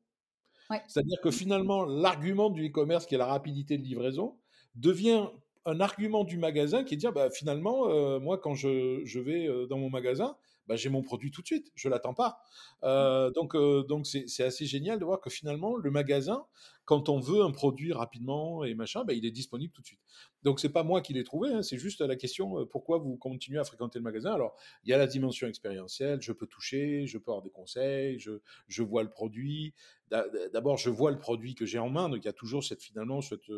C'est-à-dire 0.86 1.18
que 1.22 1.30
finalement, 1.30 1.84
l'argument 1.84 2.50
du 2.50 2.66
e-commerce, 2.66 3.06
qui 3.06 3.14
est 3.14 3.18
la 3.18 3.26
rapidité 3.26 3.78
de 3.78 3.82
livraison, 3.82 4.38
devient 4.74 5.28
un 5.66 5.80
argument 5.80 6.24
du 6.24 6.38
magasin 6.38 6.84
qui 6.84 6.94
est 6.94 6.96
de 6.96 7.00
dire 7.00 7.12
bah, 7.12 7.30
finalement, 7.30 8.18
moi, 8.20 8.38
quand 8.38 8.54
je, 8.54 9.02
je 9.04 9.20
vais 9.20 9.48
dans 9.68 9.78
mon 9.78 9.90
magasin, 9.90 10.36
bah, 10.68 10.76
j'ai 10.76 10.90
mon 10.90 11.02
produit 11.02 11.30
tout 11.30 11.40
de 11.40 11.46
suite, 11.46 11.72
je 11.74 11.88
l'attends 11.88 12.12
pas. 12.12 12.42
Euh, 12.84 13.30
donc, 13.30 13.56
euh, 13.56 13.82
donc 13.84 14.06
c'est 14.06 14.44
assez 14.44 14.66
génial 14.66 14.98
de 14.98 15.04
voir 15.04 15.20
que 15.20 15.30
finalement 15.30 15.76
le 15.76 15.90
magasin, 15.90 16.44
quand 16.84 17.08
on 17.08 17.18
veut 17.18 17.42
un 17.42 17.50
produit 17.50 17.92
rapidement 17.94 18.64
et 18.64 18.74
machin, 18.74 19.02
bah, 19.04 19.14
il 19.14 19.24
est 19.24 19.30
disponible 19.30 19.72
tout 19.72 19.80
de 19.80 19.86
suite. 19.86 20.00
Donc 20.42 20.60
c'est 20.60 20.68
pas 20.68 20.82
moi 20.82 21.00
qui 21.00 21.14
l'ai 21.14 21.24
trouvé, 21.24 21.50
hein, 21.50 21.62
c'est 21.62 21.78
juste 21.78 22.02
la 22.02 22.16
question 22.16 22.60
euh, 22.60 22.66
pourquoi 22.66 22.98
vous 22.98 23.16
continuez 23.16 23.58
à 23.58 23.64
fréquenter 23.64 23.98
le 23.98 24.02
magasin? 24.02 24.32
Alors 24.32 24.54
il 24.84 24.90
y 24.90 24.92
a 24.92 24.98
la 24.98 25.06
dimension 25.06 25.48
expérientielle, 25.48 26.20
je 26.20 26.32
peux 26.32 26.46
toucher, 26.46 27.06
je 27.06 27.16
peux 27.16 27.30
avoir 27.30 27.42
des 27.42 27.50
conseils, 27.50 28.18
je, 28.18 28.32
je 28.68 28.82
vois 28.82 29.02
le 29.02 29.10
produit. 29.10 29.72
D'abord 30.52 30.76
je 30.76 30.90
vois 30.90 31.10
le 31.10 31.18
produit 31.18 31.54
que 31.54 31.64
j'ai 31.64 31.78
en 31.78 31.88
main, 31.88 32.10
donc 32.10 32.18
il 32.22 32.26
y 32.26 32.30
a 32.30 32.34
toujours 32.34 32.62
cette 32.62 32.82
finalement 32.82 33.22
cette, 33.22 33.50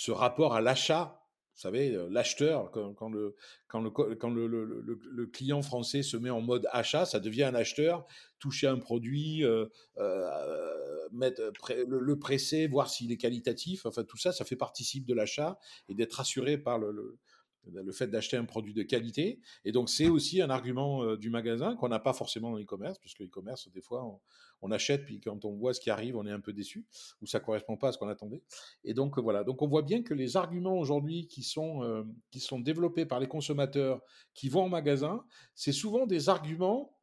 ce 0.00 0.12
rapport 0.12 0.54
à 0.54 0.62
l'achat 0.62 1.18
vous 1.56 1.62
savez, 1.62 1.94
l'acheteur, 2.08 2.70
quand, 2.70 3.10
le, 3.10 3.36
quand, 3.68 3.82
le, 3.82 3.90
quand 3.90 4.30
le, 4.30 4.46
le, 4.46 5.26
client 5.26 5.60
français 5.60 6.02
se 6.02 6.16
met 6.16 6.30
en 6.30 6.40
mode 6.40 6.66
achat, 6.72 7.04
ça 7.04 7.20
devient 7.20 7.42
un 7.42 7.54
acheteur, 7.54 8.06
toucher 8.38 8.66
un 8.66 8.78
produit, 8.78 9.44
euh, 9.44 9.66
euh, 9.98 11.08
mettre, 11.12 11.52
le, 11.86 12.18
presser, 12.18 12.66
voir 12.66 12.88
s'il 12.88 13.12
est 13.12 13.18
qualitatif, 13.18 13.84
enfin 13.84 14.04
tout 14.04 14.16
ça, 14.16 14.32
ça 14.32 14.46
fait 14.46 14.56
participe 14.56 15.04
de 15.04 15.12
l'achat 15.12 15.58
et 15.90 15.94
d'être 15.94 16.18
assuré 16.20 16.56
par 16.56 16.78
le, 16.78 17.18
le 17.66 17.92
fait 17.92 18.06
d'acheter 18.06 18.36
un 18.36 18.44
produit 18.44 18.74
de 18.74 18.82
qualité. 18.82 19.40
Et 19.64 19.72
donc, 19.72 19.88
c'est 19.90 20.08
aussi 20.08 20.40
un 20.40 20.50
argument 20.50 21.16
du 21.16 21.30
magasin 21.30 21.76
qu'on 21.76 21.88
n'a 21.88 21.98
pas 21.98 22.12
forcément 22.12 22.50
dans 22.50 22.56
l'e-commerce, 22.56 22.98
puisque 22.98 23.20
l'e-commerce, 23.20 23.68
des 23.70 23.80
fois, 23.80 24.20
on, 24.62 24.70
achète, 24.70 25.04
puis 25.04 25.20
quand 25.20 25.44
on 25.44 25.54
voit 25.56 25.74
ce 25.74 25.80
qui 25.80 25.90
arrive, 25.90 26.16
on 26.16 26.26
est 26.26 26.32
un 26.32 26.40
peu 26.40 26.52
déçu, 26.52 26.86
ou 27.20 27.26
ça 27.26 27.40
correspond 27.40 27.76
pas 27.76 27.88
à 27.88 27.92
ce 27.92 27.98
qu'on 27.98 28.08
attendait. 28.08 28.42
Et 28.84 28.94
donc, 28.94 29.18
voilà. 29.18 29.44
Donc, 29.44 29.62
on 29.62 29.68
voit 29.68 29.82
bien 29.82 30.02
que 30.02 30.14
les 30.14 30.36
arguments 30.36 30.78
aujourd'hui 30.78 31.26
qui, 31.26 31.42
sont 31.42 32.06
qui 32.30 32.40
sont 32.40 32.60
développés 32.60 33.06
par 33.06 33.20
les 33.20 33.28
consommateurs 33.28 34.00
qui 34.34 34.48
vont 34.48 34.62
en 34.62 34.68
magasin, 34.68 35.24
c'est 35.54 35.72
souvent 35.72 36.06
des 36.06 36.28
arguments 36.28 36.96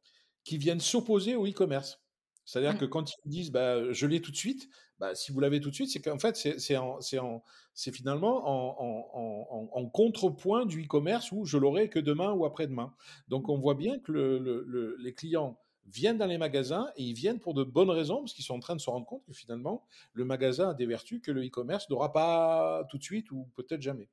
qui 0.44 0.58
viennent 0.58 0.80
s'opposer 0.80 1.36
au 1.36 1.46
e-commerce. 1.46 2.00
C'est-à-dire 2.44 2.74
mmh. 2.74 2.78
que 2.78 2.84
quand 2.86 3.10
ils 3.10 3.28
disent 3.28 3.50
bah, 3.50 3.92
je 3.92 4.06
l'ai 4.06 4.22
tout 4.22 4.30
de 4.30 4.36
suite, 4.36 4.70
bah, 4.98 5.14
si 5.14 5.30
vous 5.30 5.38
l'avez 5.40 5.60
tout 5.60 5.70
de 5.70 5.74
suite, 5.74 5.90
c'est 5.90 6.00
qu'en 6.00 6.18
fait, 6.18 6.36
c'est 6.36 7.92
finalement 7.92 8.42
en, 8.46 9.86
contrepoint 9.86 10.66
du 10.66 10.84
e-commerce 10.84 11.30
où 11.32 11.44
je 11.44 11.56
l'aurai 11.56 11.88
que 11.88 11.98
demain 11.98 12.32
ou 12.32 12.44
après-demain. 12.44 12.92
Donc 13.28 13.48
on 13.48 13.58
voit 13.58 13.74
bien 13.74 13.98
que 13.98 14.96
les 14.98 15.14
clients 15.14 15.56
viennent 15.86 16.18
dans 16.18 16.26
les 16.26 16.38
magasins 16.38 16.88
et 16.96 17.04
ils 17.04 17.14
viennent 17.14 17.38
pour 17.38 17.54
de 17.54 17.64
bonnes 17.64 17.90
raisons 17.90 18.18
parce 18.18 18.34
qu'ils 18.34 18.44
sont 18.44 18.56
en 18.56 18.60
train 18.60 18.76
de 18.76 18.80
se 18.80 18.90
rendre 18.90 19.06
compte 19.06 19.24
que 19.24 19.32
finalement, 19.32 19.84
le 20.12 20.24
magasin 20.24 20.70
a 20.70 20.74
des 20.74 20.84
vertus 20.84 21.20
que 21.22 21.30
le 21.30 21.46
e-commerce 21.46 21.88
n'aura 21.88 22.12
pas 22.12 22.84
tout 22.90 22.98
de 22.98 23.04
suite 23.04 23.30
ou 23.30 23.48
peut-être 23.54 23.80
jamais. 23.80 24.08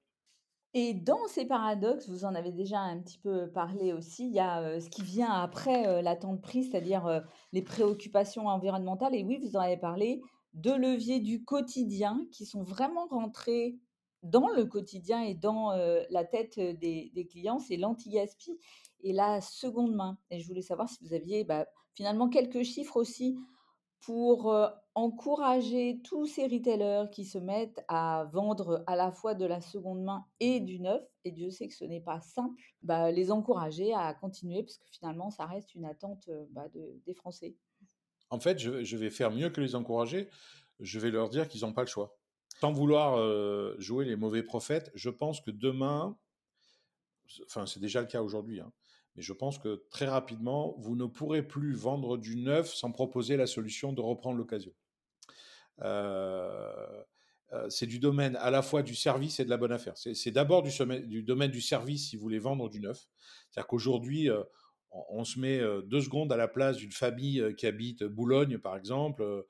Et 0.77 0.93
dans 0.93 1.25
ces 1.27 1.45
paradoxes, 1.45 2.09
vous 2.09 2.25
en 2.25 2.35
avez 2.35 2.51
déjà 2.51 2.79
un 2.79 2.99
petit 2.99 3.17
peu 3.17 3.49
parlé 3.49 3.93
aussi, 3.93 4.27
il 4.27 4.33
y 4.33 4.39
a 4.39 4.79
ce 4.79 4.89
qui 4.89 5.03
vient 5.03 5.31
après 5.31 6.01
la 6.01 6.15
de 6.15 6.37
prix, 6.37 6.65
c'est-à-dire 6.65 7.23
les 7.53 7.61
préoccupations 7.61 8.47
environnementales. 8.47 9.15
Et 9.15 9.23
oui, 9.23 9.39
vous 9.41 9.55
en 9.55 9.61
avez 9.61 9.77
parlé, 9.77 10.21
de 10.55 10.71
leviers 10.71 11.19
du 11.19 11.43
quotidien 11.43 12.25
qui 12.31 12.45
sont 12.45 12.63
vraiment 12.63 13.07
rentrés 13.07 13.77
dans 14.23 14.49
le 14.49 14.65
quotidien 14.65 15.21
et 15.21 15.35
dans 15.35 15.71
la 16.09 16.23
tête 16.23 16.59
des, 16.59 17.27
clients, 17.29 17.59
c'est 17.59 17.77
l'anti-gaspi 17.77 18.57
et 19.03 19.13
la 19.13 19.41
seconde 19.41 19.93
main. 19.93 20.17
Et 20.31 20.39
je 20.39 20.47
voulais 20.47 20.63
savoir 20.63 20.89
si 20.89 20.97
vous 21.03 21.13
aviez 21.13 21.43
bah, 21.43 21.67
finalement 21.93 22.27
quelques 22.27 22.63
chiffres 22.63 22.97
aussi 22.97 23.37
pour 24.01 24.55
encourager 24.95 25.99
tous 26.03 26.25
ces 26.25 26.47
retailers 26.47 27.09
qui 27.11 27.25
se 27.25 27.37
mettent 27.37 27.83
à 27.87 28.29
vendre 28.31 28.83
à 28.87 28.95
la 28.95 29.11
fois 29.11 29.35
de 29.35 29.45
la 29.45 29.61
seconde 29.61 30.03
main 30.03 30.25
et 30.39 30.61
du 30.61 30.79
neuf, 30.79 31.03
et 31.25 31.31
Dieu 31.31 31.49
sait 31.49 31.67
que 31.67 31.75
ce 31.75 31.83
n'est 31.85 32.01
pas 32.01 32.21
simple, 32.21 32.61
bah, 32.81 33.11
les 33.11 33.31
encourager 33.31 33.93
à 33.93 34.13
continuer, 34.13 34.63
parce 34.63 34.77
que 34.77 34.87
finalement, 34.89 35.31
ça 35.31 35.45
reste 35.45 35.75
une 35.75 35.85
attente 35.85 36.29
bah, 36.51 36.67
des 36.73 37.13
Français. 37.13 37.55
En 38.29 38.39
fait, 38.39 38.59
je, 38.59 38.97
vais 38.97 39.09
faire 39.09 39.31
mieux 39.31 39.49
que 39.49 39.61
les 39.61 39.75
encourager, 39.75 40.29
je 40.79 40.99
vais 40.99 41.11
leur 41.11 41.29
dire 41.29 41.47
qu'ils 41.47 41.61
n'ont 41.61 41.73
pas 41.73 41.83
le 41.83 41.87
choix. 41.87 42.17
Sans 42.59 42.71
vouloir 42.71 43.17
jouer 43.79 44.05
les 44.05 44.15
mauvais 44.15 44.43
prophètes, 44.43 44.91
je 44.95 45.09
pense 45.09 45.41
que 45.41 45.51
demain, 45.51 46.17
enfin 47.45 47.65
c'est 47.65 47.79
déjà 47.79 48.01
le 48.01 48.07
cas 48.07 48.21
aujourd'hui, 48.21 48.61
hein, 48.61 48.71
mais 49.15 49.21
je 49.21 49.33
pense 49.33 49.57
que 49.57 49.85
très 49.89 50.07
rapidement, 50.07 50.75
vous 50.79 50.95
ne 50.95 51.05
pourrez 51.05 51.41
plus 51.41 51.73
vendre 51.73 52.17
du 52.17 52.35
neuf 52.35 52.73
sans 52.73 52.91
proposer 52.91 53.37
la 53.37 53.47
solution 53.47 53.93
de 53.93 54.01
reprendre 54.01 54.37
l'occasion. 54.37 54.73
Euh, 55.81 57.03
euh, 57.53 57.69
c'est 57.69 57.85
du 57.85 57.99
domaine 57.99 58.35
à 58.37 58.49
la 58.49 58.61
fois 58.61 58.83
du 58.83 58.95
service 58.95 59.39
et 59.39 59.45
de 59.45 59.49
la 59.49 59.57
bonne 59.57 59.71
affaire. 59.71 59.93
C'est 59.95 60.31
d'abord 60.31 60.63
du, 60.63 61.23
domaine 61.23 61.51
du 61.51 61.61
service 61.61 62.09
si 62.09 62.15
vous 62.17 62.23
voulez 62.23 62.39
vendre 62.39 62.69
du 62.69 62.79
neuf. 62.79 63.07
C'est-à-dire 63.49 63.67
qu'aujourd'hui, 63.67 64.29
euh, 64.29 64.43
on, 65.09 65.23
se 65.23 65.39
met 65.39 65.59
deux 65.85 66.01
secondes 66.01 66.31
à 66.31 66.37
la 66.37 66.47
place 66.47 66.77
d'une 66.77 66.91
famille 66.91 67.43
qui 67.57 67.67
habite 67.67 68.03
Boulogne, 68.03 68.57
par 68.57 68.77
exemple, 68.77 69.45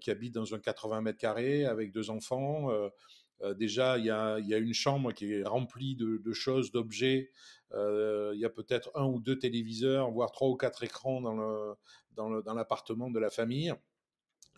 qui 0.00 0.10
habite 0.10 0.34
dans 0.34 0.54
un 0.54 0.58
80 0.58 1.02
mètres 1.02 1.18
carrés 1.18 1.64
avec 1.64 1.92
deux 1.92 2.10
enfants. 2.10 2.68
déjà, 3.56 3.98
il 3.98 4.04
y 4.06 4.10
a, 4.10 4.38
une 4.38 4.72
chambre 4.72 5.12
qui 5.12 5.32
est 5.32 5.44
remplie 5.44 5.96
de 5.96 6.32
choses, 6.32 6.72
d'objets 6.72 7.30
euh, 7.74 8.32
il 8.34 8.40
y 8.40 8.44
a 8.44 8.50
peut-être 8.50 8.90
un 8.94 9.04
ou 9.04 9.20
deux 9.20 9.38
téléviseurs, 9.38 10.10
voire 10.10 10.32
trois 10.32 10.48
ou 10.48 10.56
quatre 10.56 10.82
écrans 10.82 11.20
dans, 11.20 12.54
l'appartement 12.54 13.10
de 13.10 13.18
la 13.18 13.30
famille. 13.30 13.72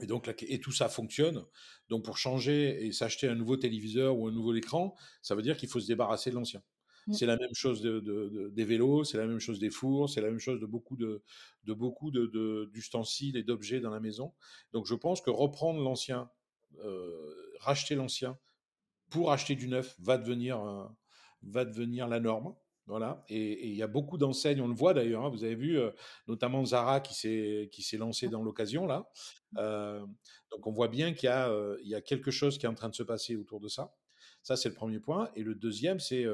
Et 0.00 0.06
donc, 0.06 0.34
et 0.48 0.60
tout 0.60 0.72
ça 0.72 0.88
fonctionne. 0.88 1.44
Donc, 1.88 2.04
pour 2.04 2.16
changer 2.16 2.86
et 2.86 2.92
s'acheter 2.92 3.28
un 3.28 3.34
nouveau 3.34 3.56
téléviseur 3.56 4.16
ou 4.16 4.28
un 4.28 4.32
nouveau 4.32 4.54
écran, 4.54 4.94
ça 5.20 5.34
veut 5.34 5.42
dire 5.42 5.56
qu'il 5.56 5.68
faut 5.68 5.80
se 5.80 5.88
débarrasser 5.88 6.30
de 6.30 6.36
l'ancien. 6.36 6.62
Mmh. 7.06 7.12
C'est 7.12 7.26
la 7.26 7.36
même 7.36 7.54
chose 7.54 7.80
de, 7.80 8.50
des 8.52 8.64
vélos, 8.64 9.04
c'est 9.04 9.18
la 9.18 9.26
même 9.26 9.40
chose 9.40 9.58
des 9.58 9.70
fours, 9.70 10.08
c'est 10.10 10.20
la 10.20 10.28
même 10.28 10.38
chose 10.38 10.60
de 10.60 10.66
beaucoup 10.66 10.96
de, 10.96 11.22
de 11.64 11.72
beaucoup 11.72 12.10
d'ustensiles 12.10 13.36
et 13.36 13.42
d'objets 13.42 13.80
dans 13.80 13.90
la 13.90 14.00
maison. 14.00 14.32
Donc, 14.72 14.86
je 14.86 14.94
pense 14.94 15.20
que 15.20 15.30
reprendre 15.30 15.80
l'ancien, 15.80 16.30
euh, 16.84 17.34
racheter 17.60 17.94
l'ancien 17.94 18.38
pour 19.10 19.32
acheter 19.32 19.56
du 19.56 19.68
neuf 19.68 19.96
va 19.98 20.18
devenir, 20.18 20.60
va 21.42 21.64
devenir 21.64 22.08
la 22.08 22.20
norme. 22.20 22.54
Voilà. 22.86 23.24
Et 23.28 23.68
il 23.68 23.74
y 23.76 23.82
a 23.82 23.86
beaucoup 23.86 24.18
d'enseignes, 24.18 24.60
on 24.60 24.66
le 24.66 24.74
voit 24.74 24.94
d'ailleurs. 24.94 25.24
Hein, 25.24 25.28
vous 25.28 25.44
avez 25.44 25.54
vu, 25.54 25.78
euh, 25.78 25.90
notamment 26.26 26.64
Zara 26.64 27.00
qui 27.00 27.14
s'est 27.14 27.68
qui 27.70 27.82
s'est 27.82 27.98
lancé 27.98 28.28
dans 28.28 28.42
l'occasion 28.42 28.84
là. 28.84 29.08
Euh, 29.58 30.04
donc 30.50 30.66
on 30.66 30.72
voit 30.72 30.88
bien 30.88 31.12
qu'il 31.12 31.28
y 31.28 31.30
a 31.30 31.48
euh, 31.50 31.78
il 31.84 31.88
y 31.88 31.94
a 31.94 32.00
quelque 32.00 32.32
chose 32.32 32.58
qui 32.58 32.66
est 32.66 32.68
en 32.68 32.74
train 32.74 32.88
de 32.88 32.94
se 32.96 33.04
passer 33.04 33.36
autour 33.36 33.60
de 33.60 33.68
ça. 33.68 33.94
Ça 34.42 34.56
c'est 34.56 34.68
le 34.68 34.74
premier 34.74 35.00
point. 35.00 35.30
Et 35.36 35.42
le 35.42 35.54
deuxième, 35.54 36.00
c'est 36.00 36.24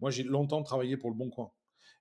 moi 0.00 0.10
j'ai 0.10 0.22
longtemps 0.22 0.62
travaillé 0.62 0.96
pour 0.96 1.10
le 1.10 1.16
Bon 1.16 1.30
Coin. 1.30 1.50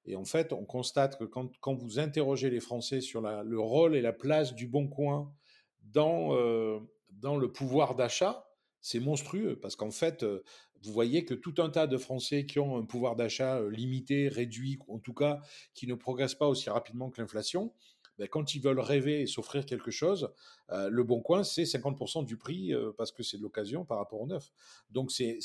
Et 0.06 0.16
en 0.16 0.26
fait, 0.26 0.52
on 0.52 0.66
constate 0.66 1.18
que 1.18 1.24
quand, 1.24 1.58
quand 1.60 1.76
vous 1.76 1.98
interrogez 1.98 2.50
les 2.50 2.60
Français 2.60 3.00
sur 3.00 3.22
la, 3.22 3.42
le 3.44 3.60
rôle 3.60 3.96
et 3.96 4.02
la 4.02 4.12
place 4.12 4.54
du 4.54 4.68
Bon 4.68 4.88
Coin 4.88 5.34
dans 5.82 6.36
dans 7.10 7.38
le 7.38 7.52
pouvoir 7.52 7.96
d'achat, 7.96 8.48
c'est 8.82 9.00
monstrueux 9.00 9.58
parce 9.60 9.76
qu'en 9.76 9.92
fait, 9.92 10.26
vous 10.84 10.92
voyez 10.92 11.24
que 11.24 11.34
tout 11.34 11.56
un 11.60 11.70
tas 11.70 11.88
de 11.88 11.98
Français 11.98 12.46
qui 12.46 12.60
ont 12.60 12.78
un 12.78 12.84
pouvoir 12.84 13.16
d'achat 13.16 13.62
limité, 13.70 14.28
réduit, 14.28 14.80
en 14.90 15.00
tout 15.00 15.14
cas 15.14 15.40
qui 15.74 15.88
ne 15.88 15.96
progressent 15.96 16.36
pas 16.36 16.48
aussi 16.48 16.70
rapidement 16.70 17.10
que 17.10 17.22
l'inflation, 17.22 17.74
ben, 18.18 18.28
quand 18.28 18.56
ils 18.56 18.62
veulent 18.62 18.80
rêver 18.80 19.22
et 19.22 19.28
s'offrir 19.28 19.66
quelque 19.66 19.92
chose, 19.92 20.30
le 20.70 21.04
bon 21.04 21.22
coin, 21.22 21.44
c'est 21.44 21.64
50% 21.64 22.26
du 22.26 22.38
prix 22.38 22.74
parce 22.98 23.12
que 23.12 23.24
c'est 23.24 23.38
de 23.38 23.44
l'occasion 23.44 23.86
par 23.86 23.98
rapport 23.98 24.22
au 24.22 24.28
neuf. 24.28 24.52
Donc 24.92 25.12
c'est 25.12 25.40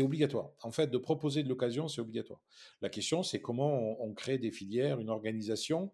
obligatoire. 0.00 0.50
En 0.62 0.70
fait, 0.70 0.88
de 0.88 0.98
proposer 0.98 1.42
de 1.42 1.48
l'occasion, 1.48 1.88
c'est 1.88 2.00
obligatoire. 2.00 2.40
La 2.80 2.88
question, 2.88 3.22
c'est 3.22 3.40
comment 3.40 4.02
on, 4.02 4.14
crée 4.14 4.38
des 4.38 4.50
filières, 4.50 5.00
une 5.00 5.10
organisation 5.10 5.92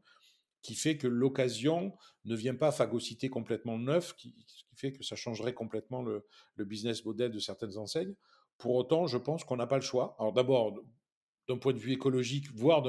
qui 0.63 0.75
fait 0.75 0.97
que 0.97 1.07
l'occasion 1.07 1.95
ne 2.25 2.35
vient 2.35 2.55
pas 2.55 2.73
phagocyter 2.73 3.31
complètement 3.31 3.77
le 3.77 3.85
neuf, 3.85 4.15
qui, 4.17 4.35
fait 4.75 4.93
que 4.93 5.03
ça 5.03 5.17
changerait 5.17 5.55
complètement 5.55 6.03
le, 6.03 6.25
business 6.59 7.05
model 7.05 7.33
de 7.33 7.39
certaines 7.39 7.77
enseignes. 7.79 8.15
Pour 8.59 8.75
autant, 8.75 9.07
je 9.07 9.19
pense 9.19 9.45
qu'on 9.45 9.57
n'a 9.57 9.67
pas 9.67 9.77
le 9.77 9.83
choix. 9.83 10.17
Alors 10.19 10.33
d'abord, 10.33 10.81
d'un 11.49 11.59
point 11.59 11.73
de 11.73 11.79
vue 11.79 11.93
écologique, 11.93 12.51
voire 12.55 12.83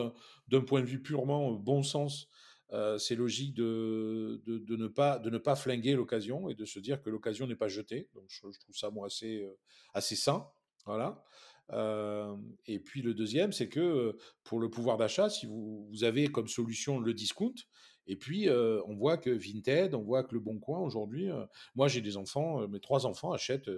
d'un 0.47 0.61
point 0.61 0.81
de 0.81 0.85
vue 0.85 1.01
purement 1.01 1.51
bon 1.53 1.83
sens, 1.83 2.27
euh, 2.27 2.48
c'est 2.97 3.15
logique 3.15 3.53
de, 3.53 4.41
de, 4.45 4.75
ne 4.75 4.87
pas, 4.87 5.19
de 5.19 5.29
ne 5.29 5.37
pas 5.37 5.55
flinguer 5.55 5.93
l'occasion 5.93 6.49
et 6.49 6.55
de 6.55 6.65
se 6.65 6.79
dire 6.79 7.01
que 7.01 7.09
l'occasion 7.09 7.47
n'est 7.47 7.55
pas 7.55 7.67
jetée. 7.67 8.09
Donc 8.13 8.25
je, 8.27 8.41
trouve 8.41 8.75
ça 8.75 8.89
moi 8.89 9.07
assez, 9.07 9.41
euh, 9.41 9.57
assez 9.93 10.15
sain. 10.15 10.47
Voilà. 10.85 11.23
Euh, 11.71 12.35
et 12.65 12.79
puis 12.79 13.01
le 13.01 13.13
deuxième, 13.13 13.51
c'est 13.51 13.69
que 13.69 14.17
pour 14.43 14.59
le 14.59 14.69
pouvoir 14.69 14.97
d'achat, 14.97 15.29
si 15.29 15.45
vous, 15.45 15.87
vous, 15.89 16.03
avez 16.03 16.27
comme 16.27 16.47
solution 16.47 16.99
le 16.99 17.13
discount, 17.13 17.53
Et 18.07 18.15
puis, 18.15 18.49
on 18.49 18.95
voit 18.95 19.17
que 19.17 19.29
Vinted, 19.29 19.93
on 19.93 20.01
voit 20.01 20.23
que 20.23 20.33
Le 20.33 20.39
Bon 20.39 20.57
Coin 20.59 20.79
aujourd'hui, 20.79 21.29
moi 21.75 21.87
j'ai 21.87 22.01
des 22.01 22.17
enfants, 22.17 22.67
mes 22.67 22.79
trois 22.79 23.05
enfants 23.05 23.33
achètent 23.33 23.69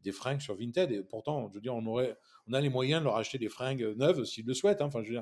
des 0.00 0.10
fringues 0.10 0.40
sur 0.40 0.56
Vinted. 0.56 0.90
Et 0.90 1.02
pourtant, 1.04 1.48
je 1.50 1.54
veux 1.54 1.60
dire, 1.60 1.74
on, 1.74 1.86
aurait, 1.86 2.16
on 2.48 2.52
a 2.52 2.60
les 2.60 2.68
moyens 2.68 3.00
de 3.00 3.04
leur 3.04 3.16
acheter 3.16 3.38
des 3.38 3.48
fringues 3.48 3.94
neuves 3.96 4.24
s'ils 4.24 4.46
le 4.46 4.54
souhaitent. 4.54 4.80
Hein. 4.80 4.86
Enfin, 4.86 5.04
je 5.04 5.14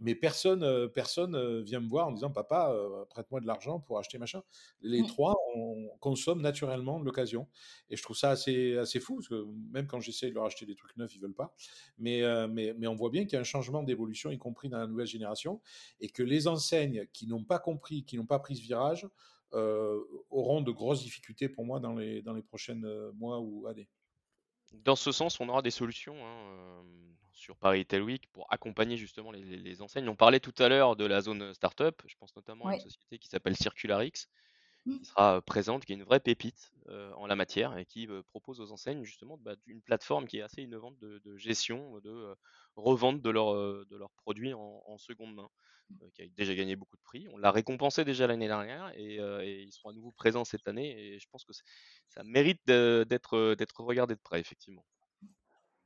mais 0.00 0.14
personne, 0.14 0.62
euh, 0.62 0.86
personne 0.88 1.34
euh, 1.34 1.60
vient 1.62 1.80
me 1.80 1.88
voir 1.88 2.08
en 2.08 2.12
disant 2.12 2.30
papa, 2.30 2.70
euh, 2.72 3.04
prête-moi 3.06 3.40
de 3.40 3.46
l'argent 3.46 3.80
pour 3.80 3.98
acheter 3.98 4.18
machin. 4.18 4.42
Les 4.80 5.02
mmh. 5.02 5.06
trois, 5.06 5.34
on 5.56 5.88
consomme 6.00 6.40
naturellement 6.40 7.00
l'occasion. 7.00 7.48
Et 7.90 7.96
je 7.96 8.02
trouve 8.02 8.16
ça 8.16 8.30
assez, 8.30 8.76
assez 8.76 9.00
fou, 9.00 9.16
parce 9.16 9.28
que 9.28 9.46
même 9.72 9.86
quand 9.86 10.00
j'essaie 10.00 10.30
de 10.30 10.34
leur 10.34 10.44
acheter 10.44 10.66
des 10.66 10.76
trucs 10.76 10.96
neufs, 10.96 11.14
ils 11.14 11.20
veulent 11.20 11.34
pas. 11.34 11.54
Mais, 11.98 12.22
mais, 12.48 12.74
mais 12.78 12.86
on 12.86 12.94
voit 12.94 13.10
bien 13.10 13.24
qu'il 13.24 13.34
y 13.34 13.36
a 13.36 13.40
un 13.40 13.44
changement 13.44 13.82
d'évolution, 13.82 14.30
y 14.30 14.38
compris 14.38 14.68
dans 14.68 14.78
la 14.78 14.86
nouvelle 14.86 15.06
génération, 15.06 15.60
et 16.00 16.08
que 16.08 16.22
les 16.22 16.46
enseignes 16.46 17.06
qui 17.12 17.26
n'ont 17.26 17.44
pas 17.44 17.58
compris, 17.58 18.04
qui 18.04 18.16
n'ont 18.16 18.26
pas 18.26 18.38
pris 18.38 18.56
ce 18.56 18.62
virage, 18.62 19.08
auront 19.52 20.60
de 20.60 20.70
grosses 20.70 21.02
difficultés 21.02 21.48
pour 21.48 21.64
moi 21.64 21.80
dans 21.80 21.94
les, 21.94 22.22
dans 22.22 22.34
les 22.34 22.42
prochains 22.42 22.80
mois 23.14 23.40
ou 23.40 23.66
années. 23.66 23.88
Dans 24.72 24.96
ce 24.96 25.12
sens, 25.12 25.40
on 25.40 25.48
aura 25.48 25.62
des 25.62 25.70
solutions. 25.70 26.16
Hein, 26.24 26.84
sur 27.38 27.56
Paris 27.56 27.80
Retail 27.80 28.00
Week 28.00 28.26
pour 28.32 28.46
accompagner 28.52 28.96
justement 28.96 29.30
les, 29.30 29.80
enseignes. 29.80 30.08
On 30.08 30.16
parlait 30.16 30.40
tout 30.40 30.54
à 30.58 30.68
l'heure 30.68 30.96
de 30.96 31.06
la 31.06 31.20
zone 31.20 31.54
startup, 31.54 32.02
je 32.06 32.14
pense 32.16 32.34
notamment 32.36 32.66
à 32.66 32.74
une 32.74 32.80
société 32.80 33.18
qui 33.18 33.28
s'appelle 33.28 33.56
CircularX. 33.56 34.28
Qui 34.88 35.04
sera 35.04 35.40
présente, 35.42 35.84
qui 35.84 35.92
est 35.92 35.96
une 35.96 36.04
vraie 36.04 36.20
pépite 36.20 36.72
en 37.16 37.26
la 37.26 37.36
matière 37.36 37.76
et 37.76 37.84
qui 37.84 38.08
propose 38.26 38.60
aux 38.60 38.72
enseignes 38.72 39.04
justement 39.04 39.36
bah, 39.36 39.54
une 39.66 39.82
plateforme 39.82 40.26
qui 40.26 40.38
est 40.38 40.42
assez 40.42 40.62
innovante 40.62 40.98
de, 40.98 41.36
gestion, 41.36 41.98
de 42.00 42.34
revente 42.76 43.20
de, 43.20 43.30
de 43.30 43.96
leurs 43.96 44.10
produits 44.12 44.54
en, 44.54 44.98
seconde 44.98 45.34
main, 45.34 45.50
qui 46.14 46.22
a 46.22 46.26
déjà 46.36 46.54
gagné 46.54 46.76
beaucoup 46.76 46.96
de 46.96 47.02
prix. 47.02 47.28
On 47.32 47.36
l'a 47.36 47.50
récompensé 47.50 48.04
déjà 48.04 48.26
l'année 48.26 48.48
dernière 48.48 48.90
et, 48.94 49.16
et, 49.16 49.62
ils 49.62 49.72
seront 49.72 49.90
à 49.90 49.92
nouveau 49.92 50.12
présents 50.12 50.44
cette 50.44 50.66
année 50.66 50.98
et 50.98 51.18
je 51.18 51.26
pense 51.30 51.44
que 51.44 51.52
ça 52.08 52.22
mérite 52.24 52.66
d'être 52.66 53.80
regardé 53.80 54.14
de 54.14 54.20
près, 54.20 54.40
effectivement. 54.40 54.84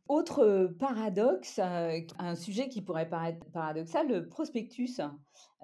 Autre 0.09 0.74
paradoxe, 0.78 1.59
un 1.59 2.34
sujet 2.34 2.68
qui 2.68 2.82
pourrait 2.82 3.09
paraître 3.09 3.44
paradoxal, 3.53 4.09
le 4.09 4.28
prospectus. 4.28 5.00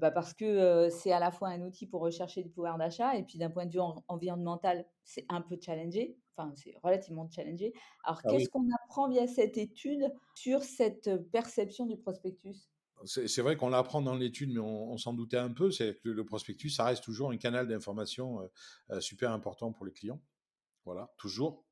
Bah 0.00 0.12
parce 0.12 0.32
que 0.32 0.88
c'est 0.90 1.10
à 1.10 1.18
la 1.18 1.32
fois 1.32 1.48
un 1.48 1.60
outil 1.62 1.86
pour 1.86 2.00
rechercher 2.00 2.42
du 2.44 2.50
pouvoir 2.50 2.78
d'achat 2.78 3.16
et 3.16 3.24
puis 3.24 3.36
d'un 3.36 3.50
point 3.50 3.66
de 3.66 3.72
vue 3.72 3.80
environnemental, 4.06 4.86
c'est 5.02 5.26
un 5.28 5.40
peu 5.40 5.58
challengé, 5.60 6.16
enfin 6.36 6.52
c'est 6.54 6.76
relativement 6.84 7.28
challengé. 7.28 7.72
Alors 8.04 8.20
ah 8.24 8.30
qu'est-ce 8.30 8.48
qu'on 8.48 8.68
apprend 8.84 9.08
via 9.08 9.26
cette 9.26 9.58
étude 9.58 10.12
sur 10.36 10.62
cette 10.62 11.10
perception 11.32 11.86
du 11.86 11.96
prospectus? 11.96 12.70
C'est 13.04 13.42
vrai 13.42 13.56
qu'on 13.56 13.70
l'apprend 13.70 14.02
dans 14.02 14.14
l'étude, 14.14 14.52
mais 14.52 14.60
on, 14.60 14.96
s'en 14.98 15.12
doutait 15.12 15.36
un 15.36 15.52
peu. 15.52 15.70
C'est 15.70 16.00
que 16.00 16.08
le 16.08 16.24
prospectus, 16.24 16.70
ça 16.70 16.84
reste 16.84 17.04
toujours 17.04 17.30
un 17.30 17.36
canal 17.36 17.68
d'information 17.68 18.40
super 18.98 19.30
important 19.30 19.72
pour 19.72 19.86
les 19.86 19.92
clients. 19.92 20.20
Voilà, 20.84 21.12
toujours 21.16 21.64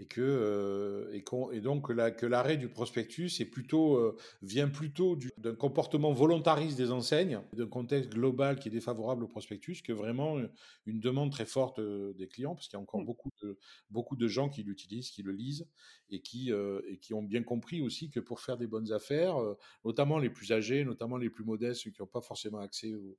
et 0.00 0.06
que 0.06 0.20
euh, 0.22 1.12
et, 1.12 1.22
et, 1.56 1.60
donc 1.60 1.90
la, 1.90 2.10
que 2.10 2.24
l'arrêt 2.24 2.56
du 2.56 2.68
prospectus 2.68 3.40
est 3.40 3.44
plutôt 3.44 3.96
euh, 3.96 4.16
vient 4.40 4.68
plutôt 4.68 5.18
d'un 5.36 5.54
comportement 5.54 6.12
volontariste 6.12 6.78
des 6.78 6.90
enseignes, 6.90 7.40
d'un 7.52 7.66
contexte 7.66 8.10
global 8.10 8.58
qui 8.58 8.68
est 8.68 8.70
défavorable 8.70 9.24
au 9.24 9.28
prospectus, 9.28 9.82
que 9.82 9.92
vraiment 9.92 10.38
une 10.86 11.00
demande 11.00 11.30
très 11.30 11.44
forte 11.44 11.80
euh, 11.80 12.14
des 12.14 12.28
clients, 12.28 12.54
parce 12.54 12.68
qu'il 12.68 12.78
y 12.78 12.80
a 12.80 12.82
encore 12.82 13.02
mmh. 13.02 13.06
beaucoup 13.06 13.30
de 13.42 13.58
beaucoup 13.90 14.16
de 14.16 14.26
gens 14.26 14.48
qui 14.48 14.62
l'utilisent, 14.62 15.10
qui 15.10 15.22
le 15.22 15.32
lisent 15.32 15.68
et 16.08 16.20
qui 16.20 16.50
et 16.50 16.98
qui 16.98 17.12
ont 17.14 17.22
bien 17.22 17.42
compris 17.42 17.82
aussi 17.82 18.10
que 18.10 18.20
pour 18.20 18.40
faire 18.40 18.56
des 18.56 18.66
bonnes 18.66 18.92
affaires, 18.92 19.36
notamment 19.84 20.18
les 20.18 20.30
plus 20.30 20.50
âgés, 20.52 20.84
notamment 20.84 21.18
les 21.18 21.30
plus 21.30 21.44
modestes, 21.44 21.82
ceux 21.82 21.90
qui 21.90 22.00
n'ont 22.00 22.08
pas 22.08 22.22
forcément 22.22 22.58
accès 22.58 22.94
au, 22.94 23.16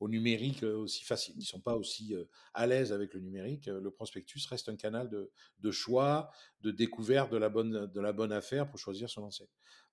au 0.00 0.08
numérique 0.08 0.62
aussi 0.62 1.04
facile, 1.04 1.34
ils 1.36 1.40
ne 1.40 1.44
sont 1.44 1.60
pas 1.60 1.76
aussi 1.76 2.14
à 2.54 2.66
l'aise 2.66 2.92
avec 2.92 3.14
le 3.14 3.20
numérique, 3.20 3.66
le 3.66 3.90
prospectus 3.90 4.46
reste 4.48 4.68
un 4.70 4.76
canal 4.76 5.10
de, 5.10 5.70
choix, 5.70 6.30
de 6.62 6.70
découverte 6.70 7.30
de 7.30 7.36
la 7.36 7.50
bonne, 7.50 7.86
de 7.86 8.00
la 8.00 8.12
bonne 8.12 8.32
affaire 8.32 8.68
pour 8.68 8.78
choisir 8.78 9.10
son 9.10 9.22
enseigne. 9.22 9.46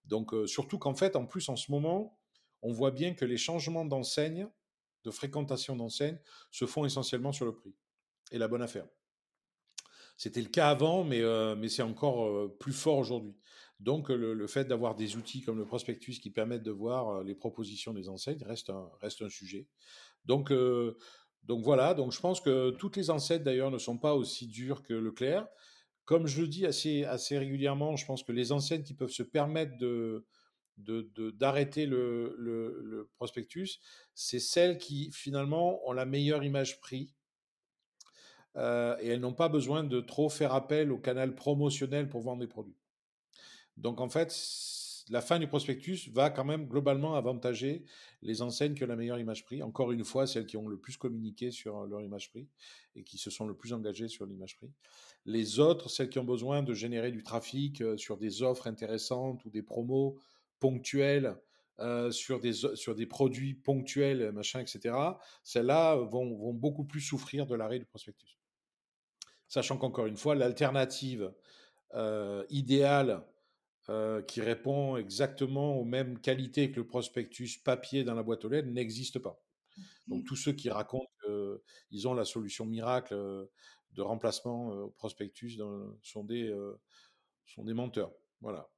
Donc 0.05 0.33
surtout 0.45 0.79
qu'en 0.79 0.95
fait, 0.95 1.17
en 1.17 1.25
plus, 1.25 1.49
en 1.49 1.57
ce 1.57 1.71
moment, 1.71 2.17
on 2.61 2.71
voit 2.71 2.91
bien 2.91 3.13
que 3.13 3.25
les 3.25 3.37
changements 3.37 3.85
d'enseigne, 3.85 4.47
de 5.03 5.11
fréquentation 5.11 5.75
d'enseigne, 5.75 6.17
se 6.51 6.65
font 6.65 6.85
essentiellement 6.85 7.33
sur 7.33 7.45
le 7.45 7.53
prix 7.53 7.75
et 8.31 8.37
la 8.37 8.47
bonne 8.47 8.61
affaire. 8.61 8.87
C'était 10.15 10.41
le 10.41 10.49
cas 10.49 10.69
avant, 10.69 11.03
mais, 11.03 11.21
mais 11.57 11.67
c'est 11.67 11.83
encore 11.83 12.57
plus 12.57 12.73
fort 12.73 12.97
aujourd'hui. 12.97 13.35
Donc 13.79 14.09
le, 14.09 14.47
fait 14.47 14.65
d'avoir 14.65 14.95
des 14.95 15.17
outils 15.17 15.41
comme 15.41 15.59
le 15.59 15.65
prospectus 15.65 16.19
qui 16.19 16.31
permettent 16.31 16.63
de 16.63 16.71
voir 16.71 17.23
les 17.23 17.35
propositions 17.35 17.93
des 17.93 18.09
enseignes 18.09 18.43
reste 18.43 18.71
un, 18.71 18.89
reste 19.01 19.21
un 19.21 19.29
sujet. 19.29 19.67
Donc, 20.25 20.51
donc 21.43 21.63
voilà, 21.63 21.93
donc 21.93 22.11
je 22.11 22.19
pense 22.19 22.41
que 22.41 22.71
toutes 22.71 22.97
les 22.97 23.09
enseignes 23.09 23.43
d'ailleurs 23.43 23.71
ne 23.71 23.77
sont 23.77 23.97
pas 23.97 24.15
aussi 24.15 24.47
dures 24.47 24.83
que 24.83 24.93
Leclerc. 24.93 25.47
Comme 26.05 26.25
je 26.25 26.41
le 26.41 26.47
dis 26.47 26.65
assez, 26.65 27.03
assez 27.03 27.37
régulièrement, 27.37 27.95
je 27.95 28.05
pense 28.05 28.23
que 28.23 28.31
les 28.31 28.51
enseignes 28.51 28.83
qui 28.83 28.93
peuvent 28.93 29.11
se 29.11 29.23
permettre 29.23 29.77
de, 29.77 30.25
d'arrêter 30.77 31.85
le, 31.85 32.35
le, 32.37 33.09
prospectus, 33.15 33.79
c'est 34.15 34.39
celles 34.39 34.77
qui 34.77 35.11
finalement 35.11 35.87
ont 35.87 35.91
la 35.91 36.05
meilleure 36.05 36.43
image 36.43 36.79
prix 36.79 37.13
et 38.55 38.59
elles 39.07 39.19
n'ont 39.19 39.33
pas 39.33 39.49
besoin 39.49 39.83
de 39.83 40.01
trop 40.01 40.29
faire 40.29 40.53
appel 40.53 40.91
au 40.91 40.97
canal 40.97 41.35
promotionnel 41.35 42.09
pour 42.09 42.21
vendre 42.21 42.39
des 42.39 42.47
produits. 42.47 42.77
Donc 43.77 44.01
en 44.01 44.09
fait, 44.09 44.31
la 45.09 45.21
fin 45.21 45.39
du 45.39 45.47
prospectus 45.47 46.09
va 46.09 46.29
quand 46.29 46.43
même 46.43 46.67
globalement 46.67 47.15
avantager 47.15 47.85
les 48.21 48.41
enseignes 48.41 48.73
qui 48.73 48.83
ont 48.83 48.87
la 48.87 48.95
meilleure 48.95 49.19
image 49.19 49.45
prix. 49.45 49.63
Encore 49.63 49.91
une 49.91 50.03
fois, 50.03 50.27
celles 50.27 50.45
qui 50.45 50.57
ont 50.57 50.67
le 50.67 50.77
plus 50.77 50.97
communiqué 50.97 51.51
sur 51.51 51.85
leur 51.85 52.01
image 52.01 52.29
prix 52.29 52.47
et 52.95 53.03
qui 53.03 53.17
se 53.17 53.29
sont 53.29 53.47
le 53.47 53.55
plus 53.55 53.73
engagées 53.73 54.07
sur 54.07 54.25
l'image 54.25 54.55
prix. 54.55 54.71
Les 55.25 55.59
autres, 55.59 55.89
celles 55.89 56.09
qui 56.09 56.19
ont 56.19 56.25
besoin 56.25 56.63
de 56.63 56.73
générer 56.73 57.11
du 57.11 57.23
trafic 57.23 57.81
euh, 57.81 57.97
sur 57.97 58.17
des 58.17 58.43
offres 58.43 58.67
intéressantes 58.67 59.43
ou 59.45 59.49
des 59.49 59.61
promos 59.61 60.19
ponctuels 60.59 61.37
euh, 61.79 62.09
sur, 62.11 62.39
des, 62.39 62.53
sur 62.53 62.95
des 62.95 63.05
produits 63.05 63.53
ponctuels, 63.53 64.31
machin, 64.31 64.59
etc., 64.59 64.95
celles-là 65.43 65.95
vont, 65.95 66.35
vont 66.35 66.53
beaucoup 66.53 66.85
plus 66.85 67.01
souffrir 67.01 67.45
de 67.45 67.55
l'arrêt 67.55 67.77
du 67.77 67.85
prospectus. 67.85 68.37
Sachant 69.47 69.77
qu'encore 69.77 70.07
une 70.07 70.17
fois, 70.17 70.33
l'alternative 70.35 71.31
euh, 71.93 72.43
idéale 72.49 73.23
euh, 73.89 74.21
qui 74.21 74.41
répond 74.41 74.97
exactement 74.97 75.77
aux 75.77 75.85
mêmes 75.85 76.19
qualités 76.19 76.71
que 76.71 76.77
le 76.77 76.85
prospectus 76.85 77.57
papier 77.63 78.03
dans 78.03 78.15
la 78.15 78.23
boîte 78.23 78.43
aux 78.43 78.49
lettres 78.49 78.67
n'existe 78.67 79.19
pas. 79.19 79.41
Donc 80.07 80.25
tous 80.25 80.35
ceux 80.35 80.51
qui 80.51 80.69
racontent 80.69 81.07
qu'ils 81.89 82.07
ont 82.07 82.13
la 82.13 82.25
solution 82.25 82.65
miracle 82.65 83.13
euh, 83.13 83.45
de 83.93 84.01
remplacement 84.01 84.73
euh, 84.73 84.83
au 84.83 84.89
prospectus 84.89 85.57
sont, 86.03 86.23
des, 86.23 86.53
sont 87.45 87.63
des 87.63 87.73
menteurs. 87.73 88.11
Voilà, 88.41 88.69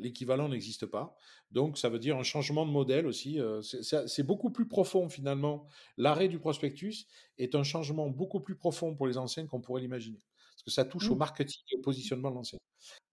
l'équivalent 0.00 0.48
n'existe 0.48 0.86
pas. 0.86 1.14
Donc 1.50 1.78
ça 1.78 1.88
veut 1.88 2.00
dire 2.00 2.16
un 2.16 2.24
changement 2.24 2.66
de 2.66 2.72
modèle 2.72 3.06
aussi. 3.06 3.38
C'est 3.62 4.22
beaucoup 4.24 4.50
plus 4.50 4.66
profond 4.66 5.08
finalement. 5.08 5.68
L'arrêt 5.98 6.28
du 6.28 6.40
prospectus 6.40 7.06
est 7.36 7.54
un 7.54 7.62
changement 7.62 8.08
beaucoup 8.08 8.40
plus 8.40 8.56
profond 8.56 8.96
pour 8.96 9.06
les 9.06 9.18
enseignes 9.18 9.46
qu'on 9.46 9.60
pourrait 9.60 9.82
l'imaginer 9.82 10.24
parce 10.58 10.64
que 10.64 10.70
ça 10.72 10.84
touche 10.84 11.08
au 11.10 11.14
mmh. 11.14 11.18
marketing 11.18 11.62
et 11.70 11.76
au 11.76 11.80
positionnement 11.80 12.30
de 12.30 12.34
l'enseigne. 12.34 12.58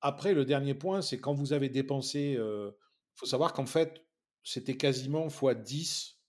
Après, 0.08 0.36
le 0.36 0.46
dernier 0.46 0.76
point, 0.76 1.02
c'est 1.02 1.18
quand 1.18 1.34
vous 1.34 1.52
avez 1.52 1.68
dépensé, 1.68 2.38
il 2.38 2.74
faut 3.16 3.26
savoir 3.26 3.54
qu'en 3.54 3.66
fait, 3.66 4.06
c'était 4.44 4.78
quasiment 4.78 5.30
x 5.30 5.44
10 5.66 6.20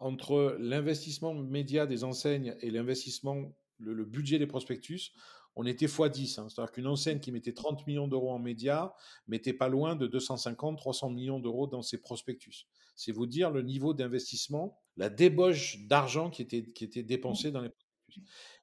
entre 0.00 0.56
l'investissement 0.58 1.32
média 1.32 1.86
des 1.86 2.02
enseignes 2.02 2.56
et 2.60 2.72
l'investissement, 2.72 3.54
le, 3.78 4.04
budget 4.04 4.40
des 4.40 4.48
prospectus. 4.48 5.12
On 5.54 5.64
était 5.64 5.84
x 5.84 6.10
10. 6.10 6.38
Hein. 6.40 6.48
C'est-à-dire 6.48 6.72
qu'une 6.72 6.88
enseigne 6.88 7.20
qui 7.20 7.30
mettait 7.30 7.52
30 7.52 7.86
millions 7.86 8.08
d'euros 8.08 8.32
en 8.32 8.40
médias 8.40 8.92
mettait 9.28 9.52
pas 9.52 9.68
loin 9.68 9.94
de 9.94 10.08
250, 10.08 10.76
300 10.76 11.10
millions 11.10 11.38
d'euros 11.38 11.68
dans 11.68 11.82
ses 11.82 11.98
prospectus. 11.98 12.66
C'est 12.96 13.12
vous 13.12 13.26
dire 13.26 13.52
le 13.52 13.62
niveau 13.62 13.94
d'investissement, 13.94 14.76
la 14.96 15.08
débauche 15.08 15.86
d'argent 15.86 16.30
qui 16.30 16.42
était, 16.42 16.64
qui 16.72 16.82
était 16.82 17.04
mmh. 17.04 17.50
dans 17.52 17.60
les 17.60 17.68
prospectus. 17.68 17.87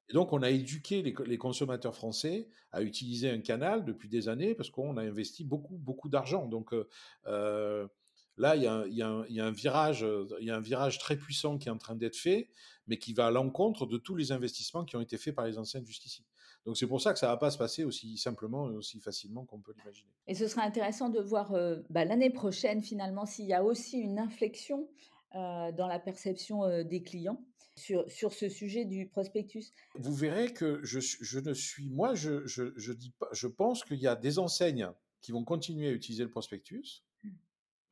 Et 0.08 0.12
donc, 0.12 0.32
on 0.32 0.42
a 0.42 0.50
éduqué 0.50 1.02
les, 1.02 1.38
consommateurs 1.38 1.94
français 1.94 2.48
à 2.70 2.82
utiliser 2.82 3.30
un 3.30 3.40
canal 3.40 3.84
depuis 3.84 4.08
des 4.08 4.28
années 4.28 4.54
parce 4.54 4.70
qu'on 4.70 4.96
a 4.96 5.02
investi 5.02 5.44
beaucoup, 5.44 5.76
beaucoup 5.76 6.08
d'argent. 6.08 6.46
Donc, 6.46 6.72
euh, 6.72 6.88
euh, 7.26 7.88
là, 8.36 8.54
il 8.54 8.62
y, 8.62 8.66
a 9.02 9.46
un, 9.46 9.50
virage, 9.50 10.98
très 10.98 11.16
puissant 11.16 11.58
qui 11.58 11.68
est 11.68 11.72
en 11.72 11.78
train 11.78 11.96
d'être 11.96 12.16
fait, 12.16 12.50
mais 12.86 12.98
qui 12.98 13.14
va 13.14 13.26
à 13.26 13.30
l'encontre 13.32 13.86
de 13.86 13.96
tous 13.96 14.14
les 14.14 14.30
investissements 14.30 14.84
qui 14.84 14.96
ont 14.96 15.00
été 15.00 15.16
faits 15.16 15.34
par 15.34 15.46
les 15.46 15.58
anciens 15.58 15.82
jusqu'ici. 15.84 16.24
Donc, 16.66 16.76
c'est 16.76 16.86
pour 16.86 17.00
ça 17.00 17.12
que 17.12 17.18
ça 17.18 17.26
ne 17.26 17.32
va 17.32 17.36
pas 17.36 17.50
se 17.50 17.58
passer 17.58 17.82
aussi 17.82 18.16
simplement 18.16 18.70
et 18.70 18.74
aussi 18.74 19.00
facilement 19.00 19.44
qu'on 19.44 19.60
peut 19.60 19.72
l'imaginer. 19.76 20.10
Et 20.28 20.34
ce 20.34 20.46
sera 20.46 20.62
intéressant 20.62 21.08
de 21.08 21.20
voir 21.20 21.52
euh, 21.52 21.78
bah, 21.90 22.04
l'année 22.04 22.30
prochaine, 22.30 22.80
finalement, 22.80 23.26
s'il 23.26 23.46
y 23.46 23.54
a 23.54 23.64
aussi 23.64 23.98
une 23.98 24.18
inflexion 24.18 24.88
dans 25.34 25.86
la 25.86 25.98
perception 25.98 26.82
des 26.82 27.02
clients 27.02 27.44
sur, 27.76 28.10
sur 28.10 28.32
ce 28.32 28.48
sujet 28.48 28.84
du 28.84 29.06
prospectus 29.06 29.72
Vous 29.94 30.14
verrez 30.14 30.52
que 30.52 30.80
je, 30.82 30.98
je 31.00 31.38
ne 31.38 31.52
suis, 31.52 31.88
moi, 31.88 32.14
je, 32.14 32.46
je, 32.46 32.72
je, 32.76 32.92
dis 32.92 33.12
pas, 33.18 33.28
je 33.32 33.46
pense 33.46 33.84
qu'il 33.84 33.98
y 33.98 34.06
a 34.06 34.16
des 34.16 34.38
enseignes 34.38 34.90
qui 35.20 35.32
vont 35.32 35.44
continuer 35.44 35.88
à 35.88 35.92
utiliser 35.92 36.24
le 36.24 36.30
prospectus, 36.30 37.04
mmh. 37.22 37.30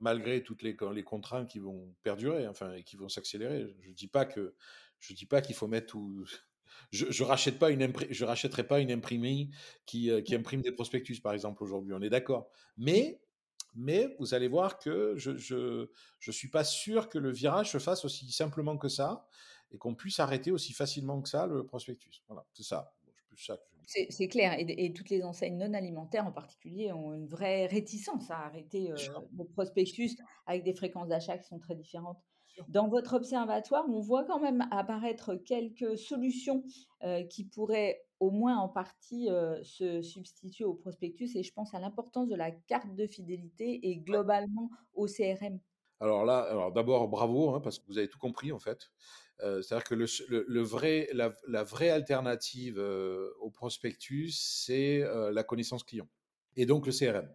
malgré 0.01 0.43
toutes 0.43 0.62
les, 0.62 0.76
les 0.93 1.05
contraintes 1.05 1.49
qui 1.49 1.59
vont 1.59 1.95
perdurer, 2.03 2.49
enfin, 2.49 2.72
et 2.72 2.82
qui 2.82 2.97
vont 2.97 3.09
s'accélérer. 3.09 3.74
Je 3.82 3.89
ne 3.91 3.95
dis 3.95 4.09
pas 4.09 4.24
que 4.24 4.55
je 5.01 5.12
dis 5.12 5.26
pas 5.26 5.43
qu'il 5.43 5.55
faut 5.55 5.68
mettre 5.68 5.89
tout. 5.89 6.24
Je, 6.91 7.07
je 7.11 7.22
rachète 7.22 7.59
pas 7.59 7.70
une 7.70 7.93
je 8.11 8.24
rachèterai 8.24 8.66
pas 8.66 8.80
une 8.80 8.91
imprimerie 8.91 9.51
qui, 9.85 10.11
euh, 10.11 10.22
qui 10.22 10.35
imprime 10.35 10.62
des 10.62 10.72
prospectus, 10.72 11.20
par 11.20 11.35
exemple, 11.35 11.62
aujourd'hui. 11.62 11.93
On 11.93 12.01
est 12.01 12.11
d'accord. 12.11 12.51
Mais 12.78 13.20
mais 13.76 14.14
vous 14.18 14.35
allez 14.35 14.49
voir 14.49 14.78
que 14.78 15.14
je 15.16 15.37
je, 15.37 15.91
je 16.20 16.30
suis 16.30 16.49
pas 16.49 16.64
sûr 16.64 17.09
que 17.09 17.18
le 17.18 17.32
virage 17.32 17.72
se 17.72 17.78
fasse 17.78 18.05
aussi 18.05 18.30
simplement 18.32 18.78
que 18.78 18.89
ça 18.89 19.26
et 19.75 19.79
qu'on 19.79 19.95
puisse 19.95 20.20
arrêter 20.20 20.53
aussi 20.53 20.72
facilement 20.72 21.20
que 21.20 21.29
ça 21.29 21.47
le 21.47 21.66
prospectus. 21.66 22.22
Voilà, 22.29 22.47
c'est 22.53 22.62
ça. 22.62 22.95
C'est 23.87 24.29
clair, 24.29 24.55
et, 24.59 24.93
toutes 24.93 25.11
les 25.11 25.25
enseignes 25.25 25.59
non 25.59 25.75
alimentaires 25.75 26.27
en 26.27 26.33
particulier 26.33 26.93
ont 26.93 27.12
une 27.12 27.27
vraie 27.27 27.66
réticence 27.66 28.31
à 28.31 28.39
arrêter 28.39 28.93
euh, 28.93 28.97
le 29.37 29.45
prospectus 29.45 30.16
avec 30.47 30.62
des 30.62 30.72
fréquences 30.72 31.09
d'achat 31.09 31.37
qui 31.37 31.49
sont 31.49 31.59
très 31.59 31.75
différentes. 31.75 32.18
Dans 32.68 32.89
votre 32.89 33.14
observatoire, 33.14 33.85
on 33.89 34.01
voit 34.01 34.25
quand 34.25 34.39
même 34.39 34.66
apparaître 34.70 35.35
quelques 35.35 35.99
solutions 35.99 36.62
euh, 37.03 37.25
qui 37.25 37.45
pourraient 37.45 38.01
au 38.20 38.31
moins 38.31 38.57
en 38.57 38.68
partie 38.68 39.29
euh, 39.29 39.61
se 39.64 40.01
substituer 40.01 40.64
au 40.64 40.75
prospectus, 40.75 41.35
et 41.35 41.43
je 41.43 41.53
pense 41.53 41.75
à 41.75 41.81
l'importance 41.81 42.29
de 42.29 42.37
la 42.37 42.53
carte 42.53 42.95
de 42.95 43.07
fidélité 43.09 43.81
et 43.89 43.97
globalement 43.97 44.70
au 44.95 45.07
CRM. 45.07 45.59
Alors 46.01 46.25
là, 46.25 46.39
alors 46.39 46.72
d'abord 46.72 47.09
bravo, 47.09 47.51
hein, 47.51 47.61
parce 47.61 47.79
que 47.79 47.87
vous 47.89 47.99
avez 47.99 48.09
tout 48.09 48.18
compris 48.18 48.53
en 48.53 48.59
fait. 48.59 48.91
Euh, 49.43 49.62
c'est-à-dire 49.62 49.85
que 49.85 49.95
le, 49.95 50.62
vrai, 50.62 51.09
la, 51.12 51.64
vraie 51.64 51.91
alternative 51.91 52.78
euh, 52.78 53.30
au 53.41 53.51
prospectus, 53.51 54.30
c'est 54.30 55.03
euh, 55.03 55.32
la 55.32 55.43
connaissance 55.43 55.82
client 55.82 56.09
et 56.57 56.66
donc 56.66 56.87
le 56.87 56.93
CRM. 56.93 57.28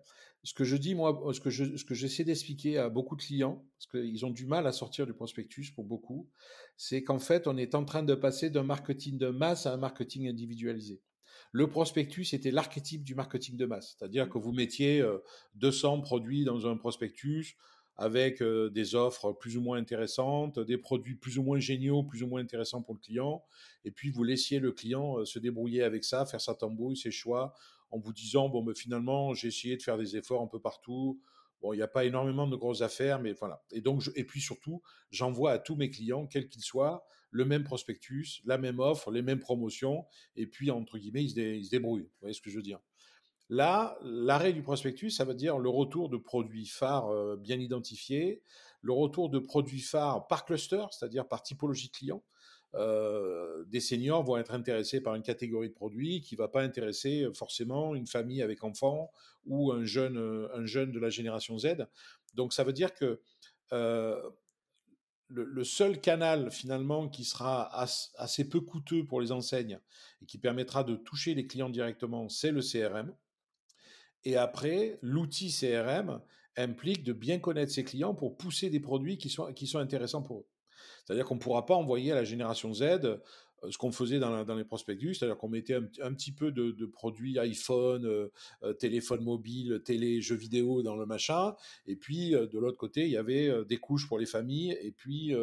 Ce 0.44 0.54
que 0.54 0.64
je 0.64 0.78
dis, 0.78 0.96
moi, 0.96 1.22
ce 1.34 1.42
que, 1.42 1.50
je, 1.50 1.76
ce 1.76 1.84
que 1.84 1.94
j'essaie 1.94 2.24
d'expliquer 2.24 2.78
à 2.78 2.88
beaucoup 2.88 3.18
de 3.18 3.22
clients, 3.22 3.66
parce 3.78 3.88
qu'ils 3.88 4.26
ont 4.26 4.30
du 4.30 4.46
mal 4.46 4.66
à 4.68 4.72
sortir 4.72 5.06
du 5.06 5.14
prospectus 5.14 5.72
pour 5.72 5.84
beaucoup, 5.84 6.30
c'est 6.78 7.04
qu'en 7.04 7.20
fait, 7.20 7.46
on 7.48 7.58
est 7.58 7.76
en 7.76 7.84
train 7.84 8.04
de 8.04 8.16
passer 8.16 8.50
d'un 8.50 8.64
marketing 8.64 9.18
de 9.18 9.28
masse 9.28 9.66
à 9.66 9.74
un 9.74 9.78
marketing 9.78 10.30
individualisé. 10.30 11.02
Le 11.52 11.68
prospectus 11.68 12.34
était 12.34 12.52
l'archétype 12.52 13.04
du 13.04 13.16
marketing 13.16 13.58
de 13.58 13.66
masse, 13.66 13.98
c'est-à-dire 13.98 14.30
que 14.30 14.38
vous 14.38 14.54
mettiez 14.54 15.04
200 15.56 16.02
produits 16.02 16.46
dans 16.46 16.68
un 16.68 16.78
prospectus, 16.78 17.58
avec 18.00 18.42
des 18.42 18.96
offres 18.96 19.34
plus 19.34 19.58
ou 19.58 19.62
moins 19.62 19.78
intéressantes, 19.78 20.58
des 20.58 20.78
produits 20.78 21.16
plus 21.16 21.38
ou 21.38 21.44
moins 21.44 21.60
géniaux, 21.60 22.02
plus 22.04 22.24
ou 22.24 22.28
moins 22.28 22.42
intéressants 22.42 22.82
pour 22.82 22.94
le 22.96 23.00
client, 23.00 23.44
et 23.84 23.92
puis 23.92 24.10
vous 24.10 24.24
laissiez 24.24 24.60
le 24.60 24.72
client 24.72 25.26
se 25.26 25.38
débrouiller 25.38 25.84
avec 25.84 26.06
ça, 26.06 26.26
faire 26.26 26.40
sa 26.40 26.56
tambouille, 26.56 26.96
ses 26.96 27.12
choix, 27.12 27.54
en 27.92 28.00
vous 28.00 28.14
disant 28.14 28.48
bon, 28.50 28.64
mais 28.64 28.74
finalement 28.74 29.34
j'ai 29.34 29.50
essayé 29.50 29.76
de 29.76 29.82
faire 29.82 29.98
des 29.98 30.16
efforts 30.16 30.42
un 30.42 30.48
peu 30.48 30.60
partout. 30.60 31.22
Bon, 31.62 31.74
il 31.74 31.76
n'y 31.76 31.84
a 31.84 31.90
pas 31.90 32.06
énormément 32.06 32.48
de 32.48 32.56
grosses 32.56 32.82
affaires, 32.82 33.20
mais 33.20 33.34
voilà. 33.34 33.62
Et 33.72 33.82
donc, 33.82 34.04
et 34.16 34.24
puis 34.24 34.40
surtout, 34.40 34.82
j'envoie 35.12 35.52
à 35.52 35.60
tous 35.60 35.76
mes 35.76 35.90
clients, 35.90 36.26
quels 36.26 36.48
qu'ils 36.48 36.62
soient, 36.62 37.06
le 37.32 37.44
même 37.44 37.66
prospectus, 37.66 38.42
la 38.46 38.58
même 38.58 38.80
offre, 38.80 39.12
les 39.12 39.22
mêmes 39.22 39.40
promotions, 39.40 40.06
et 40.38 40.48
puis 40.48 40.72
entre 40.72 40.98
guillemets, 40.98 41.26
ils 41.26 41.38
ils 41.38 41.66
se 41.66 41.70
débrouillent. 41.72 42.04
Vous 42.04 42.20
voyez 42.22 42.34
ce 42.34 42.42
que 42.42 42.50
je 42.50 42.56
veux 42.56 42.64
dire? 42.64 42.80
Là, 43.50 43.98
l'arrêt 44.04 44.54
du 44.54 44.62
prospectus, 44.62 45.10
ça 45.10 45.26
veut 45.26 45.34
dire 45.34 45.58
le 45.58 45.70
retour 45.70 46.10
de 46.10 46.18
produits 46.18 46.68
phares 46.68 47.10
euh, 47.10 47.36
bien 47.36 47.60
identifiés, 47.60 48.42
le 48.82 48.94
retour 48.94 49.30
de 49.30 49.40
produits 49.40 49.82
phares 49.82 50.28
par 50.28 50.46
cluster, 50.46 50.84
c'est-à-dire 50.92 51.28
par 51.28 51.42
typologie 51.42 51.90
client. 51.90 52.24
Euh, 52.76 53.64
des 53.66 53.80
seniors 53.80 54.24
vont 54.24 54.38
être 54.38 54.54
intéressés 54.54 55.02
par 55.02 55.16
une 55.16 55.24
catégorie 55.24 55.70
de 55.70 55.74
produits 55.74 56.22
qui 56.22 56.36
va 56.36 56.48
pas 56.48 56.62
intéresser 56.62 57.28
forcément 57.34 57.96
une 57.96 58.06
famille 58.06 58.44
avec 58.44 58.64
enfants 58.64 59.12
ou 59.48 59.72
un 59.72 59.84
jeune, 59.86 60.48
un 60.54 60.66
jeune 60.66 60.92
de 60.92 61.00
la 61.00 61.10
génération 61.10 61.58
Z. 61.58 61.88
Donc 62.36 62.54
ça 62.54 62.64
veut 62.64 62.74
dire 62.74 62.94
que 62.94 63.20
euh, 63.74 64.22
le, 65.28 65.64
seul 65.64 66.02
canal 66.02 66.50
finalement 66.50 67.08
qui 67.08 67.24
sera 67.24 67.70
assez 68.18 68.50
peu 68.50 68.62
coûteux 68.62 69.06
pour 69.06 69.22
les 69.22 69.32
enseignes 69.32 69.80
et 70.22 70.26
qui 70.26 70.40
permettra 70.40 70.84
de 70.84 70.96
toucher 70.96 71.36
les 71.36 71.46
clients 71.46 71.70
directement, 71.70 72.30
c'est 72.30 72.52
le 72.52 72.62
CRM. 72.62 73.14
Et 74.26 74.36
après, 74.36 75.00
l'outil 75.02 75.52
CRM 75.52 76.22
implique 76.58 77.04
de 77.04 77.14
bien 77.14 77.40
connaître 77.40 77.72
ses 77.72 77.84
clients 77.84 78.14
pour 78.14 78.38
pousser 78.38 78.70
des 78.70 78.80
produits 78.80 79.18
qui 79.18 79.30
sont, 79.30 79.54
qui 79.54 79.68
sont 79.68 79.80
intéressants 79.80 80.22
pour 80.22 80.40
eux. 80.40 80.48
C'est-à-dire 81.06 81.26
qu'on 81.26 81.36
ne 81.36 81.40
pourra 81.40 81.66
pas 81.66 81.76
envoyer 81.76 82.12
à 82.12 82.16
la 82.16 82.24
génération 82.24 82.74
Z 82.74 82.84
euh, 83.64 83.72
ce 83.72 83.78
qu'on 83.78 83.92
faisait 83.92 84.20
dans, 84.20 84.44
dans, 84.44 84.56
les 84.56 84.64
prospectus, 84.64 85.16
c'est-à-dire 85.16 85.38
qu'on 85.38 85.50
mettait 85.50 85.74
un, 85.74 86.14
petit 86.14 86.32
peu 86.32 86.52
de, 86.52 86.86
produits 86.86 87.38
iPhone, 87.40 88.06
euh, 88.06 88.32
euh, 88.64 88.74
téléphone 88.74 89.24
mobile, 89.24 89.82
télé, 89.84 90.22
jeux 90.22 90.36
vidéo 90.36 90.82
dans 90.82 90.96
le 90.96 91.06
machin, 91.06 91.56
et 91.86 91.96
puis 91.96 92.32
de 92.32 92.60
l'autre 92.60 92.78
côté, 92.78 93.04
il 93.06 93.12
y 93.12 93.18
avait 93.18 93.66
des 93.66 93.78
couches 93.78 94.08
pour 94.08 94.20
les 94.20 94.26
familles, 94.26 94.78
et 94.82 94.92
puis 94.92 95.34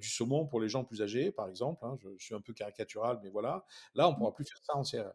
du 0.00 0.08
saumon 0.08 0.46
pour 0.46 0.60
les 0.60 0.68
gens 0.68 0.84
plus 0.84 1.02
âgés, 1.02 1.30
par 1.30 1.48
exemple. 1.48 1.84
Hein, 1.84 1.96
je, 2.02 2.08
je, 2.16 2.24
suis 2.24 2.34
un 2.34 2.40
peu 2.40 2.52
caricatural, 2.52 3.20
mais 3.22 3.30
voilà. 3.30 3.64
Là, 3.94 4.08
on 4.08 4.12
ne 4.12 4.16
pourra 4.16 4.34
plus 4.34 4.44
faire 4.44 4.60
ça 4.62 4.76
en 4.76 4.82
CRM. 4.82 5.12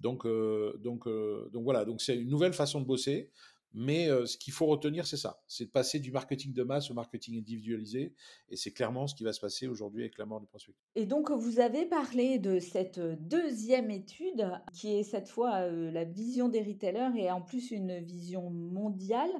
Donc, 0.00 0.26
euh, 0.26 0.76
donc, 0.82 1.06
euh, 1.06 1.48
donc 1.52 1.64
voilà, 1.64 1.84
donc 1.84 2.00
c'est 2.00 2.16
une 2.16 2.28
nouvelle 2.28 2.52
façon 2.52 2.80
de 2.80 2.86
bosser. 2.86 3.30
Mais 3.72 4.08
euh, 4.08 4.26
ce 4.26 4.36
qu'il 4.36 4.52
faut 4.52 4.66
retenir, 4.66 5.06
c'est 5.06 5.16
ça, 5.16 5.44
c'est 5.46 5.66
de 5.66 5.70
passer 5.70 6.00
du 6.00 6.10
marketing 6.10 6.52
de 6.52 6.64
masse 6.64 6.90
au 6.90 6.94
marketing 6.94 7.38
individualisé, 7.38 8.14
et 8.48 8.56
c'est 8.56 8.72
clairement 8.72 9.06
ce 9.06 9.14
qui 9.14 9.22
va 9.22 9.32
se 9.32 9.38
passer 9.38 9.68
aujourd'hui 9.68 10.02
avec 10.02 10.18
la 10.18 10.26
mort 10.26 10.40
du 10.40 10.48
prospect. 10.48 10.74
Et 10.96 11.06
donc, 11.06 11.30
vous 11.30 11.60
avez 11.60 11.86
parlé 11.86 12.40
de 12.40 12.58
cette 12.58 12.98
deuxième 12.98 13.92
étude, 13.92 14.50
qui 14.72 14.98
est 14.98 15.04
cette 15.04 15.28
fois 15.28 15.68
la 15.68 16.02
vision 16.02 16.48
des 16.48 16.64
retailers 16.64 17.16
et 17.16 17.30
en 17.30 17.42
plus 17.42 17.70
une 17.70 18.00
vision 18.00 18.50
mondiale. 18.50 19.30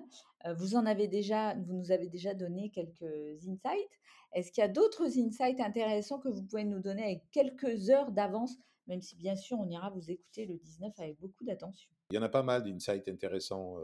vous 0.57 0.77
en 0.77 0.87
avez 0.87 1.09
déjà, 1.09 1.57
vous 1.57 1.75
nous 1.75 1.91
avez 1.91 2.07
déjà 2.07 2.33
donné 2.33 2.71
quelques 2.71 3.03
insights. 3.49 3.99
Est-ce 4.33 4.53
qu'il 4.53 4.63
y 4.63 4.65
a 4.65 4.69
d'autres 4.69 5.19
insights 5.19 5.61
intéressants 5.61 6.21
que 6.21 6.29
vous 6.29 6.45
pouvez 6.45 6.65
nous 6.65 6.79
donner 6.79 7.03
avec 7.03 7.23
quelques 7.33 7.91
heures 7.91 8.13
d'avance 8.13 8.57
même 8.91 9.01
si 9.01 9.17
bien 9.17 9.37
sûr 9.37 9.59
on 9.59 9.71
ira 9.71 9.89
vous 9.89 10.11
écouter 10.11 10.45
le 10.47 10.59
19 10.59 10.93
avec 10.99 11.19
beaucoup 11.21 11.45
d'attention. 11.45 11.89
Il 12.11 12.17
y 12.17 12.19
en 12.19 12.23
a 12.23 12.29
pas 12.29 12.43
mal 12.43 12.65
d'insights 12.65 13.09
intéressants 13.09 13.79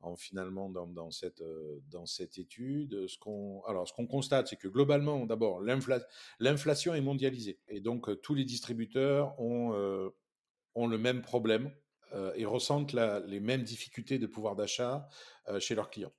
en, 0.00 0.16
finalement 0.16 0.70
dans, 0.70 1.10
cette, 1.10 1.42
dans 1.90 2.06
cette 2.06 2.38
étude. 2.38 3.06
Alors, 3.68 3.86
ce 3.86 3.92
qu'on 3.92 4.06
constate, 4.06 4.48
c'est 4.48 4.56
que 4.56 4.68
globalement, 4.68 5.26
d'abord, 5.26 5.60
l'inflation 5.60 6.94
est 6.94 7.02
mondialisée. 7.02 7.60
Et 7.68 7.80
donc, 7.80 8.22
tous 8.22 8.34
les 8.34 8.46
distributeurs 8.46 9.38
ont, 9.38 10.10
ont 10.74 10.86
le 10.86 10.98
même 10.98 11.20
problème 11.20 11.70
et 12.34 12.46
ressentent 12.46 12.94
les 12.94 13.40
mêmes 13.40 13.62
difficultés 13.62 14.18
de 14.18 14.26
pouvoir 14.26 14.56
d'achat 14.56 15.06
chez 15.58 15.74
leurs 15.74 15.90
clients. 15.90 16.14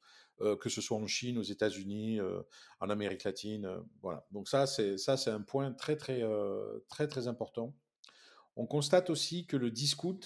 que 0.59 0.69
ce 0.69 0.79
soit 0.79 0.97
en 0.97 1.07
Chine, 1.07 1.39
aux 1.39 1.43
États-Unis, 1.43 2.19
en 2.81 2.89
Amérique 2.91 3.23
latine, 3.23 3.67
voilà. 4.03 4.27
Donc 4.29 4.47
ça, 4.47 4.67
c'est 4.67 4.99
ça, 4.99 5.17
c'est 5.17 5.31
un 5.31 5.41
point 5.41 5.71
très 5.73 5.95
très 5.95 6.21
très 6.87 7.07
très 7.07 7.27
important 7.27 7.73
on 8.57 8.65
constate 8.65 9.09
aussi 9.11 9.45
que 9.45 9.55
le 9.55 9.69
discount, 9.69 10.19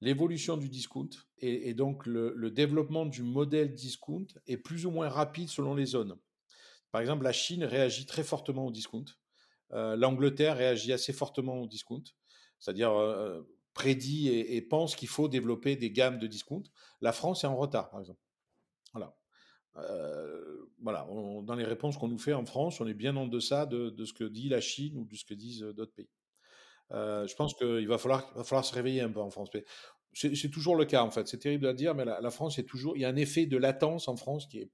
l'évolution 0.00 0.56
du 0.56 0.68
discount 0.68 1.10
et, 1.38 1.74
donc 1.74 2.06
le, 2.06 2.50
développement 2.50 3.04
du 3.06 3.22
modèle 3.22 3.74
discount 3.74 4.26
est 4.46 4.56
plus 4.56 4.86
ou 4.86 4.90
moins 4.90 5.08
rapide 5.08 5.48
selon 5.48 5.74
les 5.74 5.86
zones. 5.86 6.16
Par 6.92 7.00
exemple, 7.00 7.24
la 7.24 7.32
Chine 7.32 7.64
réagit 7.64 8.06
très 8.06 8.22
fortement 8.22 8.66
au 8.66 8.70
discount. 8.70 9.04
Euh, 9.72 9.96
L'Angleterre 9.96 10.56
réagit 10.56 10.92
assez 10.92 11.12
fortement 11.12 11.60
au 11.60 11.66
discount, 11.66 12.02
c'est-à-dire 12.58 12.92
euh, 12.92 13.42
prédit 13.74 14.28
et, 14.28 14.62
pense 14.62 14.94
qu'il 14.94 15.08
faut 15.08 15.28
développer 15.28 15.74
des 15.76 15.90
gammes 15.90 16.18
de 16.18 16.26
discount. 16.28 16.62
La 17.00 17.12
France 17.12 17.44
est 17.44 17.48
en 17.48 17.56
retard, 17.56 17.90
par 17.90 18.00
exemple. 18.00 18.20
Voilà. 18.92 19.16
Euh, 19.76 20.66
voilà, 20.80 21.06
dans 21.42 21.54
les 21.54 21.64
réponses 21.64 21.96
qu'on 21.96 22.08
nous 22.08 22.18
fait 22.18 22.32
en 22.32 22.44
France, 22.44 22.80
on 22.80 22.86
est 22.86 22.94
bien 22.94 23.16
en 23.16 23.26
deçà 23.26 23.66
de, 23.66 24.04
ce 24.04 24.12
que 24.12 24.24
dit 24.24 24.48
la 24.48 24.60
Chine 24.60 24.96
ou 24.98 25.04
de 25.04 25.16
ce 25.16 25.24
que 25.24 25.34
disent 25.34 25.62
d'autres 25.62 25.94
pays. 25.94 26.10
Euh, 26.92 27.26
je 27.26 27.34
pense 27.34 27.54
qu'il 27.54 27.86
va 27.86 27.98
falloir, 27.98 28.32
va 28.34 28.44
falloir 28.44 28.64
se 28.64 28.74
réveiller 28.74 29.00
un 29.00 29.10
peu 29.10 29.20
en 29.20 29.30
France. 29.30 29.50
C'est 30.12 30.50
toujours 30.50 30.74
le 30.76 30.84
cas 30.84 31.02
en 31.02 31.10
fait. 31.10 31.28
C'est 31.28 31.38
terrible 31.38 31.66
à 31.66 31.72
dire, 31.72 31.94
mais 31.94 32.04
la, 32.04 32.30
France 32.30 32.58
est 32.58 32.64
toujours. 32.64 32.96
Il 32.96 33.00
y 33.00 33.04
a 33.04 33.08
un 33.08 33.16
effet 33.16 33.46
de 33.46 33.56
latence 33.56 34.08
en 34.08 34.16
France 34.16 34.46
qui 34.46 34.58
est, 34.58 34.70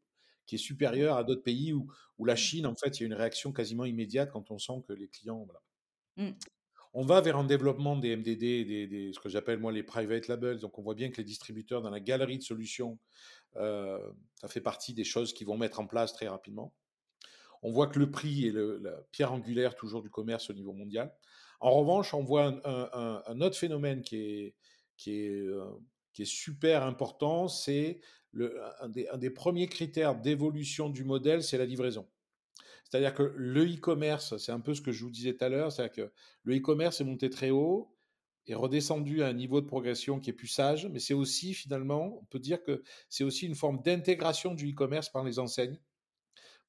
qui 0.46 0.54
est 0.54 0.58
supérieur 0.58 1.16
à 1.16 1.24
d'autres 1.24 1.42
pays 1.42 1.72
où, 1.72 1.92
où, 2.18 2.24
la 2.24 2.36
Chine, 2.36 2.66
en 2.66 2.74
fait, 2.74 2.98
il 2.98 3.02
y 3.02 3.04
a 3.04 3.06
une 3.06 3.14
réaction 3.14 3.52
quasiment 3.52 3.84
immédiate 3.84 4.30
quand 4.32 4.50
on 4.50 4.58
sent 4.58 4.82
que 4.88 4.92
les 4.92 5.08
clients. 5.08 5.44
Voilà. 5.44 5.60
Mmh. 6.16 6.36
On 6.98 7.04
va 7.04 7.20
vers 7.20 7.36
un 7.36 7.44
développement 7.44 7.94
des 7.96 8.16
MDD, 8.16 8.38
des, 8.38 8.86
des 8.86 9.12
ce 9.12 9.20
que 9.20 9.28
j'appelle 9.28 9.58
moi 9.58 9.70
les 9.70 9.82
private 9.82 10.28
labels. 10.28 10.60
Donc 10.60 10.78
on 10.78 10.82
voit 10.82 10.94
bien 10.94 11.10
que 11.10 11.18
les 11.18 11.24
distributeurs 11.24 11.82
dans 11.82 11.90
la 11.90 12.00
galerie 12.00 12.38
de 12.38 12.42
solutions, 12.42 12.98
euh, 13.56 13.98
ça 14.36 14.48
fait 14.48 14.62
partie 14.62 14.94
des 14.94 15.04
choses 15.04 15.34
qu'ils 15.34 15.46
vont 15.46 15.58
mettre 15.58 15.78
en 15.78 15.86
place 15.86 16.14
très 16.14 16.26
rapidement. 16.26 16.72
On 17.62 17.70
voit 17.70 17.88
que 17.88 17.98
le 17.98 18.10
prix 18.10 18.46
est 18.46 18.50
le, 18.50 18.78
la 18.78 18.92
pierre 19.12 19.32
angulaire 19.32 19.74
toujours 19.74 20.00
du 20.00 20.08
commerce 20.08 20.48
au 20.48 20.54
niveau 20.54 20.72
mondial. 20.72 21.12
En 21.60 21.70
revanche, 21.72 22.14
on 22.14 22.22
voit 22.22 22.60
un, 22.64 23.40
autre 23.40 23.56
phénomène 23.56 24.02
euh, 24.12 24.50
qui 24.96 25.10
est 25.10 26.24
super 26.24 26.84
important, 26.84 27.48
c'est 27.48 28.00
un 28.38 28.90
un 29.12 29.18
des 29.18 29.30
premiers 29.30 29.66
critères 29.66 30.14
d'évolution 30.14 30.90
du 30.90 31.04
modèle, 31.04 31.42
c'est 31.42 31.58
la 31.58 31.64
livraison. 31.64 32.06
C'est-à-dire 32.88 33.14
que 33.14 33.32
le 33.34 33.64
e-commerce, 33.64 34.36
c'est 34.36 34.52
un 34.52 34.60
peu 34.60 34.74
ce 34.74 34.80
que 34.80 34.92
je 34.92 35.04
vous 35.04 35.10
disais 35.10 35.34
tout 35.34 35.44
à 35.44 35.48
l'heure, 35.48 35.72
c'est-à-dire 35.72 36.06
que 36.06 36.12
le 36.44 36.56
e-commerce 36.56 37.00
est 37.00 37.04
monté 37.04 37.30
très 37.30 37.50
haut, 37.50 37.92
est 38.46 38.54
redescendu 38.54 39.22
à 39.22 39.28
un 39.28 39.32
niveau 39.32 39.60
de 39.60 39.66
progression 39.66 40.20
qui 40.20 40.30
est 40.30 40.34
plus 40.34 40.46
sage, 40.46 40.86
mais 40.92 41.00
c'est 41.00 41.14
aussi 41.14 41.52
finalement, 41.52 42.18
on 42.20 42.24
peut 42.26 42.38
dire 42.38 42.62
que 42.62 42.84
c'est 43.08 43.24
aussi 43.24 43.46
une 43.46 43.56
forme 43.56 43.82
d'intégration 43.82 44.54
du 44.54 44.70
e-commerce 44.70 45.08
par 45.08 45.24
les 45.24 45.40
enseignes. 45.40 45.78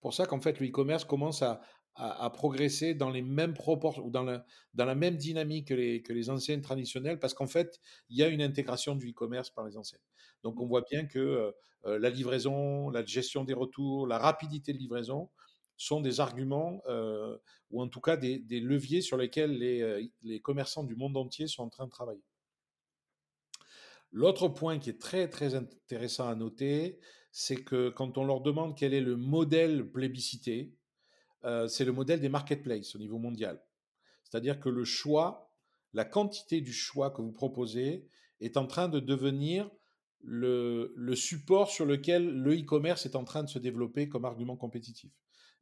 Pour 0.01 0.13
ça 0.13 0.25
qu'en 0.25 0.41
fait 0.41 0.59
le 0.59 0.67
e-commerce 0.67 1.05
commence 1.05 1.43
à, 1.43 1.61
à, 1.98 2.30
progresser 2.30 2.93
dans 2.93 3.10
les 3.10 3.24
mêmes 3.24 3.54
proportions 3.54 4.06
ou 4.06 4.12
dans 4.12 4.24
la, 4.24 4.45
dans 4.76 4.86
la 4.86 4.95
même 4.95 5.18
dynamique 5.18 5.70
que 5.70 5.74
les, 5.74 6.04
que 6.04 6.14
les 6.14 6.30
enseignes 6.30 6.62
traditionnelles, 6.62 7.20
parce 7.20 7.34
qu'en 7.34 7.48
fait, 7.48 7.80
il 8.10 8.18
y 8.18 8.24
a 8.24 8.28
une 8.28 8.41
intégration 8.41 8.95
du 8.95 9.10
e-commerce 9.10 9.50
par 9.50 9.66
les 9.66 9.78
enseignes. 9.78 10.02
Donc 10.43 10.60
on 10.60 10.68
voit 10.68 10.84
bien 10.89 11.06
que 11.06 11.18
euh, 11.18 11.52
euh, 11.86 12.00
la 12.00 12.10
livraison, 12.10 12.89
la 12.91 13.04
gestion 13.04 13.43
des 13.43 13.54
retours, 13.54 14.06
la 14.06 14.20
rapidité 14.20 14.74
de 14.74 14.78
livraison 14.78 15.30
sont 15.76 16.00
des 16.00 16.20
arguments, 16.20 16.82
euh, 16.88 17.36
ou 17.72 17.82
en 17.82 17.88
tout 17.88 18.02
cas 18.02 18.16
des, 18.16 18.39
des, 18.39 18.60
leviers 18.60 19.02
sur 19.02 19.18
lesquels 19.18 19.58
les, 19.58 20.10
les 20.24 20.39
commerçants 20.39 20.84
du 20.84 20.95
monde 20.95 21.18
entier 21.18 21.48
sont 21.48 21.64
en 21.64 21.70
train 21.70 21.86
de 21.86 21.91
travailler. 21.91 22.24
L'autre 24.12 24.48
point 24.48 24.80
qui 24.80 24.91
est 24.91 25.02
très 25.02 25.28
très 25.30 25.56
intéressant 25.56 26.28
à 26.28 26.36
noter, 26.36 27.00
c'est 27.32 27.64
que 27.64 27.89
quand 27.89 28.18
on 28.18 28.26
leur 28.26 28.41
demande 28.41 28.76
quel 28.78 28.93
est 28.93 29.02
le 29.02 29.18
modèle 29.18 29.91
plébiscité, 29.91 30.76
euh, 31.43 31.67
c'est 31.67 31.85
le 31.85 31.91
modèle 31.91 32.19
des 32.19 32.29
marketplaces 32.29 32.95
au 32.95 32.99
niveau 32.99 33.17
mondial. 33.17 33.61
C'est-à-dire 34.23 34.59
que 34.59 34.69
le 34.69 34.83
choix, 34.83 35.53
la 35.93 36.05
quantité 36.05 36.61
du 36.61 36.73
choix 36.73 37.11
que 37.11 37.21
vous 37.21 37.31
proposez 37.31 38.07
est 38.41 38.57
en 38.57 38.67
train 38.67 38.89
de 38.89 38.99
devenir 38.99 39.69
le, 40.21 40.93
support 41.15 41.69
sur 41.69 41.85
lequel 41.85 42.27
le 42.27 42.59
e-commerce 42.59 43.05
est 43.05 43.15
en 43.15 43.23
train 43.23 43.43
de 43.43 43.49
se 43.49 43.59
développer 43.59 44.09
comme 44.09 44.25
argument 44.25 44.57
compétitif. 44.57 45.11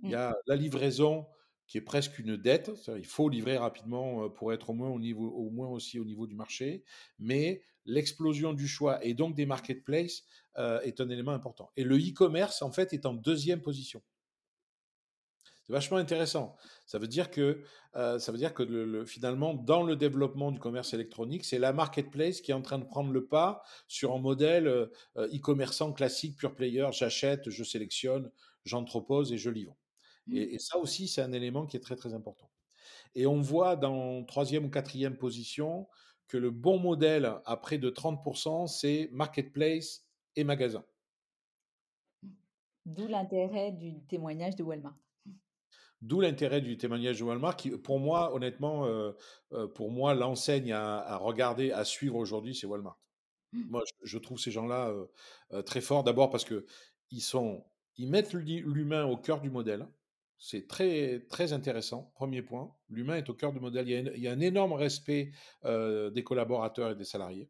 Il 0.01 0.09
y 0.09 0.13
mmh. 0.13 0.17
a 0.17 0.35
la 0.47 0.55
livraison 0.55 1.27
qui 1.67 1.77
est 1.77 1.81
presque 1.81 2.19
une 2.19 2.37
dette, 2.37 2.71
il 2.95 3.05
faut 3.05 3.27
livrer 3.27 3.57
rapidement 3.57 4.25
euh, 4.25 4.29
pour 4.29 4.53
être 4.53 4.69
au 4.69 4.73
moins, 4.73 4.89
au, 4.89 4.99
niveau, 4.99 5.29
au 5.29 5.49
moins 5.49 5.67
aussi 5.67 5.99
au 5.99 6.05
niveau 6.05 6.27
du 6.27 6.35
marché, 6.35 6.83
mais 7.17 7.63
l'explosion 7.85 8.53
du 8.53 8.67
choix 8.67 9.03
et 9.03 9.13
donc 9.13 9.35
des 9.35 9.45
marketplaces 9.45 10.23
euh, 10.57 10.79
est 10.81 11.01
un 11.01 11.09
élément 11.09 11.31
important. 11.31 11.71
Et 11.75 11.83
le 11.83 11.97
e-commerce, 11.97 12.61
en 12.61 12.71
fait, 12.71 12.93
est 12.93 13.05
en 13.05 13.13
deuxième 13.13 13.61
position. 13.61 14.03
C'est 15.65 15.73
vachement 15.73 15.97
intéressant. 15.97 16.55
Ça 16.85 16.99
veut 16.99 17.07
dire 17.07 17.31
que, 17.31 17.63
euh, 17.95 18.19
ça 18.19 18.31
veut 18.31 18.37
dire 18.37 18.53
que 18.53 18.61
le, 18.61 19.03
finalement, 19.05 19.55
dans 19.55 19.81
le 19.81 19.95
développement 19.95 20.51
du 20.51 20.59
commerce 20.59 20.93
électronique, 20.93 21.43
c'est 21.43 21.57
la 21.57 21.73
marketplace 21.73 22.41
qui 22.41 22.51
est 22.51 22.53
en 22.53 22.61
train 22.61 22.77
de 22.77 22.85
prendre 22.85 23.11
le 23.11 23.25
pas 23.25 23.63
sur 23.87 24.13
un 24.13 24.19
modèle 24.19 24.67
euh, 24.67 24.87
e-commerçant 25.17 25.91
classique, 25.91 26.37
pure 26.37 26.53
player. 26.53 26.87
J'achète, 26.91 27.49
je 27.49 27.63
sélectionne, 27.63 28.31
j'entrepose 28.63 29.33
et 29.33 29.37
je 29.39 29.49
livre. 29.49 29.75
Mmh. 30.27 30.37
Et, 30.37 30.59
ça 30.59 30.77
aussi, 30.77 31.07
c'est 31.07 31.21
un 31.21 31.31
élément 31.31 31.65
qui 31.65 31.77
est 31.77 31.81
très 31.81 31.95
très 31.95 32.13
important. 32.13 32.49
Et 33.15 33.25
on 33.25 33.41
voit 33.41 33.75
dans 33.75 34.23
troisième 34.23 34.65
ou 34.65 34.69
quatrième 34.69 35.17
position 35.17 35.87
que 36.27 36.37
le 36.37 36.51
bon 36.51 36.79
modèle 36.79 37.33
à 37.45 37.57
près 37.57 37.79
de 37.79 37.89
30%, 37.89 38.67
c'est 38.67 39.09
marketplace 39.11 40.05
et 40.35 40.43
magasin. 40.43 40.83
D'où 42.85 43.07
l'intérêt 43.07 43.71
du 43.71 44.03
témoignage 44.03 44.55
de 44.55 44.63
Walmart. 44.63 44.95
D'où 46.01 46.21
l'intérêt 46.21 46.61
du 46.61 46.77
témoignage 46.77 47.19
de 47.19 47.23
Walmart, 47.23 47.55
qui, 47.55 47.71
pour 47.71 47.99
moi, 47.99 48.33
honnêtement, 48.35 48.85
euh, 48.85 49.11
euh, 49.53 49.67
pour 49.67 49.91
moi, 49.91 50.13
l'enseigne 50.13 50.73
à, 50.73 51.17
regarder, 51.17 51.71
à 51.71 51.83
suivre 51.85 52.15
aujourd'hui, 52.17 52.53
c'est 52.53 52.67
Walmart. 52.67 52.99
Mmh. 53.53 53.63
Moi, 53.69 53.83
je, 54.03 54.17
trouve 54.17 54.37
ces 54.37 54.51
gens-là 54.51 54.93
euh, 55.53 55.61
très 55.61 55.81
forts. 55.81 56.03
D'abord 56.03 56.29
parce 56.29 56.43
que 56.43 56.65
ils 57.11 57.21
sont, 57.21 57.63
ils 57.97 58.09
mettent 58.09 58.33
l'humain 58.33 59.05
au 59.05 59.17
cœur 59.17 59.39
du 59.39 59.49
modèle. 59.49 59.87
C'est 60.37 60.67
très 60.67 61.21
très 61.29 61.53
intéressant. 61.53 62.11
Premier 62.15 62.41
point, 62.41 62.75
l'humain 62.89 63.15
est 63.15 63.29
au 63.29 63.33
cœur 63.33 63.53
du 63.53 63.59
modèle. 63.59 63.87
Il 63.87 64.21
y 64.21 64.27
a, 64.27 64.31
un 64.31 64.41
énorme 64.41 64.73
respect 64.73 65.31
des 65.63 66.23
collaborateurs 66.25 66.91
et 66.91 66.95
des 66.95 67.05
salariés. 67.05 67.49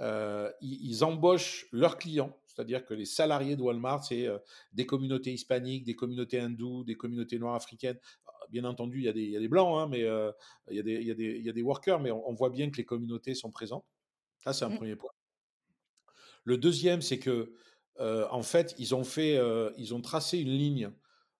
ils, 0.00 1.04
embauchent 1.04 1.68
leurs 1.70 1.96
clients 1.96 2.36
c'est-à-dire 2.54 2.84
que 2.84 2.92
les 2.94 3.06
salariés 3.06 3.56
de 3.56 3.62
Walmart, 3.62 4.04
c'est 4.04 4.26
euh, 4.26 4.38
des 4.72 4.84
communautés 4.84 5.32
hispaniques, 5.32 5.84
des 5.84 5.96
communautés 5.96 6.38
hindoues, 6.38 6.84
des 6.84 6.96
communautés 6.96 7.38
noires 7.38 7.54
africaines. 7.54 7.98
Ah, 8.26 8.32
bien 8.50 8.64
entendu, 8.64 8.98
il 8.98 9.04
y 9.04 9.08
a 9.08 9.12
des, 9.12 9.22
il 9.22 9.30
y 9.30 9.36
a 9.36 9.40
des 9.40 9.48
blancs, 9.48 9.78
hein, 9.78 9.88
mais 9.90 10.02
euh, 10.02 10.30
il, 10.70 10.76
y 10.76 10.80
a 10.80 10.82
des, 10.82 10.94
il, 10.94 11.06
y 11.06 11.10
a 11.10 11.14
des, 11.14 11.36
il 11.38 11.44
y 11.44 11.48
a 11.48 11.52
des 11.52 11.62
workers, 11.62 12.00
mais 12.00 12.10
on, 12.10 12.34
voit 12.34 12.50
bien 12.50 12.70
que 12.70 12.76
les 12.76 12.84
communautés 12.84 13.34
sont 13.34 13.50
présentes. 13.50 13.86
Ça, 14.38 14.52
c'est 14.52 14.64
un 14.64 14.70
mmh. 14.70 14.76
premier 14.76 14.96
point. 14.96 15.12
Le 16.44 16.58
deuxième, 16.58 17.00
c'est 17.00 17.18
que, 17.18 17.54
euh, 18.00 18.26
en 18.30 18.42
fait, 18.42 18.74
ils 18.78 18.94
ont 18.94 19.04
fait, 19.04 19.38
ils 19.78 19.94
ont 19.94 20.02
tracé 20.02 20.38
une 20.38 20.50
ligne 20.50 20.90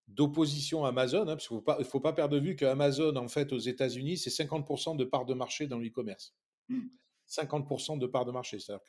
d'opposition 0.08 0.84
à 0.84 0.88
Amazon, 0.88 1.22
hein, 1.22 1.36
parce 1.36 1.48
qu'il 1.48 1.56
ne 1.56 1.84
faut, 1.84 2.00
pas 2.00 2.12
perdre 2.12 2.34
de 2.34 2.40
vue 2.40 2.56
qu'Amazon, 2.56 3.16
en 3.16 3.28
fait, 3.28 3.52
aux 3.52 3.58
États-Unis, 3.58 4.18
c'est 4.18 4.30
50% 4.30 4.96
de 4.96 5.04
part 5.04 5.24
de 5.24 5.34
marché 5.34 5.66
dans 5.66 5.78
l'e-commerce. 5.78 6.34
Mmh. 6.68 6.80
50% 7.28 7.98
de 7.98 8.06
part 8.06 8.24
de 8.24 8.32
marché. 8.32 8.58
C'est-à-dire 8.58 8.84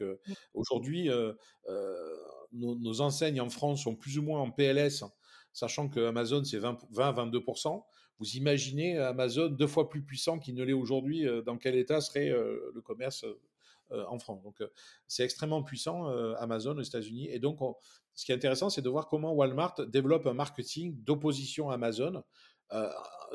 qu'aujourd'hui, 0.54 1.10
euh, 1.10 1.34
euh, 1.70 2.16
nos, 2.52 3.02
enseignes 3.02 3.42
en 3.42 3.50
France 3.50 3.84
sont 3.84 3.96
plus 3.96 4.18
ou 4.18 4.24
moins 4.24 4.42
en 4.42 4.52
PLS, 4.52 5.04
sachant 5.54 5.90
que 5.90 6.06
Amazon, 6.08 6.44
c'est 6.44 6.60
20-22%. 6.60 7.84
Vous 8.20 8.36
imaginez 8.36 8.98
Amazon 8.98 9.48
deux 9.48 9.68
fois 9.68 9.90
plus 9.90 10.04
puissant 10.04 10.40
qu'il 10.40 10.56
ne 10.56 10.64
l'est 10.64 10.74
aujourd'hui, 10.74 11.28
euh, 11.28 11.42
dans 11.42 11.58
quel 11.58 11.76
état 11.76 12.02
serait 12.02 12.30
le 12.30 12.82
commerce 12.82 13.26
en 13.92 14.18
France. 14.18 14.42
Donc, 14.42 14.64
c'est 15.08 15.24
extrêmement 15.24 15.62
puissant, 15.62 16.08
Amazon 16.38 16.76
aux 16.78 16.82
États-Unis. 16.82 17.30
Et 17.30 17.38
donc, 17.38 17.60
ce 18.16 18.26
qui 18.26 18.32
est 18.32 18.36
intéressant, 18.36 18.72
c'est 18.72 18.82
de 18.82 18.90
voir 18.90 19.08
comment 19.08 19.34
Walmart 19.34 19.76
développe 19.88 20.26
un 20.26 20.34
marketing 20.34 20.96
d'opposition 21.04 21.70
à 21.70 21.76
Amazon 21.76 22.24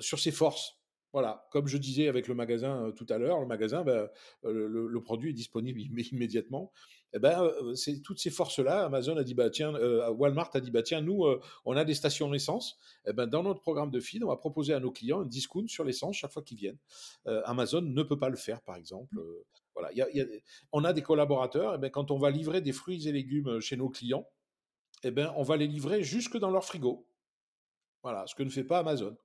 sur 0.00 0.18
ses 0.18 0.32
forces. 0.32 0.77
Voilà, 1.12 1.46
comme 1.50 1.66
je 1.66 1.78
disais 1.78 2.06
avec 2.08 2.28
le 2.28 2.34
magasin 2.34 2.92
tout 2.94 3.06
à 3.08 3.16
l'heure, 3.16 3.40
le 3.40 3.46
magasin, 3.46 3.82
ben, 3.82 4.10
euh, 4.44 4.68
le, 4.68 5.00
produit 5.00 5.30
est 5.30 5.34
disponible 5.34 5.80
immédiatement. 6.12 6.70
Et 7.12 7.16
eh 7.16 7.18
ben, 7.18 7.50
c'est 7.74 8.02
toutes 8.02 8.18
ces 8.18 8.28
forces-là. 8.28 8.84
Amazon 8.84 9.16
a 9.16 9.24
dit 9.24 9.32
bah 9.32 9.48
tiens, 9.48 9.72
Walmart 10.10 10.50
a 10.52 10.60
dit 10.60 10.70
bah 10.70 10.82
tiens, 10.82 11.00
nous, 11.00 11.24
on 11.64 11.74
a 11.74 11.84
des 11.86 11.94
stations 11.94 12.30
d'essence. 12.30 12.78
Et 13.06 13.10
eh 13.10 13.12
ben, 13.14 13.26
dans 13.26 13.42
notre 13.42 13.62
programme 13.62 13.90
de 13.90 13.98
feed, 13.98 14.22
on 14.22 14.28
va 14.28 14.36
proposer 14.36 14.74
à 14.74 14.80
nos 14.80 14.90
clients 14.90 15.22
un 15.22 15.24
discount 15.24 15.66
sur 15.68 15.84
l'essence 15.84 16.16
chaque 16.16 16.32
fois 16.32 16.42
qu'ils 16.42 16.58
viennent. 16.58 16.78
Amazon 17.24 17.80
ne 17.80 18.02
peut 18.02 18.18
pas 18.18 18.28
le 18.28 18.36
faire, 18.36 18.60
par 18.60 18.76
exemple. 18.76 19.16
voilà, 19.74 19.90
on 20.72 20.84
a 20.84 20.92
des 20.92 21.00
collaborateurs. 21.00 21.72
Et 21.72 21.76
eh 21.76 21.78
ben, 21.78 21.88
quand 21.88 22.10
on 22.10 22.18
va 22.18 22.30
livrer 22.30 22.60
des 22.60 22.72
fruits 22.72 23.08
et 23.08 23.12
légumes 23.12 23.58
chez 23.60 23.78
nos 23.78 23.88
clients, 23.88 24.28
et 25.02 25.10
ben, 25.10 25.32
on 25.36 25.42
va 25.42 25.56
les 25.56 25.66
livrer 25.66 26.02
jusque 26.02 26.36
dans 26.36 26.50
leur 26.50 26.66
frigo. 26.66 27.07
Voilà, 28.02 28.26
ce 28.26 28.34
que 28.34 28.42
ne 28.42 28.50
fait 28.50 28.64
pas 28.64 28.78
Amazon. 28.78 29.16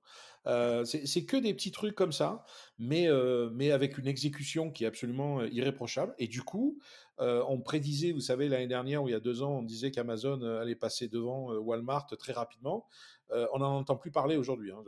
Euh, 0.46 0.84
c'est 0.84 1.24
que 1.24 1.36
des 1.36 1.54
petits 1.54 1.70
trucs 1.70 1.94
comme 1.94 2.12
ça, 2.12 2.44
mais, 2.78 3.08
euh, 3.08 3.48
mais 3.52 3.70
avec 3.70 3.96
une 3.98 4.06
exécution 4.06 4.70
qui 4.70 4.84
est 4.84 4.86
absolument 4.86 5.40
euh, 5.40 5.48
irréprochable. 5.48 6.14
Et 6.18 6.28
du 6.28 6.42
coup, 6.42 6.78
on 7.18 7.60
prédisait, 7.60 8.10
vous 8.12 8.20
savez, 8.20 8.48
l'année 8.48 8.66
dernière 8.66 9.04
ou 9.04 9.08
il 9.08 9.12
y 9.12 9.14
a 9.14 9.20
deux 9.20 9.42
ans, 9.42 9.58
on 9.58 9.62
disait 9.62 9.92
qu'Amazon 9.92 10.42
allait 10.42 10.74
passer 10.74 11.08
devant 11.08 11.52
Walmart 11.54 12.08
très 12.18 12.32
rapidement. 12.32 12.88
on 13.30 13.58
n'en 13.58 13.78
entend 13.78 13.96
plus 13.96 14.10
parler 14.10 14.36
aujourd'hui. 14.36 14.72
Hein. 14.72 14.82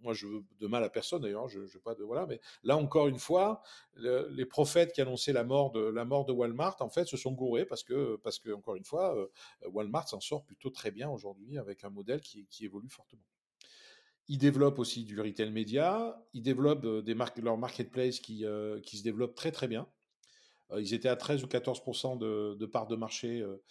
Moi, 0.00 0.14
je 0.14 0.26
veux 0.26 0.44
de 0.60 0.66
mal 0.66 0.84
à 0.84 0.88
personne 0.88 1.22
d'ailleurs. 1.22 1.48
Je, 1.48 1.66
je 1.66 1.78
pas 1.78 1.94
de 1.94 2.02
voilà, 2.02 2.26
mais 2.26 2.40
là 2.62 2.76
encore 2.76 3.08
une 3.08 3.18
fois, 3.18 3.62
les 3.96 4.46
prophètes 4.46 4.92
qui 4.92 5.00
annonçaient 5.00 5.32
la 5.32 5.44
mort 5.44 5.70
de 5.72 5.80
la 5.80 6.04
mort 6.04 6.24
de 6.24 6.32
Walmart, 6.32 6.76
en 6.80 6.88
fait, 6.88 7.06
se 7.06 7.16
sont 7.16 7.32
gourés 7.32 7.66
parce 7.66 7.82
que 7.82 8.16
parce 8.16 8.38
que 8.38 8.50
encore 8.50 8.76
une 8.76 8.84
fois, 8.84 9.16
Walmart 9.66 10.08
s'en 10.08 10.20
sort 10.20 10.44
plutôt 10.44 10.70
très 10.70 10.90
bien 10.90 11.08
aujourd'hui 11.10 11.58
avec 11.58 11.84
un 11.84 11.90
modèle 11.90 12.20
qui, 12.20 12.46
qui 12.46 12.64
évolue 12.64 12.88
fortement. 12.88 13.24
Ils 14.28 14.38
développent 14.38 14.78
aussi 14.78 15.04
du 15.04 15.18
retail 15.20 15.50
média. 15.50 16.22
Ils 16.34 16.42
développent 16.42 16.84
euh, 16.84 17.02
des 17.02 17.16
leur 17.42 17.56
marketplace 17.56 18.20
qui, 18.20 18.44
euh, 18.44 18.78
qui 18.80 18.98
se 18.98 19.02
développe 19.02 19.34
très 19.34 19.50
très 19.50 19.68
bien. 19.68 19.88
Euh, 20.70 20.82
ils 20.82 20.92
étaient 20.92 21.08
à 21.08 21.16
13 21.16 21.44
ou 21.44 21.46
14 21.48 21.82
de, 22.18 22.54
de 22.54 22.66
part 22.66 22.86
de 22.86 22.96
marché 22.96 23.40
euh, 23.40 23.62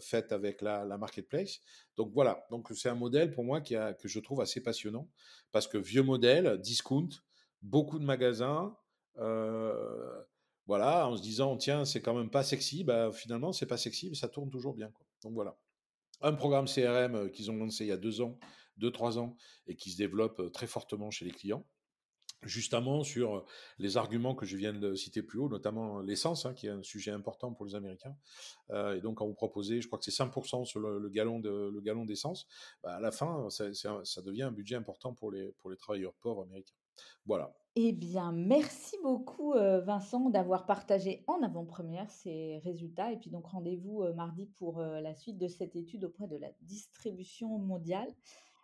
faite 0.00 0.32
avec 0.32 0.62
la, 0.62 0.84
la, 0.84 0.98
marketplace. 0.98 1.60
Donc 1.96 2.12
voilà, 2.12 2.46
donc 2.50 2.68
c'est 2.74 2.88
un 2.88 2.94
modèle 2.94 3.32
pour 3.32 3.44
moi 3.44 3.60
qui 3.60 3.74
que 3.98 4.08
je 4.08 4.20
trouve 4.20 4.40
assez 4.40 4.62
passionnant 4.62 5.08
parce 5.52 5.66
que 5.66 5.78
vieux 5.78 6.02
modèle, 6.02 6.58
discount, 6.58 7.08
beaucoup 7.62 7.98
de 7.98 8.04
magasins. 8.04 8.76
voilà, 10.66 11.08
en 11.08 11.16
se 11.16 11.22
disant 11.22 11.56
tiens 11.56 11.84
c'est 11.84 12.00
quand 12.00 12.14
même 12.14 12.30
pas 12.30 12.44
sexy, 12.44 12.84
bah 12.84 13.10
finalement 13.12 13.52
c'est 13.52 13.66
pas 13.66 13.78
sexy 13.78 14.08
mais 14.10 14.16
ça 14.16 14.28
tourne 14.28 14.50
toujours 14.50 14.74
bien. 14.74 14.92
Donc 15.22 15.34
voilà, 15.34 15.56
un 16.20 16.32
programme 16.32 16.66
CRM 16.66 17.30
qu'ils 17.30 17.50
ont 17.50 17.56
lancé 17.56 17.84
il 17.84 17.88
y 17.88 17.92
a 17.92 17.96
deux 17.96 18.20
ans 18.20 18.38
2-3 18.80 19.18
ans 19.18 19.36
et 19.66 19.76
qui 19.76 19.90
se 19.90 19.96
développe 19.96 20.52
très 20.52 20.66
fortement 20.66 21.10
chez 21.10 21.24
les 21.24 21.30
clients 21.30 21.64
justement 22.42 23.02
sur 23.02 23.44
les 23.78 23.96
arguments 23.96 24.34
que 24.34 24.46
je 24.46 24.56
viens 24.56 24.72
de 24.72 24.94
citer 24.94 25.22
plus 25.22 25.38
haut, 25.38 25.48
notamment 25.48 26.00
l'essence, 26.00 26.46
hein, 26.46 26.54
qui 26.54 26.66
est 26.66 26.70
un 26.70 26.82
sujet 26.82 27.10
important 27.10 27.52
pour 27.52 27.66
les 27.66 27.74
Américains. 27.74 28.16
et 28.70 29.00
donc, 29.00 29.18
quand 29.18 29.26
vous 29.26 29.34
proposez, 29.34 29.80
je 29.80 29.86
crois 29.86 29.98
que 29.98 30.04
c'est 30.04 30.24
5% 30.24 30.64
sur 30.64 30.80
le, 30.80 30.98
le 30.98 31.08
galon 31.10 32.04
d'essence, 32.04 32.46
bah, 32.82 32.94
à 32.94 33.00
la 33.00 33.10
fin, 33.10 33.48
ça, 33.50 33.72
ça, 33.72 34.22
devient 34.22 34.44
un 34.44 34.52
budget 34.52 34.76
important 34.76 35.12
pour 35.12 35.30
les, 35.30 35.52
pour 35.58 35.70
les 35.70 35.76
travailleurs 35.76 36.14
pauvres 36.14 36.42
américains. 36.42 36.74
Voilà. 37.26 37.52
Eh 37.76 37.92
bien, 37.92 38.32
merci 38.32 38.96
beaucoup 39.02 39.52
Vincent 39.52 40.28
d'avoir 40.28 40.66
partagé 40.66 41.22
en 41.28 41.42
avant-première 41.42 42.10
ces 42.10 42.58
résultats. 42.64 43.12
Et 43.12 43.16
puis 43.16 43.30
donc 43.30 43.46
rendez-vous 43.46 44.02
mardi 44.14 44.46
pour 44.46 44.80
la 44.80 45.14
suite 45.14 45.38
de 45.38 45.46
cette 45.46 45.76
étude 45.76 46.04
auprès 46.04 46.26
de 46.26 46.36
la 46.36 46.48
distribution 46.62 47.58
mondiale. 47.58 48.08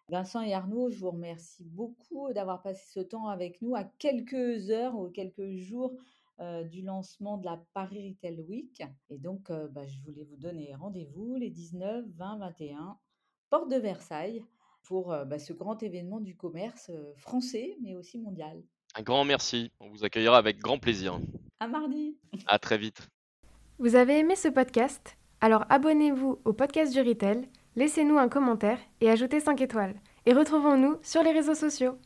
Vincent 0.08 0.40
et 0.42 0.54
Arnaud, 0.54 0.90
je 0.90 0.98
vous 0.98 1.10
remercie 1.10 1.64
beaucoup 1.64 2.32
d'avoir 2.32 2.62
passé 2.62 2.84
ce 2.92 3.00
temps 3.00 3.26
avec 3.26 3.60
nous 3.60 3.74
à 3.74 3.82
quelques 3.82 4.70
heures 4.70 4.96
ou 4.96 5.10
quelques 5.10 5.56
jours 5.56 5.96
euh, 6.38 6.62
du 6.62 6.82
lancement 6.82 7.38
de 7.38 7.44
la 7.44 7.60
Paris 7.74 8.10
Retail 8.10 8.40
Week. 8.42 8.82
Et 9.10 9.18
donc, 9.18 9.50
euh, 9.50 9.66
bah, 9.66 9.84
je 9.84 9.98
voulais 10.02 10.22
vous 10.22 10.36
donner 10.36 10.72
rendez-vous 10.76 11.34
les 11.34 11.50
19, 11.50 12.04
20, 12.14 12.38
21, 12.38 12.96
porte 13.50 13.68
de 13.68 13.76
Versailles, 13.76 14.44
pour 14.84 15.12
euh, 15.12 15.24
bah, 15.24 15.40
ce 15.40 15.52
grand 15.52 15.82
événement 15.82 16.20
du 16.20 16.36
commerce 16.36 16.92
français, 17.16 17.76
mais 17.82 17.96
aussi 17.96 18.18
mondial. 18.18 18.62
Un 18.94 19.02
grand 19.02 19.24
merci. 19.24 19.72
On 19.80 19.88
vous 19.88 20.04
accueillera 20.04 20.38
avec 20.38 20.58
grand 20.58 20.78
plaisir. 20.78 21.18
À 21.58 21.66
mardi. 21.66 22.16
À 22.46 22.60
très 22.60 22.78
vite. 22.78 23.08
Vous 23.78 23.96
avez 23.96 24.20
aimé 24.20 24.36
ce 24.36 24.48
podcast? 24.48 25.18
Alors 25.40 25.64
abonnez-vous 25.68 26.38
au 26.44 26.52
podcast 26.52 26.92
du 26.92 27.00
Retail, 27.00 27.48
laissez-nous 27.76 28.18
un 28.18 28.28
commentaire 28.28 28.78
et 29.00 29.10
ajoutez 29.10 29.40
5 29.40 29.60
étoiles. 29.60 29.94
Et 30.24 30.32
retrouvons-nous 30.32 30.96
sur 31.02 31.22
les 31.22 31.30
réseaux 31.30 31.54
sociaux. 31.54 31.96